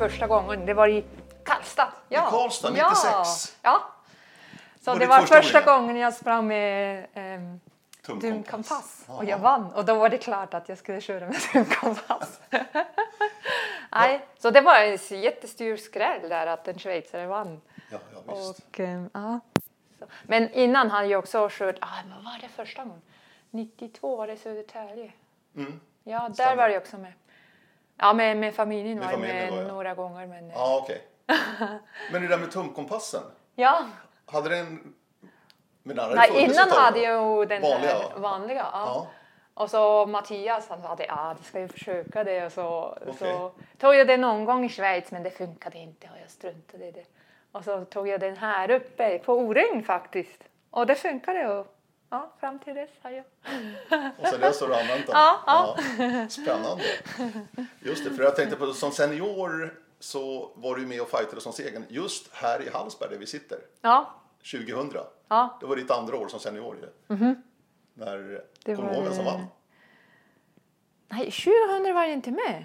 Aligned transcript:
första 0.00 0.26
gången. 0.26 0.66
Det 0.66 0.74
var 0.74 0.88
i 0.88 1.04
Karlstad. 1.44 1.92
Ja. 2.08 2.28
I 2.28 2.30
Karlstad, 2.30 2.72
Ja. 2.76 2.88
96. 2.90 3.58
Ja. 3.62 3.82
Så 4.80 4.90
Var 4.90 4.98
det 4.98 5.04
ditt 5.04 5.08
var 5.08 5.20
första 5.20 5.36
första 5.42 5.60
gången 5.60 5.96
jag 5.96 6.14
sprang 6.14 6.46
med 6.46 7.06
ehm, 7.14 7.60
Tumkompass. 8.02 9.04
och 9.08 9.24
jag 9.24 9.38
vann. 9.38 9.72
Och 9.74 9.84
då 9.84 9.94
var 9.94 10.08
det 10.08 10.18
klart 10.18 10.54
att 10.54 10.68
jag 10.68 10.78
skulle 10.78 11.00
köra 11.00 11.26
med 11.26 11.36
dumkompass. 11.52 12.40
Nej, 13.92 14.26
så 14.38 14.50
det 14.50 14.60
var 14.60 14.76
en 14.80 15.20
jättestor 15.20 15.76
skräll 15.76 16.28
där 16.28 16.46
att 16.46 16.68
en 16.68 16.78
schweizare 16.78 17.26
vann. 17.26 17.60
Ja, 17.90 17.98
ja. 18.26 18.32
Och, 18.32 18.80
ehm, 18.80 19.10
ja. 19.14 19.40
Så. 19.98 20.04
Men 20.22 20.50
innan 20.52 20.90
hade 20.90 21.06
jag 21.06 21.18
också 21.18 21.48
kört, 21.50 21.76
ah, 21.80 21.86
vad 22.14 22.24
var 22.24 22.38
det 22.42 22.48
första 22.48 22.84
gången? 22.84 23.02
92 23.50 24.16
var 24.16 24.26
det 24.26 24.36
Södertälje. 24.36 25.12
Mm. 25.56 25.80
Ja, 26.04 26.20
där 26.28 26.34
Stämmer. 26.34 26.56
var 26.56 26.68
jag 26.68 26.82
också 26.82 26.98
med. 26.98 27.12
Ja, 28.00 28.12
med, 28.12 28.36
med 28.36 28.54
familjen 28.54 28.98
Med 28.98 29.06
var 29.06 29.12
jag 29.12 29.20
med 29.20 29.50
var 29.50 29.58
jag. 29.58 29.66
några 29.68 29.94
gånger. 29.94 30.26
Men, 30.26 30.44
eh, 30.50 30.52
Ja, 30.56 30.80
okej. 30.82 31.02
Men 32.12 32.22
det 32.22 32.28
där 32.28 32.38
med 32.38 32.50
tumkompassen, 32.52 33.22
ja. 33.54 33.84
hade 34.26 34.48
den... 34.48 34.94
Men 35.82 35.96
den 35.96 36.04
hade 36.04 36.16
Nej, 36.16 36.30
innan 36.44 36.70
hade 36.70 37.00
jag 37.00 37.38
ju 37.40 37.44
den 37.46 37.62
Vanliga? 37.62 37.94
vanliga. 38.16 38.58
ja. 38.58 38.70
Ja. 38.72 39.06
Och 39.54 39.70
så 39.70 40.06
Mattias 40.06 40.68
han 40.68 40.82
sa 40.82 40.88
att 40.88 41.00
ja, 41.08 41.34
du 41.38 41.44
ska 41.44 41.60
ju 41.60 41.68
försöka 41.68 42.24
det. 42.24 42.46
Och 42.46 42.52
så, 42.52 42.98
Okej. 43.02 43.14
så 43.18 43.52
tog 43.78 43.94
jag 43.94 44.06
det 44.06 44.16
någon 44.16 44.44
gång 44.44 44.64
i 44.64 44.68
Schweiz 44.68 45.10
men 45.10 45.22
det 45.22 45.30
funkade 45.30 45.78
inte 45.78 46.06
och 46.06 46.18
jag 46.22 46.30
struntade 46.30 46.86
i 46.86 46.90
det. 46.90 47.04
Och 47.52 47.64
så 47.64 47.84
tog 47.84 48.08
jag 48.08 48.20
den 48.20 48.36
här 48.36 48.70
uppe 48.70 49.18
på 49.18 49.34
O-ring 49.34 49.82
faktiskt. 49.84 50.42
Och 50.70 50.86
det 50.86 50.94
funkade 50.94 51.48
och 51.48 51.66
ja, 52.10 52.32
fram 52.40 52.58
till 52.58 52.74
dess 52.74 52.90
har 53.02 53.10
jag. 53.10 53.24
Och 54.18 54.26
sen 54.26 54.40
dess 54.40 54.60
har 54.60 54.68
du 54.68 54.74
använt 54.74 55.06
den? 55.06 55.16
Ja, 55.16 55.40
ja. 55.46 55.76
Spännande. 56.28 56.82
Just 57.80 58.04
det, 58.04 58.10
för 58.10 58.22
jag 58.24 58.36
tänkte 58.36 58.56
på 58.56 58.72
som 58.72 58.90
senior 58.92 59.74
så 59.98 60.50
var 60.54 60.76
du 60.76 60.86
med 60.86 61.00
och 61.00 61.08
fightade 61.10 61.40
som 61.40 61.52
segern 61.52 61.84
just 61.88 62.34
här 62.34 62.62
i 62.62 62.70
Hallsberg 62.72 63.10
där 63.10 63.18
vi 63.18 63.26
sitter, 63.26 63.58
Ja, 63.80 64.14
2000. 64.50 65.00
ja. 65.28 65.58
Det 65.60 65.66
var 65.66 65.76
ditt 65.76 65.90
andra 65.90 66.16
år 66.16 66.28
som 66.28 66.40
senior 66.40 66.76
ju. 66.76 66.80
När, 67.14 67.16
Mhm. 67.16 67.42
Det 68.64 68.74
kommer 68.76 68.88
du 68.88 68.94
var 68.94 68.94
ihåg 68.94 69.04
vem 69.04 69.14
som 69.14 69.24
det- 69.24 69.30
vann? 69.30 69.44
Nej, 71.08 71.30
2000 71.30 71.94
var 71.94 72.02
jag 72.02 72.12
inte 72.12 72.30
med. 72.30 72.64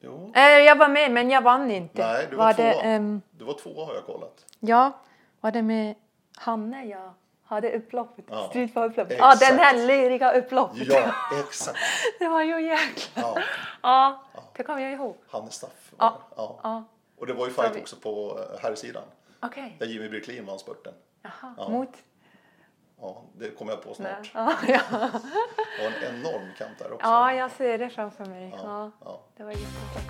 Jo. 0.00 0.32
Eh, 0.34 0.42
jag 0.42 0.76
var 0.76 0.88
med 0.88 1.10
men 1.12 1.30
jag 1.30 1.42
vann 1.42 1.70
inte. 1.70 2.06
Nej, 2.06 2.26
du 2.30 2.36
var, 2.36 2.54
det, 2.54 2.72
tvåa. 2.72 2.82
ehm, 2.82 3.22
Du 3.30 3.44
var 3.44 3.54
tvåa 3.54 3.86
har 3.86 3.94
jag 3.94 4.04
kollat. 4.06 4.44
Ja, 4.60 4.92
var 5.40 5.50
det 5.50 5.62
med 5.62 5.94
Hanne 6.36 6.84
jag 6.84 7.12
hade 7.46 7.72
upploppet? 7.76 8.24
Ja, 8.30 8.46
Street 8.48 8.72
for 8.72 8.84
upploppet. 8.84 9.18
Ja, 9.18 9.34
den 9.40 9.58
här 9.58 9.86
lyriga 9.86 10.32
upploppet. 10.32 10.86
Ja, 10.86 11.12
exakt. 11.48 11.78
Det 12.18 12.28
var 12.28 12.42
ju 12.42 12.60
jäkla... 12.66 13.22
Ja, 13.22 13.38
Ja, 13.82 14.22
det 14.56 14.62
kommer 14.62 14.80
jag 14.82 14.92
ihåg. 14.92 15.16
Hanne 15.30 15.50
Staff. 15.50 15.92
Ja, 15.98 16.18
ja. 16.36 16.84
Och 17.18 17.26
det 17.26 17.32
var 17.32 17.46
ju 17.46 17.52
fight 17.52 17.76
vi- 17.76 17.80
också 17.80 17.96
på 17.96 18.38
eh, 18.40 18.60
herrsidan. 18.62 19.02
okej. 19.42 19.76
Där 19.80 19.86
Jimmy 19.86 20.08
Bricklin 20.08 20.46
vann 20.46 20.58
spurten. 20.58 20.94
Jaha, 21.22 21.54
Ja. 21.58 21.68
mot... 21.68 21.88
Ja, 23.00 23.22
det 23.38 23.50
kommer 23.50 23.72
jag 23.72 23.82
på 23.82 23.94
snart. 23.94 24.30
Ja, 24.34 24.52
ja. 24.68 24.78
Det 24.90 25.82
var 25.82 26.08
en 26.08 26.16
enorm 26.16 26.48
kamp 26.58 26.78
där 26.78 26.92
också. 26.92 27.06
ja, 27.06 27.32
jag 27.32 27.50
ser 27.50 27.78
det 27.78 27.88
framför 27.88 28.24
mig. 28.24 28.50
Ja, 28.56 28.58
Ja, 28.64 28.90
ja. 29.04 29.20
det 29.36 29.44
var 29.44 29.50
jättebra. 29.50 30.00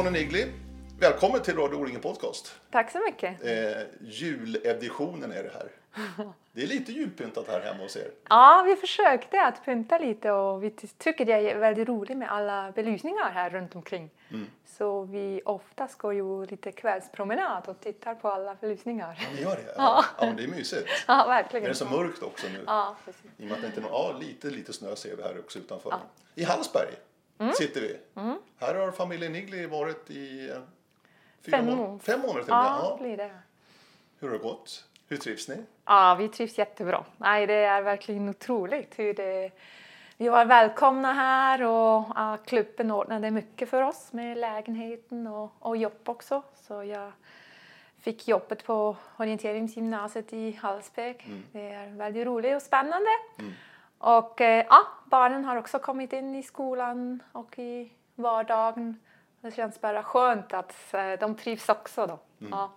Simone 0.00 0.18
Nigli, 0.18 0.52
välkommen 1.00 1.42
till 1.42 1.56
Radio 1.56 1.76
O-ringen 1.76 2.00
Podcast. 2.00 2.54
Tack 2.70 2.90
så 2.92 2.98
mycket. 2.98 3.44
Eh, 3.44 3.82
juleditionen 4.00 5.32
är 5.32 5.42
det 5.42 5.50
här. 5.54 5.68
Det 6.52 6.62
är 6.62 6.66
lite 6.66 6.92
julpyntat 6.92 7.48
här 7.48 7.60
hemma 7.60 7.82
hos 7.82 7.96
er. 7.96 8.10
Ja, 8.28 8.62
vi 8.66 8.76
försökte 8.76 9.42
att 9.42 9.64
pynta 9.64 9.98
lite 9.98 10.30
och 10.30 10.64
vi 10.64 10.70
ty- 10.70 10.86
tycker 10.98 11.24
det 11.24 11.32
är 11.50 11.58
väldigt 11.58 11.88
roligt 11.88 12.16
med 12.16 12.32
alla 12.32 12.72
belysningar 12.72 13.30
här 13.30 13.50
runt 13.50 13.74
omkring. 13.74 14.10
Mm. 14.30 14.46
Så 14.66 15.02
vi 15.02 15.42
oftast 15.44 15.98
går 15.98 16.14
ju 16.14 16.46
lite 16.46 16.72
kvällspromenad 16.72 17.68
och 17.68 17.80
tittar 17.80 18.14
på 18.14 18.28
alla 18.28 18.54
belysningar. 18.54 19.18
Ja, 19.22 19.26
ni 19.36 19.42
gör 19.42 19.56
det? 19.56 19.74
Ja. 19.76 20.04
ja 20.18 20.26
men 20.26 20.36
det 20.36 20.44
är 20.44 20.48
mysigt. 20.48 20.88
Ja, 21.08 21.16
Men 21.16 21.28
verkligen. 21.28 21.64
det 21.64 21.70
är 21.70 21.74
så 21.74 21.84
mörkt 21.86 22.22
också 22.22 22.46
nu. 22.52 22.64
Ja, 22.66 22.96
precis. 23.04 23.24
I 23.36 23.42
och 23.44 23.46
med 23.46 23.52
att 23.54 23.60
det 23.60 23.66
inte 23.66 23.80
är 23.80 23.82
någon, 23.82 23.92
ja, 23.92 24.16
lite, 24.20 24.50
lite 24.50 24.72
snö 24.72 24.96
ser 24.96 25.16
vi 25.16 25.22
här 25.22 25.38
också 25.38 25.58
utanför. 25.58 25.94
I 26.34 26.44
Hallsberg 26.44 26.90
Mm. 27.40 27.52
sitter 27.54 27.80
vi. 27.80 27.96
Här 28.60 28.74
har 28.74 28.90
familjen 28.92 29.32
Nigli 29.32 29.66
varit 29.66 30.10
i 30.10 30.48
eh, 30.50 30.56
fyra 31.42 31.56
Fem 31.56 31.66
må- 31.66 31.76
månader. 31.76 31.98
fem 31.98 32.20
månader 32.20 32.42
till. 32.42 32.50
Ja, 32.50 32.80
Ja. 32.82 32.98
blir 33.02 33.16
det. 33.16 33.30
Hur 34.18 34.28
har 34.28 34.36
det 34.38 34.42
gått? 34.42 34.84
Hur 35.08 35.16
trivs 35.16 35.48
ni? 35.48 35.56
Ja, 35.84 36.16
vi 36.18 36.28
trivs 36.28 36.58
jättebra. 36.58 37.04
Nej, 37.16 37.46
det 37.46 37.54
är 37.54 37.82
verkligen 37.82 38.28
otroligt 38.28 38.98
hur 38.98 39.14
det... 39.14 39.50
Vi 40.16 40.28
var 40.28 40.44
välkomna 40.44 41.12
här 41.12 41.62
och 41.62 42.04
ja, 42.16 42.38
klubben 42.46 42.90
ordnade 42.90 43.30
mycket 43.30 43.68
för 43.70 43.82
oss 43.82 44.12
med 44.12 44.36
lägenheten 44.38 45.26
och, 45.26 45.52
och 45.58 45.76
jobb 45.76 45.98
också. 46.04 46.42
Så 46.68 46.84
jag 46.84 47.12
fick 48.00 48.28
jobbet 48.28 48.64
på 48.64 48.96
orienteringsgymnasiet 49.16 50.32
i 50.32 50.52
Hallsberg. 50.52 51.16
Det 51.52 51.70
är 51.70 51.86
väldigt 51.96 52.26
roligt 52.26 52.56
och 52.56 52.62
spännande. 52.62 53.10
Och 54.00 54.40
eh, 54.40 54.66
ja, 54.68 54.86
barnen 55.04 55.44
har 55.44 55.56
också 55.56 55.78
kommit 55.78 56.12
in 56.12 56.34
i 56.34 56.42
skolan 56.42 57.22
och 57.32 57.58
i 57.58 57.92
vardagen. 58.14 59.00
Det 59.40 59.50
känns 59.50 59.80
bara 59.80 60.02
skönt 60.02 60.52
att 60.52 60.94
eh, 60.94 61.12
de 61.20 61.34
trivs 61.36 61.68
också 61.68 62.06
då. 62.06 62.18
Ja. 62.50 62.72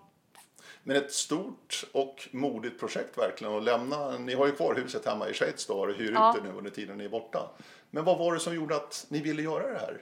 Men 0.83 0.95
ett 0.95 1.11
stort 1.11 1.83
och 1.93 2.27
modigt 2.31 2.79
projekt 2.79 3.17
verkligen 3.17 3.55
att 3.57 3.63
lämna. 3.63 4.11
Ni 4.11 4.33
har 4.33 4.45
ju 4.45 4.51
kvar 4.51 4.75
huset 4.75 5.05
hemma 5.05 5.29
i 5.29 5.33
Schweiz 5.33 5.67
då 5.67 5.73
och 5.79 5.93
hyr 5.93 6.11
Ja. 6.13 6.29
ut 6.37 6.43
det 6.43 6.49
nu 6.49 6.57
under 6.57 6.71
tiden 6.71 6.97
ni 6.97 7.05
är 7.05 7.09
borta. 7.09 7.49
Men 7.89 8.03
vad 8.05 8.17
var 8.17 8.33
det 8.33 8.39
som 8.39 8.55
gjorde 8.55 8.75
att 8.75 9.05
ni 9.09 9.21
ville 9.21 9.41
göra 9.41 9.71
det 9.73 9.79
här? 9.79 10.01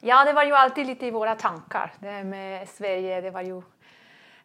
Ja, 0.00 0.24
det 0.24 0.32
var 0.32 0.44
ju 0.44 0.52
alltid 0.52 0.86
lite 0.86 1.06
i 1.06 1.10
våra 1.10 1.34
tankar. 1.34 1.94
Det 1.98 2.08
här 2.10 2.24
med 2.24 2.68
Sverige, 2.68 3.20
det 3.20 3.30
var 3.30 3.42
ju... 3.42 3.56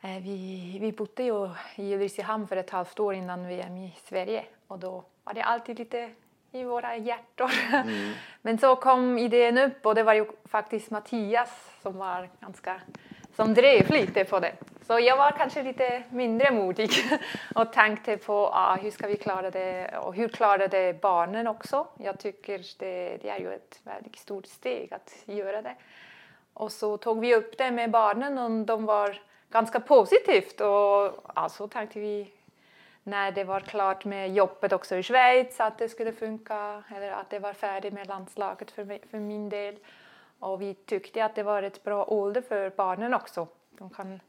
Eh, 0.02 0.24
vi, 0.24 0.78
vi 0.82 0.92
bodde 0.92 1.24
ju 1.24 1.50
i 1.76 1.94
Ulricehamn 1.96 2.48
för 2.48 2.56
ett 2.56 2.70
halvt 2.70 3.00
år 3.00 3.14
innan 3.14 3.48
VM 3.48 3.78
i 3.78 3.96
Sverige 4.04 4.46
och 4.68 4.80
då 4.80 5.04
var 5.24 5.34
det 5.34 5.42
alltid 5.42 5.80
lite 5.80 6.10
i 6.52 6.64
våra 6.64 6.98
hjärtor. 6.98 7.52
Men 8.42 8.58
så 8.58 8.76
kom 8.76 9.18
idén 9.18 9.58
upp 9.58 9.86
och 9.86 9.96
det 9.96 10.04
var 10.04 10.14
ju 10.14 10.26
faktiskt 10.46 10.92
Mattias 10.92 11.72
som 11.82 11.98
var 11.98 12.30
ganska 12.40 12.82
som 13.36 13.54
drev 13.54 13.92
lite 13.92 14.26
på 14.26 14.40
det. 14.40 14.56
Så 14.88 15.00
jag 15.00 15.18
var 15.18 15.32
kanske 15.32 15.64
lite 15.64 16.04
mindre 16.10 16.52
modig 16.52 16.90
och 17.56 17.74
tänkte 17.74 18.18
på 18.18 18.48
ah, 18.48 18.76
hur 18.76 18.92
ska 18.92 19.08
vi 19.08 19.18
klara 19.18 19.52
det 19.52 19.98
och 19.98 20.16
hur 20.16 20.28
klarade 20.28 20.96
barnen 21.02 21.48
också. 21.48 21.88
Jag 21.98 22.20
tycker 22.20 22.62
det, 22.80 23.18
det 23.22 23.30
är 23.30 23.40
ju 23.40 23.54
ett 23.54 23.80
väldigt 23.84 24.16
stort 24.16 24.46
steg 24.46 24.94
att 24.94 25.16
göra 25.26 25.62
det. 25.62 25.76
Och 26.54 26.72
så 26.72 26.98
tog 26.98 27.20
vi 27.20 27.36
upp 27.36 27.58
det 27.58 27.72
med 27.72 27.92
barnen 27.92 28.38
och 28.38 28.66
de 28.66 28.86
var 28.86 29.22
ganska 29.50 29.80
positivt 29.80 30.62
och 30.62 31.52
så 31.52 31.68
tänkte 31.68 32.00
vi 32.00 32.32
när 33.04 33.32
det 33.32 33.44
var 33.44 33.60
klart 33.60 34.06
med 34.06 34.34
jobbet 34.34 34.74
också 34.74 34.96
i 34.96 35.04
Schweiz 35.04 35.60
att 35.60 35.78
det 35.78 35.90
skulle 35.90 36.14
funka 36.14 36.84
eller 36.96 37.12
att 37.12 37.30
det 37.30 37.40
var 37.40 37.54
färdigt 37.54 37.94
med 37.94 38.08
landslaget 38.08 38.72
för, 38.72 38.86
mig, 38.86 39.02
för 39.12 39.20
min 39.20 39.50
del. 39.50 39.76
Och 40.40 40.62
vi 40.62 40.74
tyckte 40.74 41.26
att 41.26 41.36
det 41.36 41.44
var 41.44 41.64
ett 41.64 41.84
bra 41.84 42.06
ålder 42.06 42.42
för 42.42 42.70
barnen 42.70 43.14
också. 43.14 43.48
De, 43.70 43.90
kan, 43.90 44.20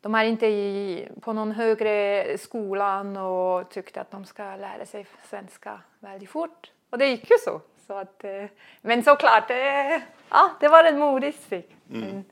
de 0.00 0.14
är 0.14 0.24
inte 0.24 0.46
i, 0.46 1.08
på 1.20 1.32
någon 1.32 1.52
högre 1.52 2.38
skolan 2.38 3.16
och 3.16 3.70
tyckte 3.70 4.00
att 4.00 4.10
de 4.10 4.24
ska 4.24 4.56
lära 4.56 4.86
sig 4.86 5.06
svenska 5.24 5.80
väldigt 5.98 6.30
fort. 6.30 6.72
Och 6.90 6.98
det 6.98 7.06
gick 7.06 7.30
ju 7.30 7.36
så. 7.44 7.60
så 7.86 7.92
att, 7.92 8.24
eh, 8.24 8.44
men 8.80 9.02
såklart, 9.02 9.48
det, 9.48 10.02
ja, 10.30 10.50
det 10.60 10.68
var 10.68 10.84
ett 10.84 10.98
modigt 10.98 11.42
steg. 11.42 11.76
Men 11.84 12.24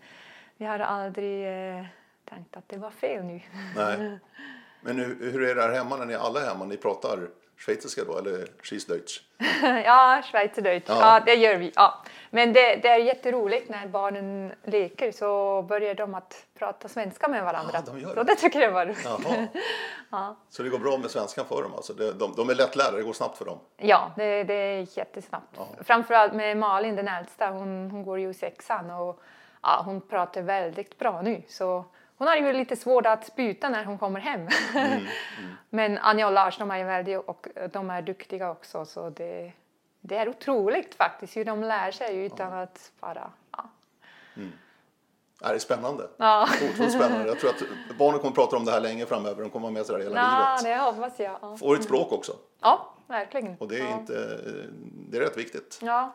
vi 0.57 0.65
har 0.65 0.79
aldrig 0.79 1.47
eh, 1.47 1.85
tänkt 2.25 2.57
att 2.57 2.69
det 2.69 2.79
var 2.79 2.91
fel 2.91 3.25
nu. 3.25 3.41
Nej. 3.77 4.19
Men 4.85 4.99
hur, 4.99 5.33
hur 5.33 5.43
är 5.43 5.55
det 5.55 5.63
här 5.63 5.73
hemma 5.73 5.97
när 5.97 6.07
ni 6.07 6.15
alla 6.15 6.43
är 6.43 6.47
hemma? 6.47 6.65
Ni 6.65 6.77
pratar 6.77 7.29
schweiziska 7.57 8.05
då 8.05 8.19
eller 8.19 8.49
Schweizerdeutsch? 8.63 9.21
ja, 9.85 10.23
Schweizerdeutsch. 10.25 10.89
Ja. 10.89 10.99
Ja. 11.01 11.23
det 11.27 11.35
gör 11.35 11.57
vi. 11.57 11.73
Ja. 11.75 12.03
Men 12.31 12.53
det, 12.53 12.77
det 12.77 12.89
är 12.89 12.99
jätteroligt 12.99 13.69
när 13.69 13.87
barnen 13.87 14.53
leker 14.65 15.13
så 15.13 15.63
börjar 15.63 15.95
de 15.95 16.15
att 16.15 16.47
prata 16.59 16.89
svenska 16.89 17.29
med 17.29 17.45
varandra. 17.45 17.73
Ja, 17.75 17.93
de 17.93 17.99
gör 18.01 18.09
så 18.09 18.15
det. 18.15 18.25
det 18.25 18.35
tycker 18.35 18.61
jag 18.61 18.73
var 18.73 18.87
roligt. 18.87 19.07
Ja. 20.11 20.37
Så 20.49 20.63
det 20.63 20.69
går 20.69 20.79
bra 20.79 20.97
med 20.99 21.11
svenskan 21.11 21.45
för 21.49 21.63
dem 21.63 21.75
alltså? 21.75 21.93
De, 21.93 22.11
de, 22.11 22.35
de 22.37 22.51
är 22.51 22.55
lättlärda, 22.55 22.97
det 22.97 23.03
går 23.03 23.13
snabbt 23.13 23.39
för 23.39 23.45
dem? 23.45 23.59
Ja, 23.77 24.13
det, 24.17 24.45
det 24.45 24.55
är 24.55 24.99
jättesnabbt. 24.99 25.55
Ja. 25.57 25.69
Framförallt 25.85 26.35
med 26.35 26.57
Malin, 26.57 26.97
den 26.97 27.09
äldsta. 27.09 27.51
Hon, 27.51 27.91
hon 27.91 28.03
går 28.03 28.19
ju 28.19 28.35
sexan 28.35 28.91
och 28.91 29.23
ja, 29.63 29.83
hon 29.85 30.01
pratar 30.01 30.43
väldigt 30.43 30.99
bra 30.99 31.23
nu. 31.23 31.43
Så 31.49 31.85
hon 32.19 32.29
har 32.29 32.37
ju 32.37 32.53
lite 32.53 32.77
svårt 32.77 33.07
att 33.07 33.37
byta 33.37 33.69
när 33.69 33.85
hon 33.85 33.99
kommer 33.99 34.21
hem. 34.21 34.49
Men 35.71 35.99
Anja 35.99 36.27
och 36.27 36.33
Lars 36.33 36.59
de 36.59 36.71
är 36.71 36.85
väldigt 36.85 37.19
och 37.19 37.49
de 37.73 37.91
är 37.91 38.03
duktiga 38.03 38.51
också 38.51 38.85
så 38.85 39.11
det, 39.11 39.53
det 40.01 40.17
är 40.17 40.29
otroligt 40.29 40.95
faktiskt 40.95 41.37
hur 41.37 41.45
de 41.45 41.65
lär 41.65 41.91
sig 41.91 42.17
utan 42.17 42.53
att 42.53 42.93
bara... 43.01 43.31
Ja. 43.57 43.65
Ja, 45.41 45.49
det 45.49 45.55
är 45.55 45.59
spännande. 45.59 46.09
Ja. 46.17 46.49
Otroligt 46.73 46.93
spännande. 46.93 47.27
Jag 47.29 47.39
tror 47.39 47.51
att 47.51 47.63
barnen 47.99 48.19
kommer 48.21 48.31
att 48.31 48.35
prata 48.35 48.57
om 48.57 48.65
det 48.65 48.73
här 48.73 48.81
länge 48.81 49.07
framöver. 49.07 49.43
De 49.43 49.51
kommer 49.51 49.63
vara 49.63 49.73
med 49.73 49.87
sådär 49.87 50.03
hela 50.05 50.17
Ja, 50.17 50.57
livet. 50.63 50.79
det 50.79 50.85
hoppas 50.85 51.21
jag. 51.21 51.39
Ja, 51.43 51.57
Får 51.57 51.75
ett 51.77 51.85
språk 51.85 52.13
också. 52.13 52.33
ja 52.61 52.91
verkligen. 53.07 53.57
Och 53.59 53.69
det 53.69 53.79
är, 53.79 53.85
ja. 53.85 53.99
inte, 53.99 54.41
det 55.11 55.17
är 55.17 55.21
rätt 55.21 55.37
viktigt. 55.37 55.79
Ja. 55.83 56.13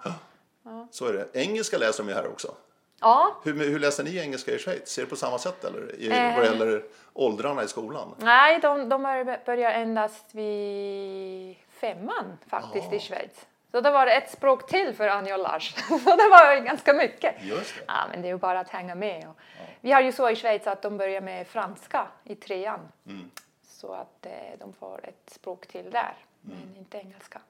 Så 0.91 1.05
är 1.05 1.13
det. 1.13 1.27
Engelska 1.33 1.77
läser 1.77 2.03
de 2.03 2.09
ju 2.09 2.15
här 2.15 2.27
också. 2.27 2.53
Ja, 3.01 3.35
Hur, 3.43 3.53
hur 3.53 3.79
läser 3.79 4.03
ni 4.03 4.17
engelska 4.17 4.51
i 4.51 4.59
Schweiz? 4.59 4.89
Ser 4.89 5.01
det 5.01 5.07
på 5.09 5.15
samma 5.15 5.37
sätt 5.39 5.63
eller? 5.63 5.95
I, 5.95 6.07
Eh. 6.11 6.35
Vad 6.37 6.45
gäller 6.45 6.83
åldrarna 7.13 7.63
i 7.63 7.67
skolan? 7.67 8.15
Nej, 8.17 8.59
de, 8.59 8.89
de 8.89 9.03
bör- 9.03 9.45
börjar 9.45 9.71
endast 9.71 10.25
vid 10.35 11.55
femman 11.69 12.37
faktiskt 12.47 12.87
Ja. 12.91 12.97
i 12.97 12.99
Schweiz. 12.99 13.45
Så 13.71 13.81
det 13.81 13.91
var 13.91 14.07
ett 14.07 14.31
språk 14.31 14.67
till 14.69 14.93
för 14.95 15.07
Anja 15.07 15.35
och 15.35 15.43
Lars. 15.43 15.75
Så 15.87 15.97
det 16.15 16.29
var 16.29 16.55
ju 16.55 16.61
ganska 16.61 16.93
mycket. 16.93 17.35
Just 17.43 17.75
det. 17.75 17.83
Ja, 17.87 18.07
men 18.11 18.21
det 18.21 18.27
är 18.27 18.31
ju 18.31 18.37
bara 18.37 18.59
att 18.59 18.69
hänga 18.69 18.95
med. 18.95 19.27
Och 19.29 19.35
Vi 19.81 19.91
har 19.91 20.01
ju 20.01 20.11
så 20.11 20.29
i 20.29 20.35
Schweiz 20.35 20.67
att 20.67 20.81
de 20.81 20.97
börjar 20.97 21.21
med 21.21 21.47
franska 21.47 22.07
i 22.23 22.35
trean. 22.35 22.79
Mm. 23.07 23.31
Så 23.67 23.93
att 23.93 24.25
eh, 24.25 24.31
de 24.59 24.73
får 24.73 24.99
ett 25.03 25.29
språk 25.33 25.67
till 25.67 25.91
där, 25.91 26.13
Mm. 26.45 26.57
men 26.67 26.75
inte 26.77 26.97
engelska. 26.97 27.41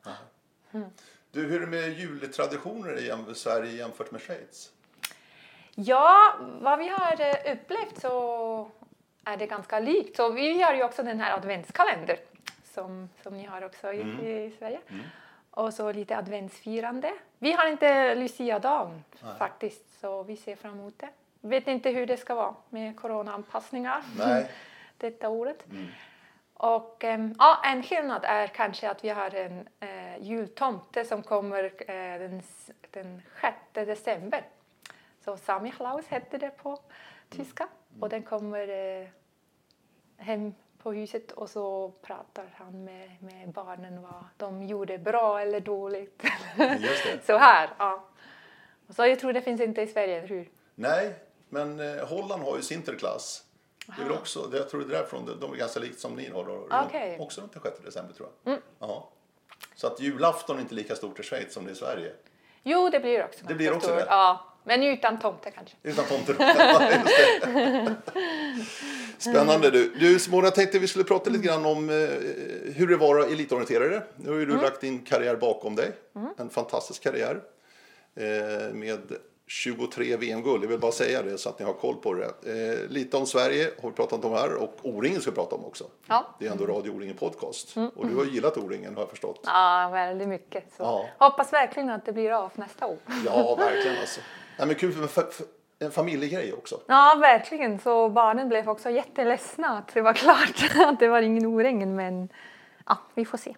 Du, 1.32 1.46
hur 1.46 1.56
är 1.56 1.60
det 1.60 1.68
med 1.68 1.90
jultraditioner 2.00 2.98
i 3.32 3.36
Sverige 3.36 3.72
jämfört 3.72 4.12
med 4.12 4.22
Schweiz? 4.22 4.72
Ja, 5.82 6.34
vad 6.40 6.80
vi 6.80 6.88
har 6.90 7.22
eh, 7.22 7.54
upplevt 7.54 8.02
så 8.02 8.72
är 9.26 9.38
det 9.38 9.48
ganska 9.48 9.80
likt. 9.80 10.16
Så 10.16 10.30
vi 10.32 10.62
har 10.62 10.74
ju 10.74 10.84
också 10.84 11.04
den 11.04 11.20
här 11.20 11.34
adventskalender 11.38 12.18
som, 12.64 13.10
som 13.24 13.38
ni 13.38 13.46
har 13.46 13.66
också 13.66 13.94
i, 13.94 14.02
Mm. 14.02 14.26
i 14.28 14.54
Sverige. 14.60 14.80
Och 15.52 15.74
så 15.74 15.92
lite 15.92 16.18
adventsfirande. 16.18 17.14
Vi 17.40 17.52
har 17.52 17.68
inte 17.68 18.16
Lucia-dagen 18.16 19.04
faktiskt, 19.38 20.00
så 20.02 20.24
vi 20.24 20.36
ser 20.38 20.56
fram 20.56 20.72
emot 20.80 21.00
det. 21.00 21.10
Vet 21.42 21.68
inte 21.68 21.90
hur 21.90 22.06
det 22.06 22.18
ska 22.18 22.36
vara 22.36 22.56
med 22.70 23.00
coronaanpassningar 23.00 24.04
detta 24.98 25.30
året. 25.30 25.66
Mm. 25.72 25.88
Och 26.54 27.04
ehm, 27.04 27.36
ja, 27.40 27.62
en 27.66 27.84
skillnad 27.84 28.22
är 28.26 28.48
kanske 28.48 28.90
att 28.90 29.04
vi 29.04 29.10
har 29.10 29.36
en 29.36 29.68
eh, 29.80 30.18
jultomte 30.24 31.06
som 31.06 31.24
kommer 31.24 31.64
eh, 31.64 32.20
den, 32.20 32.42
den 32.92 33.22
6 33.42 33.56
december. 33.74 34.44
Så 35.30 35.38
Samichlaus 35.38 36.08
hette 36.08 36.38
det 36.38 36.50
på 36.50 36.80
tyska. 37.30 37.68
Och 38.00 38.10
den 38.10 38.24
kommer 38.24 38.68
eh, 39.02 39.08
hem 40.18 40.54
på 40.84 40.92
huset 40.94 41.32
och 41.32 41.50
så 41.50 41.92
pratar 42.02 42.54
han 42.58 42.84
med, 42.84 43.10
med 43.24 43.50
barnen 43.52 44.02
vad 44.02 44.24
de 44.38 44.64
gjorde 44.64 44.98
bra 44.98 45.42
eller 45.42 45.60
dåligt. 45.60 46.24
Så 47.26 47.38
här, 47.38 47.70
ja. 47.80 48.06
Och 48.88 48.96
så 48.96 49.06
jag 49.06 49.20
tror 49.20 49.34
det 49.34 49.42
finns 49.42 49.62
inte 49.62 49.82
i 49.82 49.88
Sverige, 49.88 50.18
eller 50.18 50.28
hur? 50.28 50.50
Nej, 50.76 51.16
men 51.50 51.80
eh, 51.80 52.08
Holland 52.08 52.42
har 52.44 52.56
ju 52.56 52.62
Sinterklass. 52.62 53.46
Det 53.98 54.04
är 54.04 54.12
också, 54.12 54.50
jag 54.54 54.70
tror 54.70 54.82
det 54.82 54.86
är 54.96 54.98
därifrån, 55.00 55.26
de- 55.26 55.40
de 55.40 55.52
är 55.54 55.58
ganska 55.58 55.80
likt 55.80 56.00
som 56.00 56.16
ni 56.16 56.30
har. 56.30 56.46
då. 56.46 56.68
Okej. 56.88 57.18
Också 57.20 57.42
runt 57.42 57.54
den 57.54 57.62
6 57.64 57.80
december 57.86 58.14
tror 58.14 58.30
jag. 58.44 58.60
Ja. 58.80 59.10
Så 59.76 59.88
att 59.88 60.00
julafton 60.00 60.58
är 60.58 60.62
inte 60.62 60.76
lika 60.76 60.96
stort 60.96 61.20
i 61.20 61.24
Schweiz 61.24 61.54
som 61.54 61.64
det 61.66 61.70
är 61.70 61.74
i 61.74 61.76
Sverige. 61.76 62.14
Jo, 62.64 62.90
det 62.90 63.00
blir 63.00 63.24
också 63.26 63.46
Det 63.46 63.56
blir 63.56 63.74
också 63.74 63.88
stor. 63.88 63.96
det? 63.96 64.06
Ja, 64.10 64.49
men 64.64 64.84
utan 64.84 65.20
tomte 65.20 65.52
kanske. 65.52 65.76
Utan 65.84 66.06
det. 66.38 67.96
Spännande 69.18 69.70
du. 69.70 69.94
Du 70.00 70.20
Simona, 70.20 70.44
jag 70.48 70.56
tänkte 70.56 70.80
vi 70.80 70.88
skulle 70.88 71.06
prata 71.06 71.30
lite 71.30 71.48
grann 71.48 71.66
om 71.66 71.90
eh, 71.90 71.96
hur 72.76 72.88
det 72.88 72.98
var 72.98 73.20
att 73.20 73.32
elitorienterare. 73.32 74.02
Nu 74.16 74.30
har 74.30 74.38
ju 74.38 74.46
du 74.46 74.58
lagt 74.62 74.82
din 74.82 75.00
karriär 75.00 75.36
bakom 75.36 75.76
dig. 75.76 75.92
En 76.38 76.50
fantastisk 76.50 77.04
karriär. 77.04 77.42
Eh, 78.16 78.74
med 78.74 79.00
23 79.48 80.18
VM-guld, 80.18 80.64
jag 80.64 80.70
vill 80.70 80.80
bara 80.80 80.92
säga 80.92 81.22
det 81.22 81.38
så 81.38 81.50
att 81.50 81.60
ni 81.60 81.66
har 81.66 81.74
koll 81.74 81.96
på 81.96 82.14
det. 82.14 82.26
Eh, 82.26 82.90
lite 82.90 83.18
om 83.18 83.26
Sverige 83.26 83.72
har 83.82 83.90
vi 83.90 83.96
pratat 83.96 84.26
om 84.26 84.34
här 84.34 84.54
och 84.56 84.76
O-ringen 84.82 85.22
ska 85.22 85.32
vi 85.32 85.36
prata 85.36 85.56
om 85.56 85.66
också. 85.66 85.84
Ja. 86.08 86.36
Det 86.40 86.48
är 86.48 86.52
ändå 86.52 86.66
Radio 86.66 86.92
O-ringen 86.92 87.16
Podcast. 87.16 87.78
Och 87.96 88.08
du 88.08 88.16
har 88.16 88.26
gillat 88.26 88.58
O-ringen 88.58 88.94
har 88.96 89.02
jag 89.02 89.10
förstått. 89.10 89.42
Ja, 89.46 89.90
väldigt 89.94 90.28
mycket. 90.28 90.64
Så 90.78 90.84
Ja. 90.84 91.28
Hoppas 91.30 91.54
verkligen 91.54 91.90
att 91.90 92.06
det 92.06 92.14
blir 92.14 92.32
av 92.32 92.52
nästa 92.56 92.86
år. 92.86 92.98
Ja, 93.26 93.56
verkligen 93.56 93.98
alltså. 94.00 94.22
Nej, 94.60 94.68
men 94.68 94.76
kul 94.76 94.94
för 94.94 95.08
för- 95.08 95.32
för 95.32 95.46
en 95.80 95.92
familjegrej 95.92 96.54
också. 96.54 96.82
Ja, 96.88 97.18
verkligen. 97.22 97.80
Så 97.80 98.10
barnen 98.10 98.50
blev 98.50 98.70
också 98.70 98.90
jätteledsna 98.90 99.78
att 99.78 99.94
det 99.94 100.02
var 100.02 100.14
klart 100.14 100.72
att 100.88 101.00
det 101.00 101.08
var 101.08 101.22
ingen 101.22 101.46
O-ringen. 101.46 101.96
Men 101.96 102.30
ja, 102.86 102.98
vi 103.14 103.26
får 103.26 103.38
se. 103.38 103.56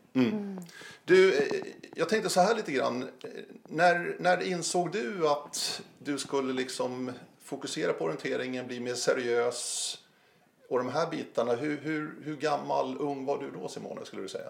Du, 1.06 1.38
eh, 1.38 1.64
jag 1.96 2.10
tänkte 2.10 2.30
så 2.30 2.42
här 2.42 2.56
lite 2.56 2.72
grann. 2.72 3.04
Eh, 3.04 3.30
När, 3.64 4.16
när 4.20 4.48
insåg 4.48 4.92
du 4.92 5.28
att 5.28 5.82
du 6.00 6.18
skulle 6.18 6.54
liksom 6.54 7.12
fokusera 7.44 7.94
på 7.94 8.04
orienteringen, 8.06 8.68
bli 8.68 8.80
mer 8.80 8.94
seriös 8.94 9.98
och 10.70 10.78
de 10.78 10.90
här 10.90 11.08
bitarna? 11.10 11.54
Hur, 11.56 11.78
hur, 11.78 12.16
hur 12.24 12.36
gammal, 12.36 12.98
ung 13.00 13.26
var 13.26 13.38
du 13.38 13.52
då 13.52 13.68
Simone, 13.68 14.06
skulle 14.06 14.22
du 14.22 14.30
säga? 14.30 14.50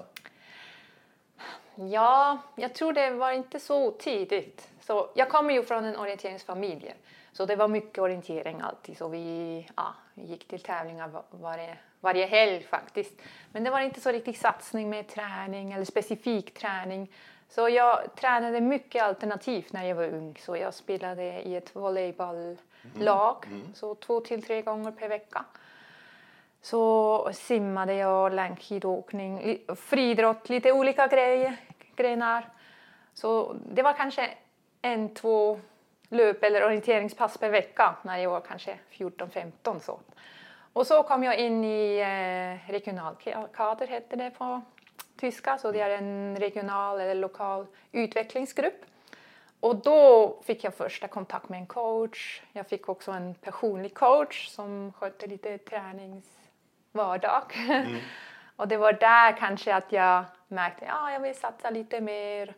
Ja, 1.76 2.38
jag 2.56 2.74
tror 2.76 2.94
det 2.94 3.12
var 3.12 3.32
inte 3.32 3.60
så 3.60 3.92
tidigt. 3.92 4.68
Så 4.82 5.10
jag 5.14 5.30
kommer 5.30 5.54
ju 5.54 5.64
från 5.64 5.86
en 5.86 5.96
orienteringsfamilj. 5.98 6.94
Så 7.32 7.46
det 7.46 7.56
var 7.56 7.68
mycket 7.68 7.98
orientering 8.00 8.62
alltid. 8.62 8.98
Så 8.98 9.08
vi, 9.08 9.68
ja, 9.76 9.94
gick 10.14 10.48
till 10.48 10.60
tävlingar 10.60 11.08
va- 11.08 11.24
varje, 11.32 11.78
varje 12.00 12.26
helg 12.26 12.64
faktiskt. 12.64 13.14
Men 13.52 13.64
det 13.64 13.70
var 13.70 13.80
inte 13.80 14.02
så 14.02 14.12
riktigt 14.12 14.38
satsning 14.38 14.90
med 14.90 15.08
träning 15.08 15.72
eller 15.74 15.86
specifik 15.86 16.54
träning. 16.54 17.12
Så 17.50 17.70
jag 17.70 18.16
tränade 18.16 18.62
mycket 18.62 19.04
alternativt 19.04 19.74
när 19.74 19.84
jag 19.86 19.96
var 19.96 20.04
ung. 20.08 20.38
Så 20.40 20.58
jag 20.58 20.74
spelade 20.74 21.24
i 21.24 21.56
ett 21.56 21.76
volleybolllag. 21.76 23.46
Så 23.74 23.96
två 23.96 24.20
till 24.20 24.44
tre 24.44 24.62
gånger 24.62 24.92
per 24.92 25.10
vecka. 25.10 25.46
Så 26.62 27.30
simmade 27.34 27.94
jag, 27.94 28.34
längdskidåkning, 28.34 29.58
friidrott, 29.76 30.50
lite 30.50 30.72
olika 30.72 31.08
grejer, 31.08 31.58
grenar. 31.96 32.50
Så 33.14 33.56
det 33.72 33.82
var 33.84 33.94
kanske 33.94 34.30
en, 34.82 35.14
två 35.14 35.60
löp 36.10 36.44
eller 36.44 36.66
orienteringspass 36.66 37.38
per 37.38 37.50
vecka 37.50 37.96
när 38.02 38.18
jag 38.18 38.30
var 38.30 38.42
kanske 38.42 38.78
14-15 38.92 39.80
så. 39.80 40.00
Och 40.74 40.88
så 40.88 41.04
kom 41.04 41.24
jag 41.24 41.40
in 41.40 41.64
i 41.64 42.00
eh, 42.00 42.72
regionalkader 42.72 43.88
hette 43.88 44.16
det 44.16 44.32
på 44.32 44.62
tyska, 45.18 45.58
så 45.58 45.72
det 45.72 45.82
är 45.82 45.90
en 45.90 46.38
regional 46.40 47.00
eller 47.00 47.16
lokal 47.16 47.66
utvecklingsgrupp. 47.92 48.86
Och 49.60 49.76
då 49.76 50.36
fick 50.44 50.64
jag 50.64 50.76
första 50.76 51.08
kontakt 51.08 51.50
med 51.50 51.60
en 51.60 51.66
coach. 51.66 52.42
Jag 52.52 52.68
fick 52.68 52.90
också 52.90 53.12
en 53.12 53.36
personlig 53.36 53.94
coach 53.94 54.48
som 54.48 54.94
skötte 54.94 55.28
lite 55.28 55.58
träningsvardag. 55.58 57.44
och 58.56 58.68
det 58.68 58.78
var 58.78 58.94
där 58.94 59.38
kanske 59.38 59.76
att 59.76 59.92
jag 59.92 60.24
märkte 60.48 60.86
att 60.86 60.92
ja, 61.02 61.12
jag 61.12 61.20
vill 61.20 61.36
satsa 61.36 61.70
lite 61.70 62.02
mer. 62.02 62.54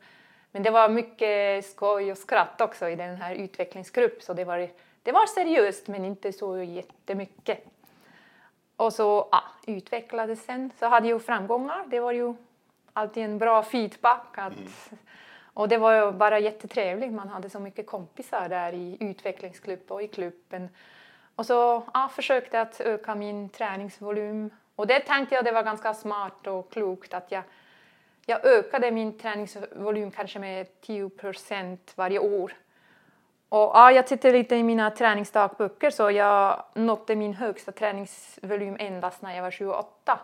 Men 0.54 0.64
det 0.64 0.70
var 0.70 0.90
mycket 0.90 1.66
skoj 1.66 2.12
och 2.12 2.18
skratt 2.18 2.62
också 2.62 2.90
i 2.90 2.96
den 2.96 3.16
här 3.16 3.36
utvecklingsgruppen. 3.36 4.22
Så 4.22 4.34
det 4.34 4.46
var, 4.46 4.70
det 5.04 5.12
var 5.12 5.26
seriöst 5.26 5.88
men 5.88 6.06
inte 6.06 6.34
så 6.34 6.58
jättemycket. 6.58 7.66
Och 8.76 8.94
så 8.94 9.28
ja, 9.32 9.44
utvecklades 9.68 10.46
sen. 10.46 10.72
Så 10.80 10.86
hade 10.86 11.08
jag 11.08 11.22
framgångar. 11.22 11.84
Det 11.88 12.00
var 12.00 12.12
ju 12.12 12.34
alltid 12.94 13.24
en 13.24 13.38
bra 13.38 13.64
feedback. 13.64 14.38
Att, 14.38 14.92
Och 15.54 15.70
det 15.70 15.78
var 15.78 16.12
bara 16.12 16.40
jättetrevligt. 16.40 17.14
Man 17.14 17.30
hade 17.30 17.50
så 17.50 17.60
mycket 17.60 17.88
kompisar 17.88 18.50
där 18.50 18.74
i 18.74 18.98
utvecklingsklubb 19.00 19.92
och 19.92 20.04
i 20.04 20.08
klubben. 20.08 20.70
Och 21.36 21.46
så 21.46 21.84
ja, 21.94 22.10
försökte 22.16 22.62
att 22.62 22.82
öka 22.82 23.16
min 23.16 23.50
träningsvolym. 23.50 24.50
Och 24.76 24.88
det 24.88 25.00
tänkte 25.00 25.36
jag 25.36 25.46
det 25.46 25.52
var 25.52 25.64
ganska 25.64 25.94
smart 25.94 26.48
och 26.48 26.72
klokt 26.72 27.14
att 27.14 27.32
jag, 27.32 27.44
jag 28.25 28.46
ökade 28.46 28.92
min 28.92 29.18
träningsvolym 29.18 30.12
kanske 30.12 30.39
med 30.39 30.82
10 30.82 31.10
procent 31.10 31.94
varje 31.96 32.20
år. 32.20 32.53
Och 33.50 33.72
ja, 33.74 33.92
jag 33.92 34.08
tittar 34.08 34.32
lite 34.32 34.56
i 34.56 34.63
mina 34.63 34.92
träningsdagböcker 34.92 35.89
så 35.89 36.12
jag 36.12 36.63
nådde 36.74 37.15
min 37.15 37.34
högsta 37.34 37.72
träningsvolym 37.72 38.77
endast 38.80 39.22
när 39.22 39.36
jag 39.36 39.44
var 39.44 39.51
28. 39.51 40.20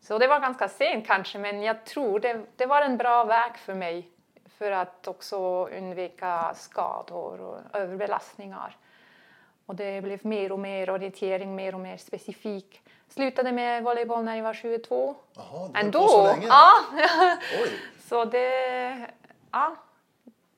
Så 0.00 0.18
det 0.18 0.26
var 0.26 0.40
ganska 0.40 0.68
sent 0.68 1.06
kanske 1.06 1.38
men 1.38 1.62
jag 1.62 1.84
tror 1.84 2.20
det, 2.20 2.40
det 2.56 2.66
var 2.66 2.82
en 2.82 2.96
bra 2.96 3.24
väg 3.24 3.56
för 3.56 3.74
mig 3.74 4.08
för 4.58 4.72
att 4.72 5.08
också 5.08 5.66
undvika 5.66 6.54
skador 6.54 7.40
och 7.40 7.58
överbelastningar. 7.72 8.76
Och 9.66 9.76
det 9.76 10.02
blev 10.02 10.26
mer 10.26 10.52
och 10.52 10.58
mer 10.58 10.90
orientering, 10.90 11.54
mer 11.54 11.74
och 11.74 11.80
mer 11.80 11.96
specifik. 11.96 12.82
Slutade 13.10 13.52
med 13.52 13.82
volleyboll 13.82 14.24
när 14.24 14.36
jag 14.36 14.44
var 14.44 14.54
22. 14.54 15.14
Jaha, 15.34 15.66
du 15.66 15.72
på 15.72 15.78
Ändå! 15.78 16.08
så 16.08 16.26
länge? 16.26 16.46
Ja, 16.46 16.72
Oj, 17.62 17.70
så 18.08 18.24
det, 18.24 19.10
ja, 19.50 19.76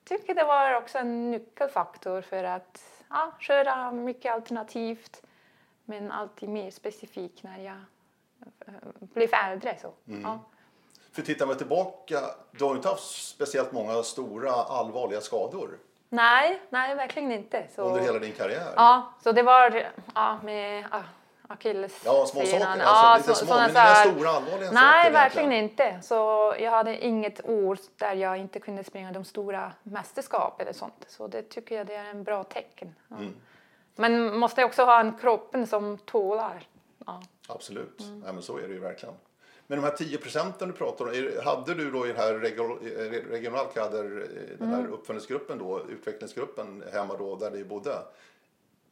tycker 0.05 0.35
det 0.35 0.43
var 0.43 0.75
också 0.75 0.97
en 0.97 1.31
nyckelfaktor 1.31 2.21
för 2.21 2.43
att 2.43 2.83
ja, 3.09 3.31
köra 3.39 3.91
mycket 3.91 4.33
alternativt. 4.33 5.21
men 5.85 6.11
alltid 6.11 6.49
mer 6.49 6.71
specifik 6.71 7.43
när 7.43 7.57
jag 7.57 7.75
eh, 8.67 8.73
blev 8.99 9.29
äldre. 9.33 9.77
Så. 9.81 9.93
Ja. 10.05 10.39
För 11.11 11.21
tittar 11.21 11.45
man 11.45 11.57
tillbaka, 11.57 12.19
du 12.51 12.63
har 12.63 12.75
inte 12.75 12.87
haft 12.87 13.27
speciellt 13.27 13.71
många 13.71 14.03
stora 14.03 14.51
allvarliga 14.51 15.21
skador 15.21 15.77
Nej, 16.09 16.61
nej, 16.69 16.95
verkligen 16.95 17.31
inte. 17.31 17.67
Så, 17.75 17.81
under 17.81 18.01
hela 18.01 18.19
din 18.19 18.33
karriär. 18.33 18.73
ja, 18.75 19.13
så 19.23 19.31
det 19.31 19.43
var 19.43 19.85
ja, 20.15 20.39
med 20.43 20.85
ah, 20.91 21.01
akillessenan. 21.47 22.15
Ja, 22.17 22.25
små 22.25 22.41
saker. 22.45 22.65
Alltså, 22.65 22.83
Ja, 22.85 23.15
lite 23.17 23.35
så- 23.35 23.45
små, 23.45 23.55
men 23.55 23.69
inga 23.69 23.95
stora 23.95 24.29
allvarliga 24.29 24.71
Nej, 24.71 25.03
saker 25.03 25.11
verkligen 25.13 25.51
egentligen. 25.51 25.93
inte. 25.95 26.07
Så 26.07 26.15
jag 26.59 26.71
hade 26.71 27.05
inget 27.05 27.45
år 27.49 27.77
där 27.97 28.13
jag 28.15 28.37
inte 28.37 28.59
kunde 28.59 28.83
springa 28.83 29.11
de 29.11 29.25
stora 29.25 29.71
mästerskap 29.83 30.61
eller 30.61 30.73
sånt. 30.73 31.05
Så 31.07 31.27
det 31.27 31.41
tycker 31.41 31.75
jag 31.77 31.87
det 31.87 31.95
är 31.95 32.09
en 32.09 32.23
bra 32.23 32.43
tecken. 32.43 32.95
Ja. 33.07 33.15
Mm. 33.15 33.33
Men 33.95 34.37
måste 34.37 34.63
också 34.63 34.83
ha 34.83 34.99
en 34.99 35.17
kroppen 35.17 35.67
som 35.67 35.97
tålar. 35.97 36.67
Ja. 37.05 37.21
Absolut, 37.47 37.99
Mm. 38.01 38.19
Nej, 38.19 38.33
men 38.33 38.43
så 38.43 38.57
är 38.57 38.67
det 38.67 38.73
ju 38.73 38.79
verkligen. 38.79 39.15
Men 39.67 39.77
de 39.81 39.83
här 39.87 39.95
10 39.95 40.17
procenten 40.17 40.67
du 40.67 40.73
pratar 40.73 41.05
om, 41.05 41.11
hade 41.45 41.73
du 41.73 41.91
då 41.91 42.05
i 42.05 42.07
den 42.07 42.17
här 42.17 42.33
regional, 42.33 42.77
regionalkader, 43.29 44.03
eh, 44.03 44.57
den 44.59 44.67
här 44.69 44.79
Mm. 44.79 44.93
uppföljningsgruppen 44.93 45.57
då, 45.59 45.81
utvecklingsgruppen 45.89 46.83
hemma 46.93 47.15
då 47.17 47.35
där 47.35 47.51
ni 47.51 47.63
bodde, 47.63 47.97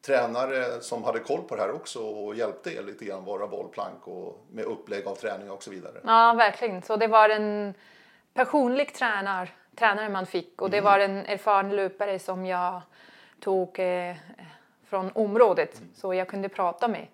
tränare 0.01 0.81
som 0.81 1.03
hade 1.03 1.19
koll 1.19 1.41
på 1.41 1.55
det 1.55 1.61
här 1.61 1.71
också 1.71 1.99
och 1.99 2.35
hjälpte 2.35 2.73
er 2.73 2.81
lite 2.81 3.05
grann 3.05 3.25
vara 3.25 3.47
bollplank 3.47 4.07
och 4.07 4.45
med 4.51 4.65
upplägg 4.65 5.07
av 5.07 5.15
träning 5.15 5.51
och 5.51 5.63
så 5.63 5.71
vidare? 5.71 5.93
ja, 6.05 6.33
verkligen. 6.33 6.81
Så 6.81 6.95
det 6.95 7.07
var 7.07 7.29
en 7.29 7.73
personlig 8.33 8.93
tränare, 8.93 9.47
tränare 9.75 10.09
man 10.09 10.25
fick 10.25 10.61
och 10.61 10.69
det 10.69 10.81
var 10.81 10.99
en 10.99 11.25
erfaren 11.25 11.75
löpare 11.75 12.19
som 12.19 12.45
jag 12.45 12.81
tog 13.39 13.79
eh, 13.79 14.15
från 14.85 15.11
området 15.15 15.81
så 15.95 16.13
jag 16.13 16.27
kunde 16.27 16.49
prata 16.49 16.87
med. 16.87 17.07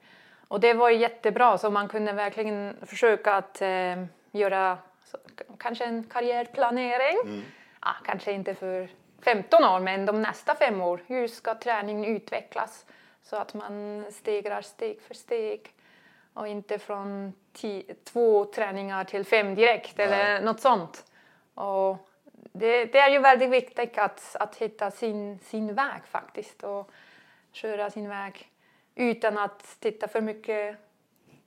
Och 0.48 0.60
det 0.60 0.74
var 0.74 0.90
jättebra 0.90 1.58
så 1.58 1.70
man 1.70 1.88
kunde 1.88 2.14
verkligen 2.14 2.78
försöka 2.86 3.36
att 3.36 3.62
eh, 3.62 4.04
göra 4.32 4.78
så, 5.06 5.18
kanske 5.58 5.86
en 5.86 6.04
karriärplanering. 6.04 7.44
Ja, 7.82 7.92
kanske 8.06 8.32
inte 8.32 8.56
för 8.56 8.90
15 9.22 9.64
år 9.64 9.80
men 9.80 10.06
de 10.06 10.22
nästa 10.22 10.56
fem 10.56 10.82
år. 10.82 11.04
Hur 11.08 11.28
ska 11.28 11.56
träningen 11.56 12.06
utvecklas 12.06 12.86
så 13.24 13.36
att 13.36 13.54
man 13.54 14.06
stegrar 14.12 14.62
steg 14.62 15.02
för 15.02 15.14
steg 15.14 15.74
och 16.34 16.48
inte 16.48 16.80
från 16.80 17.34
två 18.04 18.46
träningar 18.46 19.04
till 19.04 19.26
fem 19.26 19.56
direkt 19.56 20.00
eller 20.00 20.42
något 20.42 20.60
sånt. 20.60 21.06
Och 21.54 22.10
det, 22.54 22.86
det 22.86 23.00
är 23.00 23.10
ju 23.10 23.20
väldigt 23.20 23.50
viktigt 23.50 23.98
att, 23.98 24.36
att 24.40 24.56
hitta 24.56 24.92
sin, 24.92 25.40
sin 25.40 25.74
väg 25.74 26.02
faktiskt 26.10 26.64
och 26.64 26.92
köra 27.52 27.90
sin 27.90 28.10
väg 28.10 28.52
utan 28.96 29.38
att 29.38 29.78
titta 29.80 30.08
för 30.08 30.22
mycket 30.22 30.78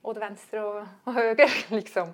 åt 0.01 0.17
vänster 0.17 0.63
och, 0.63 0.85
och 1.03 1.13
höger. 1.13 1.51
Liksom. 1.75 2.13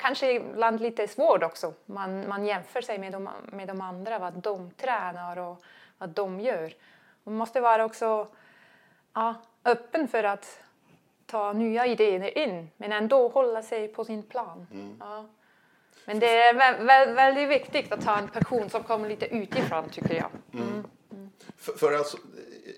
Kanske 0.00 0.32
ibland 0.32 0.80
lite 0.80 1.08
svårt 1.08 1.42
också. 1.42 1.74
Man, 1.86 2.28
man 2.28 2.46
jämför 2.46 2.80
sig 2.80 2.98
med 2.98 3.12
de, 3.12 3.28
med 3.52 3.68
de 3.68 3.80
andra, 3.80 4.18
vad 4.18 4.32
de 4.32 4.70
tränar 4.70 5.38
och 5.38 5.62
vad 5.98 6.08
de 6.08 6.40
gör. 6.40 6.72
Man 7.24 7.34
måste 7.34 7.60
vara 7.60 7.84
också 7.84 8.26
ja, 9.14 9.34
öppen 9.64 10.08
för 10.08 10.24
att 10.24 10.60
ta 11.26 11.52
nya 11.52 11.86
idéer 11.86 12.38
in 12.38 12.70
men 12.76 12.92
ändå 12.92 13.28
hålla 13.28 13.62
sig 13.62 13.88
på 13.88 14.04
sin 14.04 14.22
plan. 14.22 14.66
Ja. 15.00 15.24
Men 16.04 16.18
det 16.18 16.26
är 16.42 16.54
vä- 16.54 16.78
vä- 16.80 17.14
väldigt 17.14 17.48
viktigt 17.48 17.92
att 17.92 18.04
ha 18.04 18.18
en 18.18 18.28
person 18.28 18.70
som 18.70 18.82
kommer 18.82 19.08
lite 19.08 19.26
utifrån 19.26 19.88
tycker 19.88 20.14
jag. 20.14 20.30
För, 21.56 21.72
för 21.72 21.92
alltså, 21.92 22.16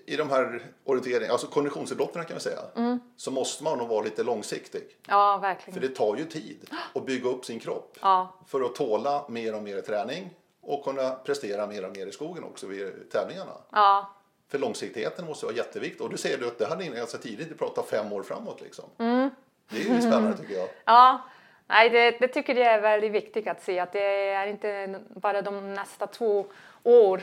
i 0.05 0.15
de 0.15 0.29
här 0.29 0.61
orienteringarna, 0.83 1.31
alltså 1.33 1.47
konditionsidrotterna 1.47 2.23
kan 2.25 2.37
vi 2.37 2.41
säga, 2.43 2.59
Mm. 2.75 2.99
så 3.17 3.31
måste 3.31 3.63
man 3.63 3.77
nog 3.77 3.87
vara 3.87 4.01
lite 4.03 4.23
långsiktig. 4.23 4.81
Ja, 5.07 5.37
För 5.41 5.47
verkligen. 5.47 5.81
det 5.81 5.87
tar 5.89 6.15
ju 6.17 6.25
tid 6.25 6.69
att 6.95 7.05
bygga 7.05 7.29
upp 7.29 7.45
sin 7.45 7.59
kropp 7.59 7.97
Ja, 8.01 8.33
för 8.47 8.61
att 8.61 8.75
tåla 8.75 9.25
mer 9.29 9.55
och 9.55 9.63
mer 9.63 9.81
träning 9.81 10.29
och 10.61 10.83
kunna 10.83 11.09
prestera 11.11 11.67
mer 11.67 11.85
och 11.85 11.97
mer 11.97 12.07
i 12.07 12.11
skogen 12.11 12.43
också 12.43 12.67
vid 12.67 13.09
tävlingarna. 13.11 13.51
ja, 13.71 14.09
För 14.51 14.57
långsiktigheten 14.59 15.25
måste 15.25 15.45
vara 15.45 15.55
jätteviktig. 15.55 16.01
Och 16.01 16.09
du 16.09 16.17
säger 16.17 16.37
du 16.37 16.47
att 16.47 16.57
det 16.57 16.65
hade 16.65 16.83
ni 16.83 16.95
ganska 16.95 17.17
tidigt, 17.17 17.49
du 17.49 17.55
pratar 17.55 17.83
fem 17.83 18.13
år 18.13 18.23
framåt 18.23 18.61
liksom. 18.61 18.85
Mm. 18.97 19.29
Det 19.69 19.77
är 19.77 19.95
ju 19.95 20.01
spännande 20.01 20.37
tycker 20.41 20.53
jag. 20.53 20.69
ja. 20.85 21.21
Nej, 21.67 21.89
det, 21.89 22.11
det 22.19 22.27
tycker 22.27 22.55
jag 22.55 22.73
är 22.73 22.81
väldigt 22.81 23.11
viktigt 23.11 23.47
att 23.47 23.63
se 23.63 23.79
att 23.79 23.93
det 23.93 24.29
är 24.29 24.47
inte 24.47 24.99
bara 25.15 25.41
de 25.41 25.73
nästa 25.73 26.07
två 26.07 26.45
år. 26.83 27.21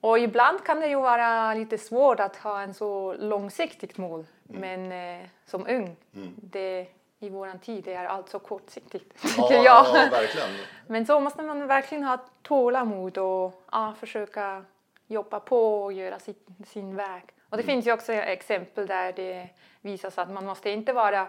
Och 0.00 0.18
ibland 0.18 0.64
kan 0.64 0.80
det 0.80 0.86
ju 0.86 1.00
vara 1.00 1.54
lite 1.54 1.78
svårt 1.78 2.20
att 2.20 2.36
ha 2.36 2.60
en 2.60 2.74
så 2.74 3.14
långsiktigt 3.18 3.98
mål. 3.98 4.26
Men 4.42 4.92
eh, 4.92 5.26
som 5.46 5.66
ung, 5.66 5.96
det, 6.36 6.86
i 7.18 7.28
våran 7.28 7.58
tid, 7.58 7.84
det 7.84 7.94
är 7.94 8.04
allt 8.04 8.28
så 8.28 8.38
kortsiktigt 8.38 9.14
Ja, 9.36 9.52
jag. 9.52 9.64
ja, 9.64 10.08
verkligen. 10.10 10.48
Men 10.86 11.06
så 11.06 11.20
måste 11.20 11.42
man 11.42 11.66
verkligen 11.66 12.04
ha 12.04 12.18
tålamod 12.42 13.18
och 13.18 13.62
ja, 13.72 13.94
försöka 14.00 14.64
jobba 15.06 15.40
på 15.40 15.82
och 15.82 15.92
göra 15.92 16.18
sin, 16.18 16.34
sin 16.66 16.96
väg. 16.96 17.22
Och 17.50 17.56
det 17.56 17.62
finns 17.62 17.86
ju 17.86 17.92
också 17.92 18.12
exempel 18.12 18.86
där 18.86 19.12
det 19.12 19.48
visas 19.80 20.18
att 20.18 20.30
man 20.30 20.46
måste 20.46 20.70
inte 20.70 20.92
vara 20.92 21.26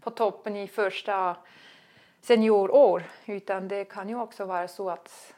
på 0.00 0.10
toppen 0.10 0.56
i 0.56 0.68
första 0.68 1.36
seniorår 2.20 3.02
utan 3.26 3.68
det 3.68 3.84
kan 3.84 4.08
ju 4.08 4.20
också 4.20 4.44
vara 4.44 4.68
så 4.68 4.90
att, 4.90 5.34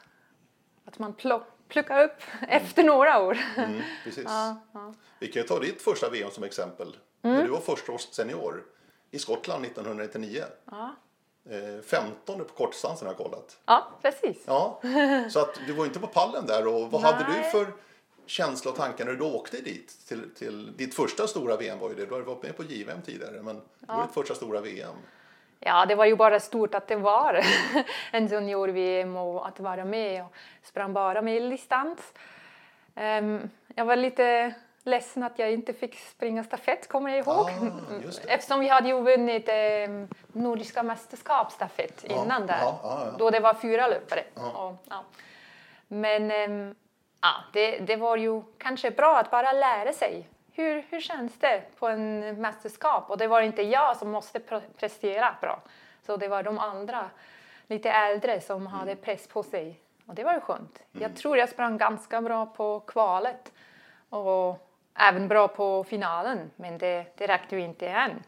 att 0.85 0.99
man 0.99 1.13
plock, 1.13 1.47
plockar 1.73 2.03
upp 2.03 2.21
efter 2.47 2.83
några 2.83 3.19
år. 3.21 3.37
Mm, 3.57 3.81
precis. 4.03 4.23
Ja, 4.27 4.61
ja. 4.73 4.93
Vi 5.19 5.27
kan 5.27 5.41
ju 5.41 5.47
ta 5.47 5.59
ditt 5.59 5.81
första 5.81 6.09
VM 6.09 6.31
som 6.31 6.43
exempel. 6.43 6.97
Mm. 7.21 7.37
När 7.37 7.43
du 7.43 7.49
var 7.49 7.59
första 7.59 7.91
års 7.91 8.01
senior 8.01 8.63
i 9.11 9.19
Skottland 9.19 9.65
1999. 9.65 10.43
Ja. 10.71 10.95
Eh, 11.49 11.81
15 11.83 12.37
på 12.37 12.45
kortdistansen 12.45 13.07
har 13.07 13.13
jag 13.13 13.17
kollat. 13.17 13.57
ja, 13.65 13.91
precis. 14.01 14.37
Ja, 14.45 14.81
så 15.29 15.39
att 15.39 15.59
du 15.67 15.73
var 15.73 15.85
inte 15.85 15.99
på 15.99 16.07
pallen 16.07 16.45
där. 16.45 16.67
Och 16.67 16.91
vad 16.91 17.01
hade 17.01 17.25
du 17.25 17.31
Nej. 17.31 17.51
för 17.51 17.67
känsla 18.25 18.71
och 18.71 18.77
tankar 18.77 19.05
när 19.05 19.13
du 19.13 19.23
åkte 19.23 19.61
dit? 19.61 20.07
Till, 20.07 20.35
till, 20.35 20.77
ditt 20.77 20.95
första 20.95 21.27
stora 21.27 21.57
VM 21.57 21.79
var 21.79 21.89
ju 21.89 21.95
det. 21.95 22.05
Du 22.05 22.11
hade 22.13 22.25
varit 22.25 22.43
med 22.43 22.57
på 22.57 22.63
JVM 22.63 23.01
tidigare, 23.05 23.41
men 23.41 23.55
det 23.55 23.87
var 23.87 24.03
ditt 24.03 24.13
första 24.13 24.35
stora 24.35 24.61
VM. 24.61 24.95
Ja, 25.65 25.85
det 25.85 25.95
var 25.95 26.05
ju 26.05 26.15
bara 26.15 26.39
stort 26.39 26.75
att 26.75 26.87
det 26.87 26.95
var 26.95 27.39
en 28.11 28.27
junior-VM 28.27 29.15
och 29.15 29.47
att 29.47 29.59
vara 29.59 29.85
med 29.85 30.23
och 30.23 30.33
sprang 30.63 30.93
bara 30.93 31.21
medeldistans. 31.21 32.13
Ehm, 32.95 33.49
jag 33.75 33.85
var 33.85 33.95
lite 33.95 34.53
ledsen 34.83 35.23
att 35.23 35.39
jag 35.39 35.53
inte 35.53 35.73
fick 35.73 35.99
springa 35.99 36.43
stafett, 36.43 36.87
kommer 36.87 37.09
jag 37.09 37.19
ihåg. 37.19 37.49
Ah. 37.49 38.27
Eftersom 38.27 38.59
vi 38.59 38.67
hade 38.67 38.87
ju 38.87 39.01
vunnit 39.01 39.49
um, 39.87 40.07
Nordiska 40.27 40.83
mästerskap 40.83 41.51
stafett 41.51 42.05
Ja, 42.09 42.23
innan 42.23 42.47
där. 42.47 42.57
ja, 42.61 42.79
ja, 42.83 43.01
ja. 43.05 43.11
Då 43.17 43.29
det 43.29 43.39
var 43.39 43.53
fyra 43.53 43.87
löpare. 43.87 44.23
Och, 44.33 44.75
ja. 44.89 45.03
Men 45.87 46.31
ehm, 46.31 46.75
ja, 47.21 47.33
det, 47.53 47.77
det 47.77 47.95
var 47.95 48.17
ju 48.17 48.41
kanske 48.57 48.91
bra 48.91 49.17
att 49.17 49.31
bara 49.31 49.51
lära 49.51 49.93
sig. 49.93 50.27
Hur, 50.55 50.85
hur 50.89 51.01
känns 51.01 51.39
det 51.39 51.63
på 51.79 51.87
en 51.87 52.19
mästerskap? 52.41 53.09
Och 53.09 53.17
det 53.17 53.27
var 53.27 53.41
inte 53.41 53.61
jag 53.61 53.97
som 53.97 54.11
måste 54.11 54.39
pre- 54.39 54.73
prestera 54.77 55.35
bra. 55.41 55.61
Så 56.05 56.17
det 56.17 56.27
var 56.27 56.43
de 56.43 56.59
andra, 56.59 57.09
lite 57.67 57.91
äldre, 57.91 58.41
som 58.41 58.67
hade 58.67 58.95
press 58.95 59.27
på 59.27 59.43
sig. 59.43 59.79
Och 60.05 60.15
det 60.15 60.23
var 60.23 60.33
ju 60.33 60.39
skönt. 60.39 60.83
Jag 60.91 61.15
tror 61.15 61.37
jag 61.37 61.49
sprang 61.49 61.77
ganska 61.77 62.21
bra 62.21 62.45
på 62.45 62.79
kvalet. 62.79 63.51
Och 64.09 64.69
även 64.99 65.27
bra 65.27 65.47
på 65.47 65.83
finalen. 65.83 66.51
Men 66.55 66.77
det, 66.77 67.05
det 67.17 67.27
räckte 67.27 67.55
ju 67.55 67.61
inte 67.61 67.87
än. 67.87 68.23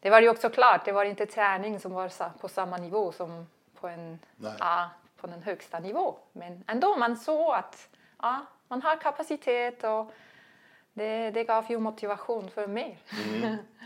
Det 0.00 0.10
var 0.10 0.20
ju 0.20 0.28
också 0.28 0.50
klart, 0.50 0.84
det 0.84 0.92
var 0.92 1.04
inte 1.04 1.26
träning 1.26 1.80
som 1.80 1.92
var 1.92 2.38
på 2.38 2.48
samma 2.48 2.76
nivå 2.76 3.12
som 3.12 3.46
på 3.80 3.88
en 3.88 4.18
ja, 4.58 4.90
på 5.16 5.26
den 5.26 5.42
högsta 5.42 5.78
nivå. 5.78 6.16
Men 6.32 6.64
ändå, 6.66 6.96
man 6.96 7.16
såg 7.16 7.54
att 7.54 7.88
ja, 8.22 8.46
man 8.68 8.82
har 8.82 8.96
kapacitet 8.96 9.84
och 9.84 10.12
det, 10.94 11.30
det 11.30 11.44
gav 11.44 11.64
ju 11.70 11.78
motivation 11.78 12.50
för 12.54 12.66
mer. 12.66 12.98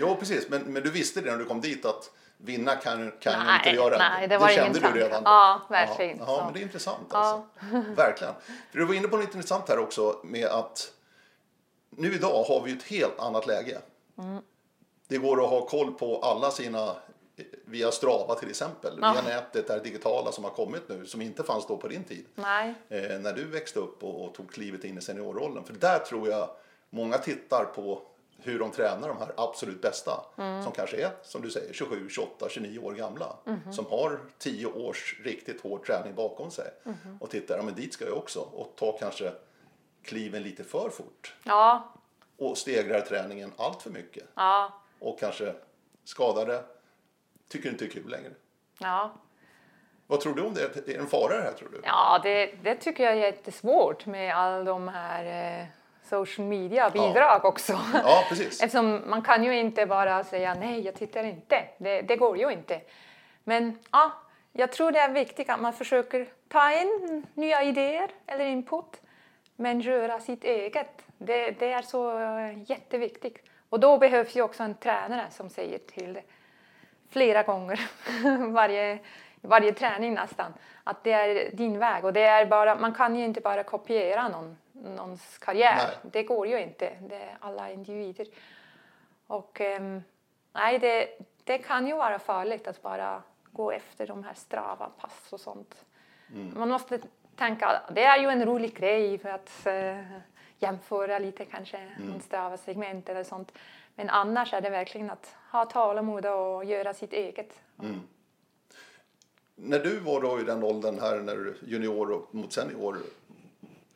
Jo, 0.01 0.17
precis. 0.19 0.49
Men, 0.49 0.63
men 0.63 0.83
du 0.83 0.91
visste 0.91 1.21
det 1.21 1.31
när 1.31 1.39
du 1.39 1.45
kom 1.45 1.61
dit 1.61 1.85
att 1.85 2.11
vinna 2.37 2.77
kan, 2.77 3.13
kan 3.21 3.33
jag 3.33 3.45
Nej, 3.47 3.59
inte 3.59 3.71
göra. 3.83 3.99
nej, 3.99 4.29
det 4.29 4.39
var 4.39 4.51
ingen 4.51 4.75
kände 4.75 4.81
du 4.93 5.01
redan. 5.01 5.23
Ja, 5.25 5.63
verkligen. 5.71 6.19
Ja, 6.19 6.43
men 6.45 6.53
det 6.53 6.61
är 6.61 6.63
intressant 6.63 7.07
Ja. 7.11 7.19
alltså. 7.19 7.77
Verkligen. 7.97 8.35
För 8.71 8.79
du 8.79 8.85
var 8.85 8.95
inne 8.95 9.09
på 9.09 9.17
något 9.17 9.25
intressant 9.35 9.69
här 9.69 9.79
också 9.79 10.17
med 10.25 10.47
att 10.47 10.93
nu 11.91 12.15
idag 12.15 12.45
har 12.45 12.63
vi 12.65 12.73
ett 12.73 12.83
helt 12.83 13.19
annat 13.21 13.47
läge. 13.47 13.79
Mm. 14.19 14.43
Det 15.09 15.19
går 15.19 15.45
att 15.45 15.51
ha 15.51 15.67
koll 15.67 15.93
på 15.95 16.21
alla 16.23 16.51
sina 16.51 16.97
via 17.65 17.91
Strava 17.91 18.35
till 18.35 18.51
exempel, 18.51 18.99
Ja. 19.03 19.13
via 19.13 19.23
nätet, 19.35 19.67
det 19.67 19.81
digitala 19.81 20.33
som 20.33 20.45
har 20.45 20.51
kommit 20.51 20.89
nu, 20.89 21.07
som 21.07 21.23
inte 21.23 21.43
fanns 21.43 21.67
då 21.67 21.77
på 21.77 21.89
din 21.89 22.05
tid. 22.05 22.27
Nej, 22.35 22.75
eh, 22.89 23.19
när 23.19 23.33
du 23.33 23.45
växte 23.45 23.79
upp 23.79 24.03
och, 24.05 24.25
och 24.25 24.35
tog 24.35 24.53
klivet 24.53 24.85
in 24.85 24.99
i 24.99 25.01
seniorrollen. 25.01 25.65
För 25.65 25.73
där 25.75 25.99
tror 25.99 26.29
jag 26.29 26.49
många 26.91 27.19
tittar 27.19 27.65
på 27.65 28.03
hur 28.41 28.59
de 28.59 28.71
tränar 28.71 29.09
de 29.09 29.17
här 29.19 29.33
absolut 29.37 29.83
bästa. 29.83 30.25
Som 30.37 30.73
kanske 30.73 30.97
är, 31.05 31.11
som 31.23 31.43
du 31.43 31.51
säger, 31.51 31.73
27, 31.73 32.09
28, 32.09 32.47
29 32.49 32.79
år 32.79 32.93
gamla. 32.93 33.37
Som 33.73 33.87
har 33.87 34.19
10 34.39 34.67
års 34.67 35.21
riktigt 35.25 35.61
hård 35.61 35.87
träning 35.87 36.15
bakom 36.15 36.51
sig. 36.51 36.71
Och 37.21 37.31
tittar, 37.31 37.57
ja 37.57 37.63
men 37.63 37.75
dit 37.75 37.93
ska 37.95 38.05
jag 38.05 38.17
också. 38.17 38.41
Och 38.41 38.73
ta 38.77 38.93
kanske 38.99 39.33
kliven 40.03 40.43
lite 40.43 40.65
för 40.65 40.91
fort. 40.91 41.35
ja, 41.45 41.93
och 42.39 42.59
stegrar 42.59 43.01
träningen 43.01 43.53
allt 43.57 43.83
för 43.83 43.91
mycket 43.91 44.25
Ja, 44.35 44.73
och 44.99 45.21
kanske 45.21 45.55
skadar 46.05 46.47
det, 46.47 46.65
tycker 47.49 47.69
inte 47.69 47.85
är 47.85 47.89
kul 47.91 48.11
längre. 48.11 48.31
ja. 48.79 49.13
Vad 50.11 50.21
tror 50.21 50.35
du 50.35 50.43
om 50.43 50.55
det? 50.55 50.77
Är 50.77 50.83
det 50.87 50.95
en 50.97 51.07
fara 51.07 51.37
det 51.37 51.43
här 51.43 51.53
tror 51.53 51.69
du? 51.69 51.81
Ja, 51.85 52.21
det, 52.23 52.47
det 52.63 52.75
tycker 52.75 53.05
jag 53.05 53.13
är 53.13 53.17
jättesvårt 53.17 54.07
med 54.07 54.37
alla 54.37 54.65
de 54.65 54.89
här 54.89 55.61
eh, 55.61 55.67
social 56.09 56.47
media-bidrag 56.47 57.45
också. 57.45 57.73
Ja, 58.05 58.25
precis. 58.29 58.63
Eftersom 58.63 59.03
man 59.07 59.23
kan 59.23 59.45
ju 59.45 59.59
inte 59.59 59.87
bara 59.87 60.25
säga 60.25 60.55
nej, 60.55 60.81
jag 60.81 60.95
tittar 60.95 61.25
inte. 61.25 61.65
Det, 61.79 62.03
det 62.03 62.17
går 62.17 62.39
ju 62.39 62.53
inte. 62.53 62.81
Men 63.45 63.79
ja, 63.93 64.13
jag 64.53 64.73
tror 64.73 64.93
det 64.93 64.99
är 64.99 65.13
viktigt 65.13 65.51
att 65.51 65.61
man 65.61 65.73
försöker 65.73 66.29
ta 66.49 66.73
in 66.73 67.27
nya 67.35 67.63
idéer 67.63 68.11
eller 68.27 68.45
input, 68.45 69.01
men 69.57 69.81
göra 69.81 70.21
sitt 70.21 70.45
eget. 70.45 71.03
Det, 71.19 71.51
det 71.51 71.73
är 71.73 71.83
så 71.83 72.21
eh, 72.21 72.71
jätteviktigt. 72.71 73.39
Och 73.69 73.81
då 73.81 73.99
behövs 73.99 74.37
ju 74.37 74.43
också 74.43 74.63
en 74.63 74.75
tränare 74.75 75.27
som 75.31 75.51
säger 75.51 75.79
till 75.79 76.13
det 76.13 76.23
flera 77.11 77.43
gånger 77.43 77.81
varje, 78.53 78.99
varje 79.41 79.73
träning 79.73 80.15
nästan 80.15 80.53
att 80.85 81.05
det 81.05 81.13
är 81.13 81.51
din 81.57 81.79
väg 81.79 82.05
och 82.05 82.13
det 82.13 82.23
är 82.25 82.47
bara, 82.47 82.75
man 82.75 82.95
kan 82.95 83.17
ju 83.17 83.25
inte 83.25 83.41
bara 83.41 83.63
kopiera 83.63 84.29
någon, 84.29 84.57
någons 84.83 85.39
karriär. 85.39 85.77
Nej. 85.77 86.11
Det 86.13 86.23
går 86.23 86.47
ju 86.47 86.63
inte. 86.63 86.97
Det 87.09 87.17
är 87.17 87.37
alla 87.41 87.71
individer. 87.71 88.27
Och 89.27 89.61
ehm, 89.61 90.03
nej, 90.53 90.79
det, 90.79 91.09
det 91.45 91.59
kan 91.59 91.87
ju 91.87 91.95
vara 91.95 92.19
farligt 92.19 92.69
att 92.69 92.83
bara 92.83 93.23
gå 93.53 93.71
efter 93.73 94.07
de 94.07 94.25
här 94.25 94.35
strava 94.35 94.91
pass 95.01 95.33
och 95.33 95.41
sånt. 95.41 95.85
Man 96.57 96.69
måste 96.69 97.01
tänka, 97.37 97.83
det 97.95 98.05
är 98.05 98.19
ju 98.19 98.29
en 98.29 98.45
rolig 98.45 98.77
grej 98.77 99.19
för 99.19 99.29
att 99.29 99.67
eh, 99.67 99.99
jämföra 100.59 101.19
lite 101.19 101.45
kanske 101.45 101.77
en 101.99 102.21
strava 102.21 102.57
segment 102.57 103.09
eller 103.09 103.25
sånt. 103.25 103.53
Men 103.95 104.11
annars 104.11 104.53
är 104.53 104.61
det 104.61 104.71
verkligen 104.71 105.11
att 105.11 105.37
ha 105.51 105.65
tålamod 105.65 106.27
och 106.27 106.65
göra 106.65 106.95
sitt 106.95 107.13
eget. 107.13 107.61
När 109.55 109.79
du 109.79 110.01
var 110.01 110.21
då 110.21 110.41
i 110.41 110.43
den 110.43 110.63
åldern 110.63 110.99
här, 111.01 111.17
när 111.17 111.55
junior 111.67 112.13
och 112.13 112.35
mot 112.35 112.53
senior, 112.53 112.97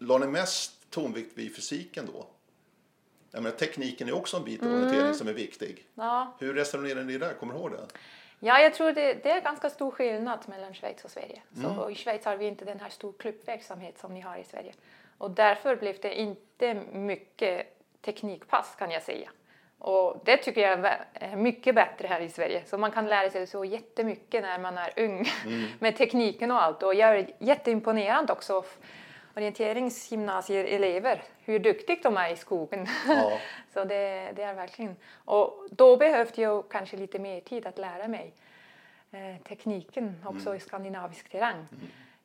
la 0.07 0.19
ni 0.19 0.27
mest 0.27 0.91
tonvikt 0.91 1.39
vid 1.39 1.57
fysiken 1.57 2.09
då? 2.13 2.27
Jag 3.31 3.43
menar, 3.43 3.57
tekniken 3.57 4.09
är 4.09 4.15
också 4.15 4.37
en 4.37 4.45
bit 4.45 4.63
av 4.63 4.69
orientering 4.73 5.15
som 5.15 5.29
är 5.29 5.33
viktig. 5.33 5.87
Ja, 5.95 6.37
Hur 6.39 6.55
resonerade 6.55 7.05
ni 7.05 7.19
där? 7.19 7.35
Kommer 7.35 7.55
du 7.55 7.61
ihåg 7.61 7.71
det? 7.71 7.87
Ja, 8.41 8.61
jag 8.61 8.75
tror 8.75 8.93
det, 8.93 9.15
det 9.15 9.31
är 9.31 9.41
ganska 9.41 9.71
stor 9.71 9.91
skillnad 9.91 10.39
mellan 10.47 10.75
Schweiz 10.75 11.05
och 11.05 11.11
Sverige. 11.11 11.43
Så 11.63 11.91
I 11.91 11.95
Schweiz 11.95 12.25
har 12.25 12.37
vi 12.37 12.47
inte 12.47 12.65
den 12.65 12.81
här 12.81 12.89
stor 12.89 13.13
klubbverksamhet 13.19 13.99
som 13.99 14.15
ni 14.15 14.21
har 14.21 14.37
i 14.37 14.45
Sverige. 14.45 14.73
Och 15.19 15.31
därför 15.31 15.77
blev 15.77 15.97
det 16.03 16.21
inte 16.21 16.75
mycket 16.93 17.79
teknikpass 18.01 18.75
kan 18.79 18.91
jag 18.91 19.03
säga. 19.03 19.31
Och 19.79 20.23
det 20.25 20.37
tycker 20.37 20.61
jag 20.61 20.97
är 21.13 21.37
mycket 21.37 21.75
bättre 21.75 22.09
här 22.09 22.21
i 22.21 22.29
Sverige. 22.29 22.63
Så 22.67 22.79
man 22.79 22.91
kan 22.91 23.07
lära 23.07 23.31
sig 23.31 23.47
så 23.47 23.65
jättemycket 23.65 24.43
när 24.43 24.59
man 24.59 24.79
är 24.79 24.93
ung 24.97 25.27
med 25.79 25.97
tekniken 25.97 26.51
och 26.51 26.63
allt. 26.63 26.83
Och 26.83 26.95
jag 26.95 27.19
är 27.19 27.31
jätteimponerad 27.39 28.31
också 28.31 28.65
orienteringsgymnasieelever, 29.37 31.23
hur 31.45 31.59
duktigt 31.59 32.03
de 32.03 32.17
är 32.17 32.33
i 32.33 32.37
skogen. 32.37 32.87
Ja. 33.09 33.39
Så 33.75 33.85
det, 33.85 34.33
det 34.37 34.43
är 34.43 34.55
verkligen... 34.55 34.97
Och 35.25 35.67
då 35.71 35.97
behövde 35.97 36.43
jag 36.43 36.69
kanske 36.69 36.97
lite 36.97 37.19
mer 37.19 37.41
tid 37.41 37.67
att 37.67 37.79
lära 37.79 38.09
mig 38.09 38.35
eh, 39.12 39.43
tekniken 39.49 40.25
också 40.27 40.55
i 40.55 40.61
skandinavisk 40.61 41.29
terräng. 41.29 41.67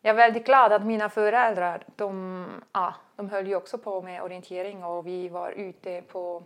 Jag 0.02 0.10
är 0.10 0.18
väldigt 0.18 0.46
glad 0.46 0.74
att 0.74 0.86
mina 0.86 1.10
föräldrar, 1.10 1.84
de, 1.96 2.46
ja, 2.72 2.94
de 3.16 3.30
höll 3.30 3.48
ju 3.48 3.56
också 3.56 3.78
på 3.78 4.02
med 4.02 4.22
orientering 4.22 4.84
och 4.84 5.08
vi 5.08 5.30
var 5.30 5.52
ute 5.52 6.02
på 6.02 6.44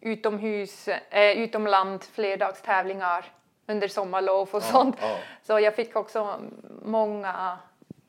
utomhus, 0.00 0.88
eh, 0.88 1.38
utomland 1.38 2.04
flerdagstävlingar 2.04 3.24
under 3.66 3.88
sommarlov 3.88 4.48
och 4.52 4.62
sånt. 4.62 4.96
ja. 5.00 5.16
Så 5.42 5.60
jag 5.60 5.74
fick 5.74 5.96
också 5.96 6.40
många 6.82 7.58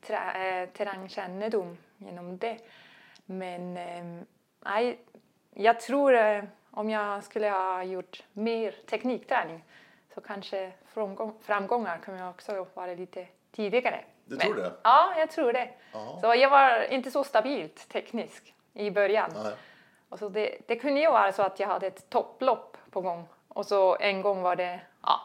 trä, 0.00 0.62
eh, 0.62 0.68
terrängkännedom 0.68 1.78
genom 1.98 2.38
det. 2.38 2.58
Men 3.24 3.76
eh, 3.76 4.94
jag 5.54 5.80
tror 5.80 6.14
eh, 6.14 6.44
om 6.70 6.90
jag 6.90 7.24
skulle 7.24 7.50
ha 7.50 7.84
gjort 7.84 8.22
mer 8.32 8.74
teknikträning 8.86 9.64
så 10.14 10.20
kanske 10.20 10.72
framgång, 10.86 11.34
framgångar 11.42 11.98
kommer 11.98 12.28
också 12.28 12.66
vara 12.74 12.94
lite 12.94 13.26
tidigare. 13.52 14.04
Du 14.24 14.36
tror 14.36 14.54
det? 14.54 14.72
Ja, 14.82 15.14
jag 15.18 15.30
tror 15.30 15.52
det. 15.52 15.70
Ja. 15.92 16.18
Så 16.20 16.34
jag 16.34 16.50
var 16.50 16.92
inte 16.92 17.10
så 17.10 17.24
stabilt 17.24 17.88
teknisk 17.88 18.54
i 18.74 18.90
början. 18.90 19.30
Nej. 19.34 19.52
Och 20.08 20.18
så 20.18 20.28
det, 20.28 20.56
det 20.66 20.76
kunde 20.76 21.00
ju 21.00 21.10
vara 21.10 21.32
så 21.32 21.42
att 21.42 21.60
jag 21.60 21.68
hade 21.68 21.86
ett 21.86 22.10
topplopp 22.10 22.76
på 22.90 23.00
gång 23.00 23.28
och 23.48 23.66
så 23.66 23.96
en 24.00 24.22
gång 24.22 24.42
var 24.42 24.56
det 24.56 24.80
ja, 25.02 25.20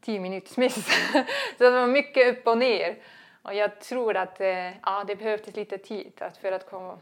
10 0.00 0.20
minuters 0.20 0.56
miss. 0.56 0.74
så 1.58 1.64
det 1.64 1.70
var 1.70 1.86
mycket 1.86 2.38
upp 2.38 2.46
och 2.46 2.58
ner. 2.58 2.96
Och 3.42 3.54
jag 3.54 3.80
tror 3.80 4.16
att 4.16 4.40
eh, 4.40 4.76
ja, 4.82 5.04
det 5.06 5.16
behövdes 5.16 5.56
lite 5.56 5.78
tid 5.78 6.12
att 6.18 6.36
för 6.36 6.52
att 6.52 6.70
komma, 6.70 6.98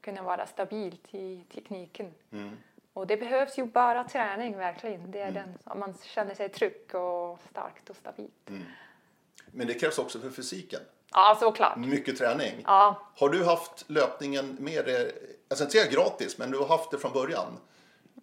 kunna 0.00 0.22
vara 0.22 0.46
stabilt 0.46 1.14
i 1.14 1.44
tekniken. 1.54 2.14
Och 2.92 3.06
det 3.06 3.16
behövs 3.16 3.58
ju 3.58 3.64
bara 3.64 4.04
träning 4.04 4.56
verkligen. 4.56 5.10
Det 5.10 5.20
är 5.20 5.30
den, 5.30 5.58
om 5.64 5.78
man 5.80 5.94
känner 6.02 6.34
sig 6.34 6.48
trygg 6.48 6.94
och 6.94 7.38
starkt 7.50 7.90
och 7.90 7.96
stabilt. 7.96 8.50
Men 9.50 9.66
det 9.66 9.74
krävs 9.74 9.98
också 9.98 10.18
för 10.20 10.30
fysiken. 10.30 10.80
Ja, 11.12 11.36
såklart. 11.40 11.76
Mycket 11.76 12.18
träning. 12.18 12.62
Ja, 12.64 13.10
Har 13.16 13.28
du 13.28 13.44
haft 13.44 13.84
löpningen 13.90 14.56
med 14.60 14.84
dig, 14.84 15.12
jag 15.48 15.58
ska 15.58 15.64
inte 15.64 15.78
säga 15.78 15.90
gratis, 15.90 16.38
men 16.38 16.50
du 16.50 16.58
har 16.58 16.66
haft 16.66 16.90
det 16.90 16.98
från 16.98 17.12
början? 17.12 17.58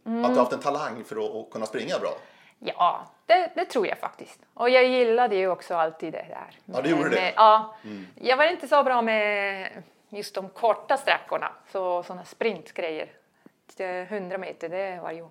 Mm. 0.05 0.25
Att 0.25 0.31
du 0.31 0.35
har 0.35 0.43
haft 0.43 0.53
en 0.53 0.59
talang 0.59 1.03
för 1.03 1.25
att, 1.25 1.35
att 1.35 1.51
kunna 1.51 1.65
springa 1.65 1.99
bra? 1.99 2.17
Ja, 2.65 3.05
det, 3.25 3.51
det 3.55 3.65
tror 3.65 3.87
jag 3.87 3.97
faktiskt. 3.97 4.39
Och 4.53 4.69
jag 4.69 4.85
gillade 4.85 5.35
ju 5.35 5.47
också 5.47 5.75
alltid 5.75 6.13
det 6.13 6.25
där. 6.29 6.59
Ja, 6.65 6.81
du 6.81 6.89
gjorde 6.89 7.09
det? 7.09 7.15
Med, 7.15 7.33
ja. 7.35 7.75
Jag 8.15 8.37
var 8.37 8.45
inte 8.45 8.67
så 8.67 8.83
bra 8.83 9.01
med 9.01 9.69
just 10.09 10.35
de 10.35 10.49
korta 10.49 10.97
sträckorna, 10.97 11.51
så 11.71 12.03
sådana 12.03 12.25
sprintgrejer. 12.25 13.07
Det 13.77 14.01
100 14.01 14.37
meter, 14.37 14.69
det 14.69 14.99
var 15.01 15.11
ju, 15.11 15.27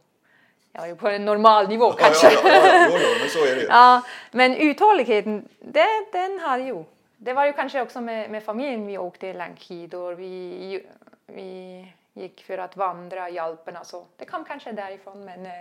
jag 0.72 0.80
var 0.80 0.86
ju 0.86 0.96
på 0.96 1.08
en 1.08 1.24
normal 1.24 1.68
nivå 1.68 1.92
kanske. 1.92 2.32
Ja, 2.32 2.40
ja, 2.44 2.88
ja, 2.88 2.98
men 3.20 3.28
så 3.28 3.44
är 3.44 3.54
det 3.54 3.60
ju. 3.60 3.66
Ja, 3.66 4.02
men 4.30 4.56
uthålligheten, 4.56 5.48
det, 5.60 6.06
den 6.12 6.40
har 6.40 6.58
ju. 6.58 6.84
Det 7.16 7.32
var 7.32 7.46
ju 7.46 7.52
kanske 7.52 7.82
också 7.82 8.00
med, 8.00 8.30
med 8.30 8.42
familjen 8.42 8.86
vi 8.86 8.98
åkte 8.98 9.32
längdskidor. 9.32 10.14
Vi, 10.14 10.86
vi 11.26 11.86
gick 12.12 12.44
för 12.44 12.58
att 12.58 12.76
vandra 12.76 13.30
i 13.30 13.38
Alperna 13.38 13.84
så 13.84 14.06
det 14.16 14.24
kom 14.24 14.44
kanske 14.44 14.72
därifrån. 14.72 15.24
Men 15.24 15.46
eh, 15.46 15.52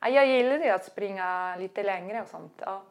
ja, 0.00 0.08
jag 0.08 0.26
gillade 0.26 0.74
att 0.74 0.84
springa 0.84 1.56
lite 1.56 1.82
längre 1.82 2.22
och 2.22 2.28
sånt. 2.28 2.52
Ja. 2.58 2.82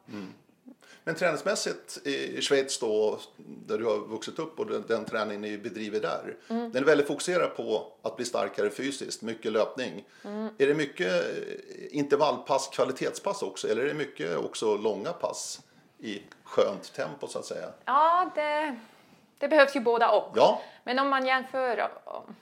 Men 1.03 1.15
träningsmässigt 1.15 2.07
i 2.07 2.41
Schweiz 2.41 2.79
då, 2.79 3.19
där 3.37 3.77
du 3.77 3.85
har 3.85 3.97
vuxit 3.97 4.39
upp 4.39 4.59
och 4.59 4.65
den, 4.65 4.83
den 4.87 5.05
träning 5.05 5.41
ni 5.41 5.57
bedriver 5.57 5.99
där. 5.99 6.35
Mm. 6.49 6.71
Den 6.71 6.83
är 6.83 6.87
väldigt 6.87 7.07
fokuserad 7.07 7.55
på 7.55 7.87
att 8.01 8.15
bli 8.15 8.25
starkare 8.25 8.69
fysiskt, 8.69 9.21
mycket 9.21 9.51
löpning. 9.51 10.05
Mm. 10.25 10.49
Är 10.57 10.67
det 10.67 10.73
mycket 10.73 11.23
intervallpass, 11.91 12.67
kvalitetspass 12.67 13.43
också? 13.43 13.67
Eller 13.67 13.81
är 13.81 13.87
det 13.87 13.93
mycket 13.93 14.37
också 14.37 14.77
långa 14.77 15.13
pass 15.13 15.61
i 15.99 16.21
skönt 16.43 16.93
tempo 16.93 17.27
så 17.27 17.39
att 17.39 17.45
säga? 17.45 17.69
Ja, 17.85 18.31
det, 18.35 18.75
det 19.37 19.47
behövs 19.47 19.75
ju 19.75 19.79
båda 19.79 20.11
och. 20.11 20.31
Ja, 20.35 20.61
Men 20.83 20.99
om 20.99 21.09
man 21.09 21.25
jämför 21.25 21.89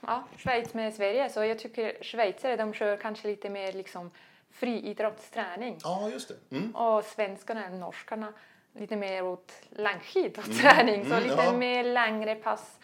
ja, 0.00 0.24
Schweiz 0.36 0.74
med 0.74 0.94
Sverige 0.94 1.30
så 1.30 1.44
jag 1.44 1.58
tycker 1.58 2.02
schweizare 2.02 2.56
de 2.56 2.72
kör 2.72 2.96
kanske 2.96 3.28
lite 3.28 3.50
mer 3.50 3.72
liksom 3.72 4.10
friidrottsträning. 4.50 5.78
ja 5.84 6.08
just 6.08 6.28
det. 6.28 6.56
Mm. 6.56 6.76
Och 6.76 7.04
svenskarna 7.04 7.66
eller 7.66 7.78
norskarna 7.78 8.32
lite 8.72 8.96
mer 8.96 9.24
åt 9.24 9.52
längdskidåkträning, 9.70 11.04
så 11.04 11.12
mm, 11.14 11.22
lite 11.22 11.42
ja. 11.44 11.52
mer 11.52 11.84
längre 11.84 12.34
pass. 12.34 12.78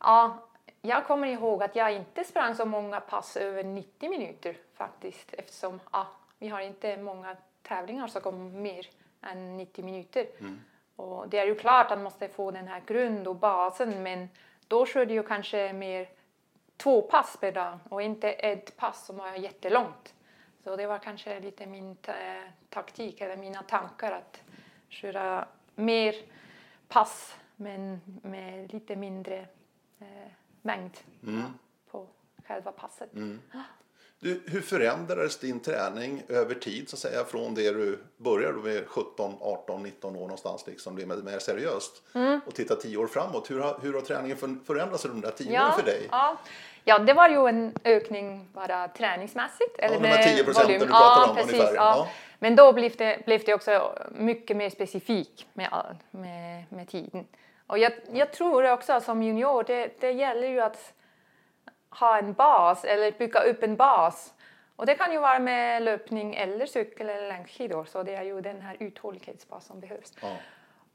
Ja, 0.00 0.48
jag 0.82 1.06
kommer 1.06 1.28
ihåg 1.28 1.62
att 1.62 1.76
jag 1.76 1.92
inte 1.92 2.24
sprang 2.24 2.54
så 2.54 2.64
många 2.64 3.00
pass 3.00 3.36
över 3.36 3.64
90 3.64 4.10
minuter 4.10 4.56
faktiskt 4.74 5.34
eftersom 5.34 5.80
ja, 5.92 6.06
vi 6.38 6.48
har 6.48 6.60
inte 6.60 6.96
många 6.96 7.36
tävlingar 7.62 8.06
som 8.06 8.22
går 8.22 8.32
mer 8.32 8.86
än 9.22 9.56
90 9.56 9.84
minuter. 9.84 10.26
Och 10.96 11.28
det 11.28 11.38
är 11.38 11.46
ju 11.46 11.54
klart 11.54 11.90
att 11.90 11.98
man 11.98 12.04
måste 12.04 12.28
få 12.28 12.50
den 12.50 12.68
här 12.68 12.82
grund 12.86 13.28
och 13.28 13.36
basen 13.36 14.02
men 14.02 14.28
då 14.68 14.86
körde 14.86 15.14
jag 15.14 15.28
kanske 15.28 15.72
mer 15.72 16.08
två 16.76 17.02
pass 17.02 17.36
per 17.40 17.52
dag 17.52 17.78
och 17.88 18.02
inte 18.02 18.32
ett 18.32 18.76
pass 18.76 19.06
som 19.06 19.16
var 19.16 19.34
jättelångt. 19.34 20.14
Så 20.66 20.76
det 20.76 20.86
var 20.86 20.98
kanske 20.98 21.40
lite 21.40 21.66
min 21.66 21.96
ta- 21.96 22.12
taktik 22.70 23.20
eller 23.20 23.36
mina 23.36 23.62
tankar 23.62 24.12
att 24.12 24.40
köra 24.88 25.48
mer 25.74 26.14
pass 26.88 27.34
men 27.56 28.00
med 28.22 28.72
lite 28.72 28.96
mindre 28.96 29.38
eh, 29.98 30.06
mängd 30.62 30.90
på 31.90 32.06
själva 32.46 32.72
passet. 32.72 33.10
Du, 34.18 34.42
hur 34.46 34.60
förändrades 34.60 35.38
din 35.38 35.60
träning 35.60 36.22
över 36.28 36.54
tid 36.54 36.88
så 36.88 36.96
att 36.96 37.00
säga 37.00 37.24
från 37.24 37.54
det 37.54 37.70
du 37.70 37.98
började 38.16 38.58
med 38.58 38.86
17, 38.88 39.34
18, 39.40 39.82
19 39.82 40.16
år 40.16 40.20
någonstans 40.20 40.66
liksom 40.66 40.94
blev 40.94 41.08
mer, 41.24 41.38
seriöst 41.38 42.02
Mm. 42.14 42.40
och 42.46 42.54
titta 42.54 42.76
10 42.76 42.96
år 42.96 43.06
framåt. 43.06 43.50
Hur 43.50 43.60
har, 43.60 43.78
hur 43.82 43.92
har 43.94 44.00
träningen 44.00 44.36
för- 44.36 44.64
förändrats 44.64 45.04
under 45.04 45.22
de 45.22 45.28
där 45.28 45.36
10 45.36 45.60
åren 45.62 45.72
för 45.78 45.82
dig? 45.86 46.08
Ja. 46.10 46.38
Ja, 46.88 46.98
det 46.98 47.12
var 47.12 47.28
ju 47.28 47.48
en 47.48 47.74
ökning 47.84 48.48
bara 48.52 48.88
träningsmässigt. 48.88 49.78
Eller 49.78 49.94
ja, 49.94 50.00
de 50.00 50.08
här 50.08 50.22
10 50.22 50.44
procenten 50.44 50.80
du 50.80 50.86
pratar 50.86 51.22
ja, 51.22 51.28
om 51.28 51.36
precis, 51.36 51.52
ungefär. 51.52 51.74
Ja. 51.74 51.94
Ja. 51.96 52.08
Men 52.38 52.56
då 52.56 52.72
blev 52.72 52.96
det, 52.96 53.24
blev 53.26 53.42
det 53.44 53.54
också 53.54 53.98
mycket 54.10 54.56
mer 54.56 54.70
specifikt 54.70 55.46
med, 55.52 55.96
med, 56.10 56.64
med 56.68 56.88
tiden. 56.88 57.26
Och 57.66 57.78
jag, 57.78 57.92
jag 58.12 58.32
tror 58.32 58.70
också 58.72 59.00
som 59.00 59.22
junior, 59.22 59.64
det, 59.66 60.00
det 60.00 60.10
gäller 60.10 60.48
ju 60.48 60.60
att 60.60 60.92
ha 61.90 62.18
en 62.18 62.32
bas 62.32 62.84
eller 62.84 63.12
bygga 63.12 63.40
upp 63.40 63.62
en 63.62 63.76
bas. 63.76 64.34
Och 64.76 64.86
det 64.86 64.94
kan 64.94 65.12
ju 65.12 65.18
vara 65.18 65.38
med 65.38 65.82
löpning 65.82 66.34
eller 66.34 66.66
cykel 66.66 67.08
eller 67.08 67.28
längdskidor. 67.28 67.84
Så 67.84 68.02
det 68.02 68.14
är 68.14 68.22
ju 68.22 68.40
den 68.40 68.60
här 68.60 68.76
uthållighetsbasen 68.80 69.66
som 69.66 69.80
behövs. 69.80 70.12
Ja. 70.20 70.36